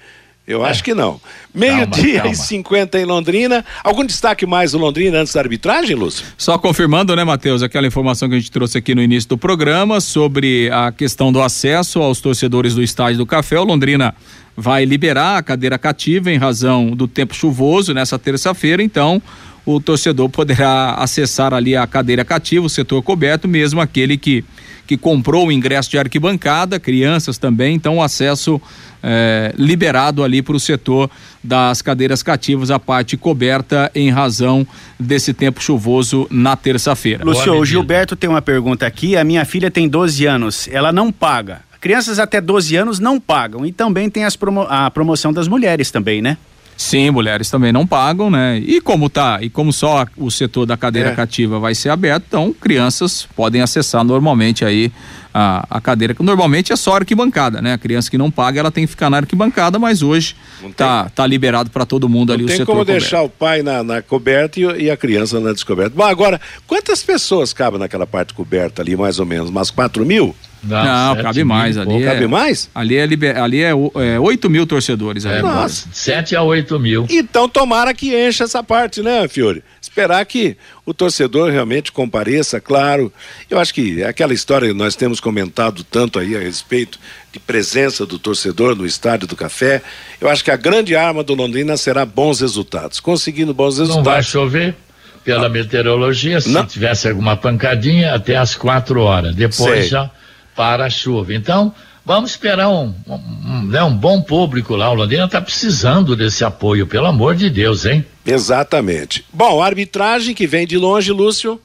Eu 0.47 0.63
acho 0.63 0.83
que 0.83 0.93
não. 0.93 1.19
Meio-dia 1.53 2.27
e 2.27 2.35
50 2.35 2.99
em 2.99 3.05
Londrina. 3.05 3.65
Algum 3.83 4.05
destaque 4.05 4.45
mais 4.45 4.73
do 4.73 4.77
Londrina 4.77 5.19
antes 5.19 5.33
da 5.33 5.41
arbitragem, 5.41 5.95
Lúcio? 5.95 6.23
Só 6.37 6.55
confirmando, 6.57 7.15
né, 7.15 7.23
Matheus, 7.23 7.63
aquela 7.63 7.87
informação 7.87 8.29
que 8.29 8.35
a 8.35 8.37
gente 8.37 8.51
trouxe 8.51 8.77
aqui 8.77 8.93
no 8.93 9.01
início 9.01 9.27
do 9.29 9.39
programa 9.39 9.99
sobre 9.99 10.69
a 10.71 10.91
questão 10.91 11.31
do 11.31 11.41
acesso 11.41 11.99
aos 11.99 12.21
torcedores 12.21 12.75
do 12.75 12.83
Estádio 12.83 13.17
do 13.17 13.25
Café. 13.25 13.59
O 13.59 13.63
Londrina 13.63 14.13
vai 14.55 14.85
liberar 14.85 15.37
a 15.37 15.43
cadeira 15.43 15.79
cativa 15.79 16.31
em 16.31 16.37
razão 16.37 16.91
do 16.91 17.07
tempo 17.07 17.33
chuvoso 17.33 17.93
nessa 17.93 18.19
terça-feira, 18.19 18.83
então 18.83 19.21
o 19.65 19.79
torcedor 19.79 20.29
poderá 20.29 20.91
acessar 20.91 21.53
ali 21.53 21.75
a 21.75 21.87
cadeira 21.87 22.23
cativa, 22.23 22.65
o 22.65 22.69
setor 22.69 23.01
coberto, 23.01 23.47
mesmo 23.47 23.81
aquele 23.81 24.15
que, 24.15 24.45
que 24.87 24.97
comprou 24.97 25.47
o 25.47 25.51
ingresso 25.51 25.89
de 25.89 25.97
arquibancada, 25.97 26.79
crianças 26.79 27.37
também, 27.37 27.75
então 27.75 27.97
o 27.97 28.01
acesso 28.03 28.61
eh, 29.03 29.53
liberado 29.57 30.23
ali 30.23 30.41
para 30.41 30.55
o 30.55 30.59
setor 30.59 31.09
das 31.43 31.81
cadeiras 31.81 32.21
cativas, 32.23 32.71
a 32.71 32.79
parte 32.79 33.15
coberta 33.17 33.91
em 33.95 34.09
razão 34.09 34.65
desse 34.99 35.33
tempo 35.33 35.61
chuvoso 35.61 36.27
na 36.29 36.55
terça-feira. 36.55 37.23
Lúcio, 37.25 37.53
o. 37.53 37.65
Gilberto 37.65 38.15
tem 38.15 38.29
uma 38.29 38.41
pergunta 38.41 38.85
aqui. 38.85 39.15
A 39.15 39.23
minha 39.23 39.45
filha 39.45 39.69
tem 39.69 39.87
12 39.87 40.25
anos, 40.25 40.67
ela 40.71 40.91
não 40.91 41.11
paga. 41.11 41.61
Crianças 41.81 42.17
até 42.17 42.41
12 42.41 42.75
anos 42.75 42.99
não 42.99 43.19
pagam. 43.19 43.63
E 43.65 43.71
também 43.71 44.09
tem 44.09 44.23
as 44.23 44.35
promo- 44.35 44.65
a 44.67 44.89
promoção 44.89 45.31
das 45.31 45.47
mulheres 45.47 45.91
também, 45.91 46.19
né? 46.21 46.35
Sim, 46.77 47.09
mulheres 47.09 47.49
também 47.49 47.71
não 47.71 47.87
pagam, 47.87 48.29
né? 48.29 48.57
E 48.59 48.81
como 48.81 49.09
tá, 49.09 49.39
e 49.41 49.49
como 49.49 49.71
só 49.71 50.05
o 50.17 50.29
setor 50.29 50.65
da 50.65 50.75
cadeira 50.75 51.09
É. 51.11 51.15
cativa 51.15 51.57
vai 51.57 51.73
ser 51.73 51.89
aberto, 51.89 52.25
então 52.27 52.51
crianças 52.53 53.25
podem 53.35 53.61
acessar 53.61 54.03
normalmente 54.03 54.65
aí 54.65 54.91
a, 55.33 55.65
a 55.69 55.79
cadeira, 55.81 56.13
que 56.13 56.21
normalmente 56.21 56.73
é 56.73 56.75
só 56.75 56.95
arquibancada, 56.95 57.61
né? 57.61 57.73
A 57.73 57.77
criança 57.77 58.09
que 58.11 58.17
não 58.17 58.29
paga, 58.29 58.59
ela 58.59 58.71
tem 58.71 58.85
que 58.85 58.89
ficar 58.91 59.09
na 59.09 59.17
arquibancada, 59.17 59.79
mas 59.79 60.01
hoje 60.01 60.35
Não 60.61 60.67
tem- 60.67 60.73
tá, 60.75 61.09
tá 61.09 61.25
liberado 61.25 61.69
para 61.69 61.85
todo 61.85 62.09
mundo 62.09 62.31
ali 62.33 62.41
Não 62.43 62.45
o 62.45 62.49
tem 62.49 62.57
setor 62.57 62.71
como 62.73 62.79
coberto. 62.85 62.99
deixar 63.01 63.21
o 63.21 63.29
pai 63.29 63.61
na, 63.61 63.81
na 63.83 64.01
coberta 64.01 64.59
e, 64.59 64.65
o- 64.65 64.75
e 64.79 64.91
a 64.91 64.97
criança 64.97 65.39
na 65.39 65.53
descoberta. 65.53 65.93
Bom, 65.95 66.03
agora, 66.03 66.39
quantas 66.67 67.01
pessoas 67.03 67.53
cabem 67.53 67.79
naquela 67.79 68.05
parte 68.07 68.33
coberta 68.33 68.81
ali, 68.81 68.95
mais 68.97 69.17
ou 69.19 69.25
menos? 69.25 69.49
Umas 69.49 69.71
4 69.71 70.05
mil? 70.05 70.35
Não, 70.67 71.13
sete 71.13 71.23
cabe 71.23 71.37
mil 71.39 71.45
mais 71.45 71.77
ali. 71.77 71.85
pouco. 71.87 72.03
é- 72.03 72.13
Cabe 72.13 72.27
mais? 72.27 72.69
Ali 72.73 72.97
é, 72.97 73.05
liber, 73.05 73.37
ali 73.37 73.61
é, 73.63 73.69
é 73.69 74.19
8 74.19 74.49
mil 74.49 74.65
torcedores. 74.65 75.25
É, 75.25 75.33
ali. 75.33 75.41
Nossa. 75.41 75.87
7 75.91 76.35
a 76.35 76.41
8 76.41 76.79
mil. 76.79 77.05
Então, 77.09 77.47
tomara 77.47 77.93
que 77.93 78.15
encha 78.27 78.43
essa 78.43 78.63
parte, 78.63 79.01
né, 79.01 79.27
Fiore? 79.27 79.63
Esperar 79.81 80.25
que 80.25 80.57
o 80.85 80.93
torcedor 80.93 81.51
realmente 81.51 81.91
compareça, 81.91 82.59
claro. 82.59 83.11
Eu 83.49 83.59
acho 83.59 83.73
que 83.73 84.01
é 84.01 84.07
aquela 84.07 84.33
história 84.33 84.67
que 84.67 84.73
nós 84.73 84.95
temos 84.95 85.19
comentado 85.19 85.83
tanto 85.83 86.19
aí 86.19 86.35
a 86.35 86.39
respeito 86.39 86.99
de 87.31 87.39
presença 87.39 88.05
do 88.05 88.17
torcedor 88.19 88.75
no 88.75 88.85
Estádio 88.85 89.27
do 89.27 89.35
Café. 89.35 89.81
Eu 90.19 90.29
acho 90.29 90.43
que 90.43 90.51
a 90.51 90.55
grande 90.57 90.95
arma 90.95 91.23
do 91.23 91.33
Londrina 91.33 91.77
será 91.77 92.05
bons 92.05 92.41
resultados. 92.41 92.99
Conseguindo 92.99 93.53
bons 93.53 93.77
Não 93.77 93.85
vai 93.85 94.15
resultados. 94.15 94.25
chover 94.27 94.75
pela 95.23 95.47
meteorologia. 95.49 96.39
Se 96.41 96.49
Não. 96.49 96.65
tivesse 96.65 97.07
alguma 97.07 97.35
pancadinha, 97.37 98.13
até 98.13 98.35
às 98.35 98.53
4 98.55 98.99
horas. 99.01 99.35
Depois 99.35 99.79
Sei. 99.81 99.83
já 99.89 100.09
para 100.55 100.85
a 100.85 100.89
chuva. 100.89 101.33
Então, 101.33 101.73
vamos 102.05 102.31
esperar 102.31 102.69
um, 102.69 102.93
um, 103.07 103.13
um, 103.13 103.61
né, 103.63 103.83
um 103.83 103.95
bom 103.95 104.21
público 104.21 104.75
lá. 104.75 104.89
O 104.89 104.95
Londrina 104.95 105.25
está 105.25 105.41
precisando 105.41 106.15
desse 106.15 106.43
apoio, 106.43 106.87
pelo 106.87 107.07
amor 107.07 107.35
de 107.35 107.49
Deus, 107.49 107.85
hein? 107.85 108.05
Exatamente. 108.25 109.25
Bom, 109.33 109.61
a 109.61 109.65
arbitragem 109.65 110.33
que 110.33 110.47
vem 110.47 110.65
de 110.65 110.77
longe, 110.77 111.11
Lúcio. 111.11 111.59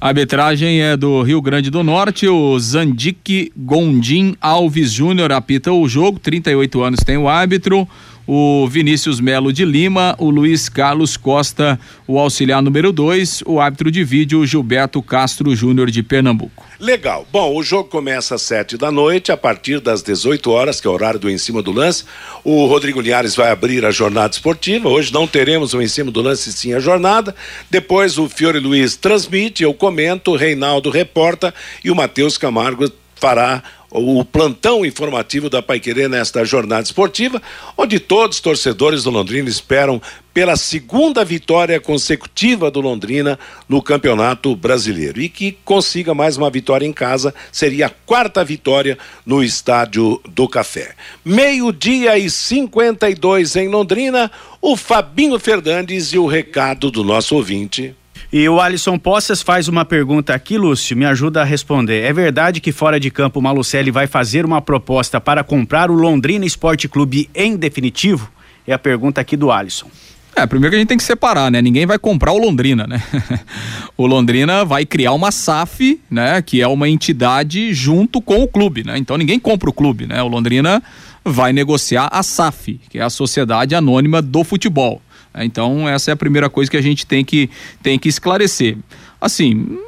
A 0.00 0.08
arbitragem 0.08 0.80
é 0.80 0.96
do 0.96 1.22
Rio 1.22 1.42
Grande 1.42 1.70
do 1.70 1.82
Norte, 1.82 2.28
o 2.28 2.56
Zandique 2.60 3.52
Gondim 3.56 4.36
Alves 4.40 4.92
Júnior 4.92 5.32
apita 5.32 5.72
o 5.72 5.88
jogo, 5.88 6.20
38 6.20 6.82
anos 6.84 7.00
tem 7.00 7.16
o 7.16 7.28
árbitro. 7.28 7.88
O 8.30 8.68
Vinícius 8.68 9.20
Melo 9.20 9.50
de 9.50 9.64
Lima, 9.64 10.14
o 10.18 10.28
Luiz 10.28 10.68
Carlos 10.68 11.16
Costa, 11.16 11.80
o 12.06 12.18
auxiliar 12.18 12.60
número 12.60 12.92
2, 12.92 13.42
o 13.46 13.58
árbitro 13.58 13.90
de 13.90 14.04
vídeo 14.04 14.44
Gilberto 14.44 15.00
Castro 15.00 15.56
Júnior 15.56 15.90
de 15.90 16.02
Pernambuco. 16.02 16.66
Legal. 16.78 17.26
Bom, 17.32 17.56
o 17.56 17.62
jogo 17.62 17.88
começa 17.88 18.34
às 18.34 18.42
sete 18.42 18.76
da 18.76 18.92
noite, 18.92 19.32
a 19.32 19.36
partir 19.36 19.80
das 19.80 20.02
18 20.02 20.50
horas, 20.50 20.78
que 20.78 20.86
é 20.86 20.90
o 20.90 20.92
horário 20.92 21.18
do 21.18 21.30
em 21.30 21.38
cima 21.38 21.62
do 21.62 21.72
lance. 21.72 22.04
O 22.44 22.66
Rodrigo 22.66 23.00
Linhares 23.00 23.34
vai 23.34 23.50
abrir 23.50 23.86
a 23.86 23.90
jornada 23.90 24.34
esportiva. 24.34 24.90
Hoje 24.90 25.10
não 25.10 25.26
teremos 25.26 25.72
o 25.72 25.80
em 25.80 25.88
cima 25.88 26.10
do 26.10 26.20
lance, 26.20 26.52
sim 26.52 26.74
a 26.74 26.80
jornada. 26.80 27.34
Depois 27.70 28.18
o 28.18 28.28
Fiore 28.28 28.58
Luiz 28.58 28.94
transmite, 28.94 29.62
eu 29.62 29.72
comento, 29.72 30.32
o 30.32 30.36
Reinaldo 30.36 30.90
reporta 30.90 31.54
e 31.82 31.90
o 31.90 31.96
Matheus 31.96 32.36
Camargo 32.36 32.92
fará 33.18 33.62
o 33.90 34.22
plantão 34.24 34.84
informativo 34.84 35.48
da 35.48 35.62
Paiquerê 35.62 36.08
nesta 36.08 36.44
jornada 36.44 36.82
esportiva, 36.82 37.40
onde 37.76 37.98
todos 37.98 38.36
os 38.36 38.42
torcedores 38.42 39.04
do 39.04 39.10
Londrina 39.10 39.48
esperam 39.48 40.00
pela 40.34 40.56
segunda 40.56 41.24
vitória 41.24 41.80
consecutiva 41.80 42.70
do 42.70 42.80
Londrina 42.80 43.38
no 43.68 43.82
Campeonato 43.82 44.54
Brasileiro 44.54 45.20
e 45.20 45.28
que 45.28 45.56
consiga 45.64 46.14
mais 46.14 46.36
uma 46.36 46.50
vitória 46.50 46.86
em 46.86 46.92
casa, 46.92 47.34
seria 47.50 47.86
a 47.86 47.90
quarta 47.90 48.44
vitória 48.44 48.98
no 49.24 49.42
Estádio 49.42 50.20
do 50.28 50.46
Café. 50.46 50.94
Meio-dia 51.24 52.18
e 52.18 52.28
52 52.28 53.56
em 53.56 53.68
Londrina, 53.68 54.30
o 54.60 54.76
Fabinho 54.76 55.38
Fernandes 55.38 56.12
e 56.12 56.18
o 56.18 56.26
recado 56.26 56.90
do 56.90 57.02
nosso 57.02 57.34
ouvinte. 57.34 57.94
E 58.30 58.46
o 58.46 58.60
Alisson 58.60 58.98
Poças 58.98 59.40
faz 59.40 59.68
uma 59.68 59.86
pergunta 59.86 60.34
aqui, 60.34 60.58
Lúcio, 60.58 60.94
me 60.94 61.06
ajuda 61.06 61.40
a 61.40 61.44
responder. 61.44 62.02
É 62.02 62.12
verdade 62.12 62.60
que 62.60 62.72
fora 62.72 63.00
de 63.00 63.10
campo 63.10 63.40
o 63.40 63.42
Malucelli 63.42 63.90
vai 63.90 64.06
fazer 64.06 64.44
uma 64.44 64.60
proposta 64.60 65.18
para 65.18 65.42
comprar 65.42 65.90
o 65.90 65.94
Londrina 65.94 66.44
Esporte 66.44 66.88
Clube 66.90 67.30
em 67.34 67.56
definitivo? 67.56 68.30
É 68.66 68.74
a 68.74 68.78
pergunta 68.78 69.18
aqui 69.18 69.34
do 69.34 69.50
Alisson. 69.50 69.90
É, 70.36 70.46
primeiro 70.46 70.72
que 70.72 70.76
a 70.76 70.78
gente 70.78 70.88
tem 70.88 70.98
que 70.98 71.04
separar, 71.04 71.50
né? 71.50 71.62
Ninguém 71.62 71.86
vai 71.86 71.98
comprar 71.98 72.32
o 72.32 72.38
Londrina, 72.38 72.86
né? 72.86 73.02
o 73.96 74.06
Londrina 74.06 74.62
vai 74.62 74.84
criar 74.84 75.12
uma 75.12 75.32
SAF, 75.32 75.98
né? 76.10 76.42
Que 76.42 76.60
é 76.60 76.68
uma 76.68 76.86
entidade 76.86 77.72
junto 77.72 78.20
com 78.20 78.42
o 78.42 78.46
clube, 78.46 78.84
né? 78.84 78.98
Então 78.98 79.16
ninguém 79.16 79.40
compra 79.40 79.70
o 79.70 79.72
clube, 79.72 80.06
né? 80.06 80.22
O 80.22 80.28
Londrina 80.28 80.82
vai 81.24 81.54
negociar 81.54 82.08
a 82.12 82.22
SAF, 82.22 82.78
que 82.90 82.98
é 82.98 83.02
a 83.02 83.10
Sociedade 83.10 83.74
Anônima 83.74 84.20
do 84.20 84.44
Futebol. 84.44 85.00
Então, 85.34 85.88
essa 85.88 86.10
é 86.10 86.14
a 86.14 86.16
primeira 86.16 86.48
coisa 86.50 86.70
que 86.70 86.76
a 86.76 86.82
gente 86.82 87.06
tem 87.06 87.24
que, 87.24 87.50
tem 87.82 87.98
que 87.98 88.08
esclarecer. 88.08 88.76
Assim, 89.20 89.78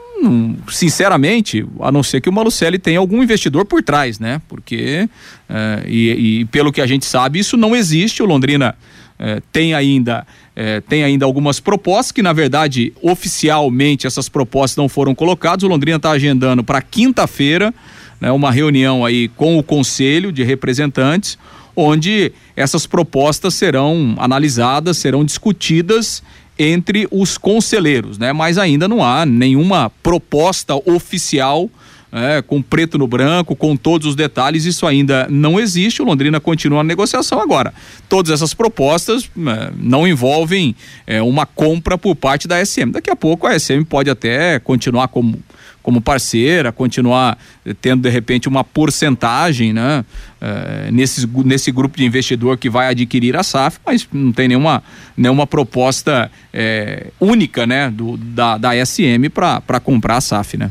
sinceramente, 0.68 1.64
a 1.80 1.90
não 1.90 2.02
ser 2.02 2.20
que 2.20 2.28
o 2.28 2.32
Malucelli 2.32 2.78
tenha 2.78 2.98
algum 2.98 3.22
investidor 3.22 3.64
por 3.64 3.82
trás, 3.82 4.18
né? 4.18 4.40
Porque, 4.48 5.08
é, 5.48 5.82
e, 5.86 6.40
e, 6.40 6.44
pelo 6.46 6.72
que 6.72 6.80
a 6.80 6.86
gente 6.86 7.06
sabe, 7.06 7.38
isso 7.38 7.56
não 7.56 7.74
existe. 7.74 8.22
O 8.22 8.26
Londrina 8.26 8.76
é, 9.18 9.40
tem 9.52 9.74
ainda. 9.74 10.26
É, 10.54 10.80
tem 10.80 11.04
ainda 11.04 11.24
algumas 11.24 11.58
propostas 11.58 12.12
que, 12.12 12.22
na 12.22 12.34
verdade, 12.34 12.92
oficialmente 13.00 14.06
essas 14.06 14.28
propostas 14.28 14.76
não 14.76 14.88
foram 14.88 15.14
colocadas. 15.14 15.62
O 15.62 15.68
Londrina 15.68 15.96
está 15.96 16.10
agendando 16.10 16.62
para 16.62 16.82
quinta-feira 16.82 17.72
né, 18.20 18.30
uma 18.30 18.50
reunião 18.50 19.04
aí 19.04 19.28
com 19.28 19.58
o 19.58 19.62
Conselho 19.62 20.30
de 20.30 20.42
Representantes 20.42 21.38
onde 21.74 22.32
essas 22.56 22.86
propostas 22.86 23.54
serão 23.54 24.14
analisadas, 24.18 24.98
serão 24.98 25.24
discutidas 25.24 26.22
entre 26.58 27.08
os 27.10 27.38
conselheiros, 27.38 28.18
né? 28.18 28.32
Mas 28.32 28.58
ainda 28.58 28.86
não 28.86 29.02
há 29.02 29.24
nenhuma 29.24 29.90
proposta 30.02 30.74
oficial 30.74 31.70
é, 32.12 32.42
com 32.42 32.60
preto 32.60 32.98
no 32.98 33.06
branco, 33.06 33.54
com 33.54 33.76
todos 33.76 34.06
os 34.06 34.16
detalhes, 34.16 34.64
isso 34.64 34.86
ainda 34.86 35.26
não 35.30 35.60
existe. 35.60 36.02
O 36.02 36.04
Londrina 36.04 36.40
continua 36.40 36.80
a 36.80 36.84
negociação 36.84 37.40
agora. 37.40 37.72
Todas 38.08 38.32
essas 38.32 38.52
propostas 38.52 39.24
é, 39.24 39.72
não 39.76 40.06
envolvem 40.06 40.74
é, 41.06 41.22
uma 41.22 41.46
compra 41.46 41.96
por 41.96 42.16
parte 42.16 42.48
da 42.48 42.64
SM. 42.64 42.90
Daqui 42.90 43.10
a 43.10 43.16
pouco 43.16 43.46
a 43.46 43.58
SM 43.58 43.84
pode 43.88 44.10
até 44.10 44.58
continuar 44.58 45.08
como 45.08 45.38
como 45.82 46.00
parceira, 46.00 46.72
continuar 46.72 47.38
tendo 47.80 48.02
de 48.02 48.10
repente 48.10 48.48
uma 48.48 48.62
porcentagem, 48.62 49.72
né? 49.72 50.04
É, 50.40 50.90
nesse, 50.90 51.26
nesse 51.44 51.70
grupo 51.70 51.96
de 51.96 52.04
investidor 52.04 52.56
que 52.56 52.70
vai 52.70 52.88
adquirir 52.88 53.36
a 53.36 53.42
SAF, 53.42 53.78
mas 53.84 54.08
não 54.12 54.32
tem 54.32 54.48
nenhuma, 54.48 54.82
nenhuma 55.16 55.46
proposta 55.46 56.30
é, 56.52 57.08
única, 57.20 57.66
né? 57.66 57.90
Do, 57.90 58.16
da, 58.16 58.56
da 58.56 58.86
SM 58.86 59.28
para 59.32 59.80
comprar 59.80 60.16
a 60.16 60.20
SAF, 60.20 60.56
né? 60.56 60.70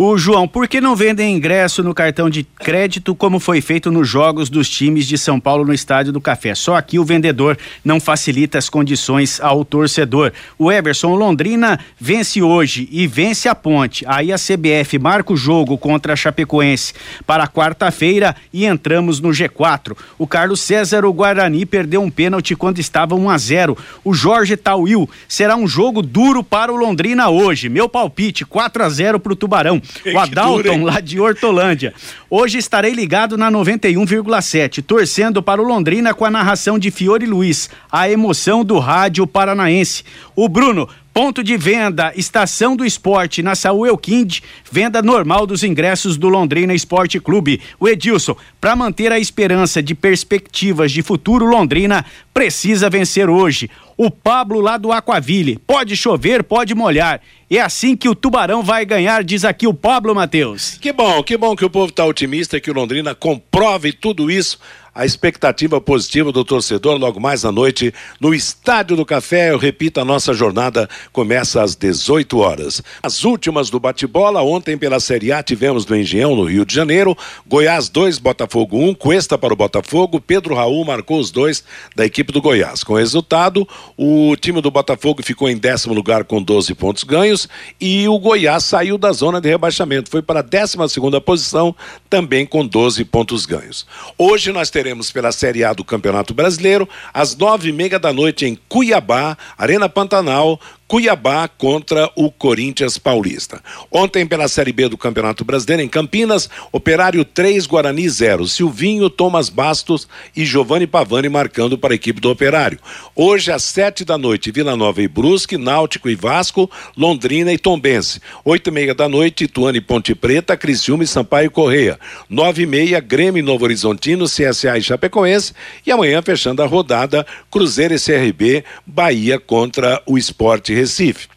O 0.00 0.16
João, 0.16 0.46
por 0.46 0.68
que 0.68 0.80
não 0.80 0.94
vendem 0.94 1.34
ingresso 1.34 1.82
no 1.82 1.92
cartão 1.92 2.30
de 2.30 2.44
crédito 2.44 3.16
como 3.16 3.40
foi 3.40 3.60
feito 3.60 3.90
nos 3.90 4.08
jogos 4.08 4.48
dos 4.48 4.70
times 4.70 5.08
de 5.08 5.18
São 5.18 5.40
Paulo 5.40 5.64
no 5.64 5.74
Estádio 5.74 6.12
do 6.12 6.20
Café? 6.20 6.54
Só 6.54 6.76
aqui 6.76 7.00
o 7.00 7.04
vendedor 7.04 7.58
não 7.84 7.98
facilita 7.98 8.58
as 8.58 8.68
condições 8.68 9.40
ao 9.40 9.64
torcedor. 9.64 10.32
O 10.56 10.70
Everson 10.70 11.16
Londrina 11.16 11.80
vence 11.98 12.40
hoje 12.40 12.88
e 12.92 13.08
vence 13.08 13.48
a 13.48 13.56
Ponte. 13.56 14.04
Aí 14.06 14.32
a 14.32 14.36
CBF 14.36 15.00
marca 15.00 15.32
o 15.32 15.36
jogo 15.36 15.76
contra 15.76 16.12
a 16.12 16.16
Chapecoense 16.16 16.94
para 17.26 17.48
quarta-feira 17.48 18.36
e 18.52 18.66
entramos 18.66 19.18
no 19.18 19.30
G4. 19.30 19.96
O 20.16 20.28
Carlos 20.28 20.60
César, 20.60 21.04
o 21.04 21.12
Guarani, 21.12 21.66
perdeu 21.66 22.00
um 22.00 22.08
pênalti 22.08 22.54
quando 22.54 22.78
estava 22.78 23.16
1 23.16 23.30
a 23.30 23.36
0. 23.36 23.76
O 24.04 24.14
Jorge 24.14 24.56
Tauil 24.56 25.10
será 25.26 25.56
um 25.56 25.66
jogo 25.66 26.02
duro 26.02 26.44
para 26.44 26.72
o 26.72 26.76
Londrina 26.76 27.28
hoje. 27.30 27.68
Meu 27.68 27.88
palpite 27.88 28.44
4 28.44 28.84
a 28.84 28.88
0 28.88 29.18
para 29.18 29.32
o 29.32 29.36
Tubarão. 29.36 29.82
O 30.14 30.18
Adalton, 30.18 30.84
lá 30.84 31.00
de 31.00 31.20
Hortolândia. 31.20 31.94
Hoje 32.30 32.58
estarei 32.58 32.92
ligado 32.92 33.36
na 33.36 33.50
91,7, 33.50 34.82
torcendo 34.82 35.42
para 35.42 35.60
o 35.60 35.64
Londrina 35.64 36.14
com 36.14 36.24
a 36.24 36.30
narração 36.30 36.78
de 36.78 36.90
Fiore 36.90 37.26
Luiz, 37.26 37.70
a 37.90 38.10
emoção 38.10 38.64
do 38.64 38.78
rádio 38.78 39.26
paranaense. 39.26 40.04
O 40.36 40.48
Bruno, 40.48 40.88
Ponto 41.18 41.42
de 41.42 41.56
venda, 41.56 42.12
Estação 42.14 42.76
do 42.76 42.84
Esporte, 42.84 43.42
na 43.42 43.56
Saúl 43.56 43.88
Elquinde, 43.88 44.40
venda 44.70 45.02
normal 45.02 45.48
dos 45.48 45.64
ingressos 45.64 46.16
do 46.16 46.28
Londrina 46.28 46.72
Esporte 46.72 47.18
Clube. 47.18 47.60
O 47.80 47.88
Edilson, 47.88 48.36
para 48.60 48.76
manter 48.76 49.10
a 49.10 49.18
esperança 49.18 49.82
de 49.82 49.96
perspectivas 49.96 50.92
de 50.92 51.02
futuro 51.02 51.44
Londrina, 51.44 52.04
precisa 52.32 52.88
vencer 52.88 53.28
hoje. 53.28 53.68
O 53.96 54.12
Pablo 54.12 54.60
lá 54.60 54.76
do 54.76 54.92
Aquaville, 54.92 55.58
pode 55.66 55.96
chover, 55.96 56.44
pode 56.44 56.72
molhar. 56.72 57.20
É 57.50 57.58
assim 57.60 57.96
que 57.96 58.08
o 58.08 58.14
Tubarão 58.14 58.62
vai 58.62 58.86
ganhar, 58.86 59.24
diz 59.24 59.44
aqui 59.44 59.66
o 59.66 59.74
Pablo 59.74 60.14
Matheus. 60.14 60.78
Que 60.80 60.92
bom, 60.92 61.20
que 61.24 61.36
bom 61.36 61.56
que 61.56 61.64
o 61.64 61.70
povo 61.70 61.90
está 61.90 62.04
otimista, 62.04 62.60
que 62.60 62.70
o 62.70 62.74
Londrina 62.74 63.12
comprove 63.12 63.92
tudo 63.92 64.30
isso 64.30 64.56
a 64.98 65.06
expectativa 65.06 65.80
positiva 65.80 66.32
do 66.32 66.44
torcedor 66.44 66.98
logo 66.98 67.20
mais 67.20 67.44
à 67.44 67.52
noite 67.52 67.94
no 68.20 68.34
Estádio 68.34 68.96
do 68.96 69.06
Café. 69.06 69.52
Eu 69.52 69.56
repito, 69.56 70.00
a 70.00 70.04
nossa 70.04 70.34
jornada 70.34 70.90
começa 71.12 71.62
às 71.62 71.76
18 71.76 72.36
horas. 72.36 72.82
As 73.00 73.22
últimas 73.22 73.70
do 73.70 73.78
bate-bola, 73.78 74.42
ontem 74.42 74.76
pela 74.76 74.98
Série 74.98 75.30
A 75.30 75.40
tivemos 75.40 75.86
no 75.86 75.96
Engenhão, 75.96 76.34
no 76.34 76.42
Rio 76.42 76.64
de 76.64 76.74
Janeiro, 76.74 77.16
Goiás 77.46 77.88
2, 77.88 78.18
Botafogo 78.18 78.76
1, 78.76 78.88
um, 78.88 78.92
Cuesta 78.92 79.38
para 79.38 79.52
o 79.52 79.56
Botafogo, 79.56 80.20
Pedro 80.20 80.56
Raul 80.56 80.84
marcou 80.84 81.20
os 81.20 81.30
dois 81.30 81.62
da 81.94 82.04
equipe 82.04 82.32
do 82.32 82.42
Goiás. 82.42 82.82
Com 82.82 82.94
resultado, 82.94 83.68
o 83.96 84.34
time 84.34 84.60
do 84.60 84.68
Botafogo 84.68 85.22
ficou 85.22 85.48
em 85.48 85.56
décimo 85.56 85.94
lugar 85.94 86.24
com 86.24 86.42
12 86.42 86.74
pontos 86.74 87.04
ganhos 87.04 87.48
e 87.80 88.08
o 88.08 88.18
Goiás 88.18 88.64
saiu 88.64 88.98
da 88.98 89.12
zona 89.12 89.40
de 89.40 89.48
rebaixamento, 89.48 90.10
foi 90.10 90.22
para 90.22 90.40
a 90.40 90.42
décima 90.42 90.88
segunda 90.88 91.20
posição, 91.20 91.72
também 92.10 92.44
com 92.44 92.66
12 92.66 93.04
pontos 93.04 93.46
ganhos. 93.46 93.86
Hoje 94.18 94.50
nós 94.50 94.70
teremos 94.70 94.87
teremos 94.88 95.12
pela 95.12 95.30
Série 95.30 95.64
A 95.64 95.74
do 95.74 95.84
Campeonato 95.84 96.32
Brasileiro, 96.32 96.88
às 97.12 97.36
nove 97.36 97.68
e 97.68 97.72
meia 97.72 97.98
da 97.98 98.10
noite 98.10 98.46
em 98.46 98.58
Cuiabá, 98.70 99.36
Arena 99.58 99.86
Pantanal, 99.86 100.58
Cuiabá 100.88 101.46
contra 101.46 102.10
o 102.16 102.30
Corinthians 102.30 102.96
Paulista. 102.96 103.60
Ontem, 103.92 104.26
pela 104.26 104.48
Série 104.48 104.72
B 104.72 104.88
do 104.88 104.96
Campeonato 104.96 105.44
Brasileiro, 105.44 105.82
em 105.82 105.88
Campinas, 105.88 106.48
Operário 106.72 107.26
3, 107.26 107.66
Guarani 107.66 108.08
0. 108.08 108.48
Silvinho, 108.48 109.10
Thomas 109.10 109.50
Bastos 109.50 110.08
e 110.34 110.46
Giovanni 110.46 110.86
Pavani 110.86 111.28
marcando 111.28 111.76
para 111.76 111.92
a 111.92 111.94
equipe 111.94 112.22
do 112.22 112.30
Operário. 112.30 112.78
Hoje, 113.14 113.52
às 113.52 113.64
sete 113.64 114.02
da 114.02 114.16
noite, 114.16 114.50
Vila 114.50 114.74
Nova 114.76 115.02
e 115.02 115.06
Brusque, 115.06 115.58
Náutico 115.58 116.08
e 116.08 116.14
Vasco, 116.14 116.70
Londrina 116.96 117.52
e 117.52 117.58
Tombense. 117.58 118.22
Oito 118.42 118.70
e 118.70 118.72
meia 118.72 118.94
da 118.94 119.10
noite, 119.10 119.44
Ituane 119.44 119.78
e 119.78 119.82
Ponte 119.82 120.14
Preta, 120.14 120.56
Criciúma 120.56 121.04
e 121.04 121.06
Sampaio 121.06 121.50
Correia. 121.50 122.00
Nove 122.30 122.62
e 122.62 122.66
meia, 122.66 122.98
Grêmio 122.98 123.40
e 123.40 123.42
Novo 123.42 123.64
Horizontino, 123.64 124.24
CSA 124.24 124.78
e 124.78 124.82
Chapecoense. 124.82 125.52
E 125.84 125.92
amanhã, 125.92 126.22
fechando 126.22 126.62
a 126.62 126.66
rodada, 126.66 127.26
Cruzeiro 127.50 127.92
e 127.92 128.00
CRB, 128.00 128.64
Bahia 128.86 129.38
contra 129.38 130.02
o 130.06 130.16
Esporte 130.16 130.77
Recife. 130.78 131.28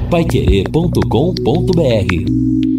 paiquerê.com.br 0.09 2.78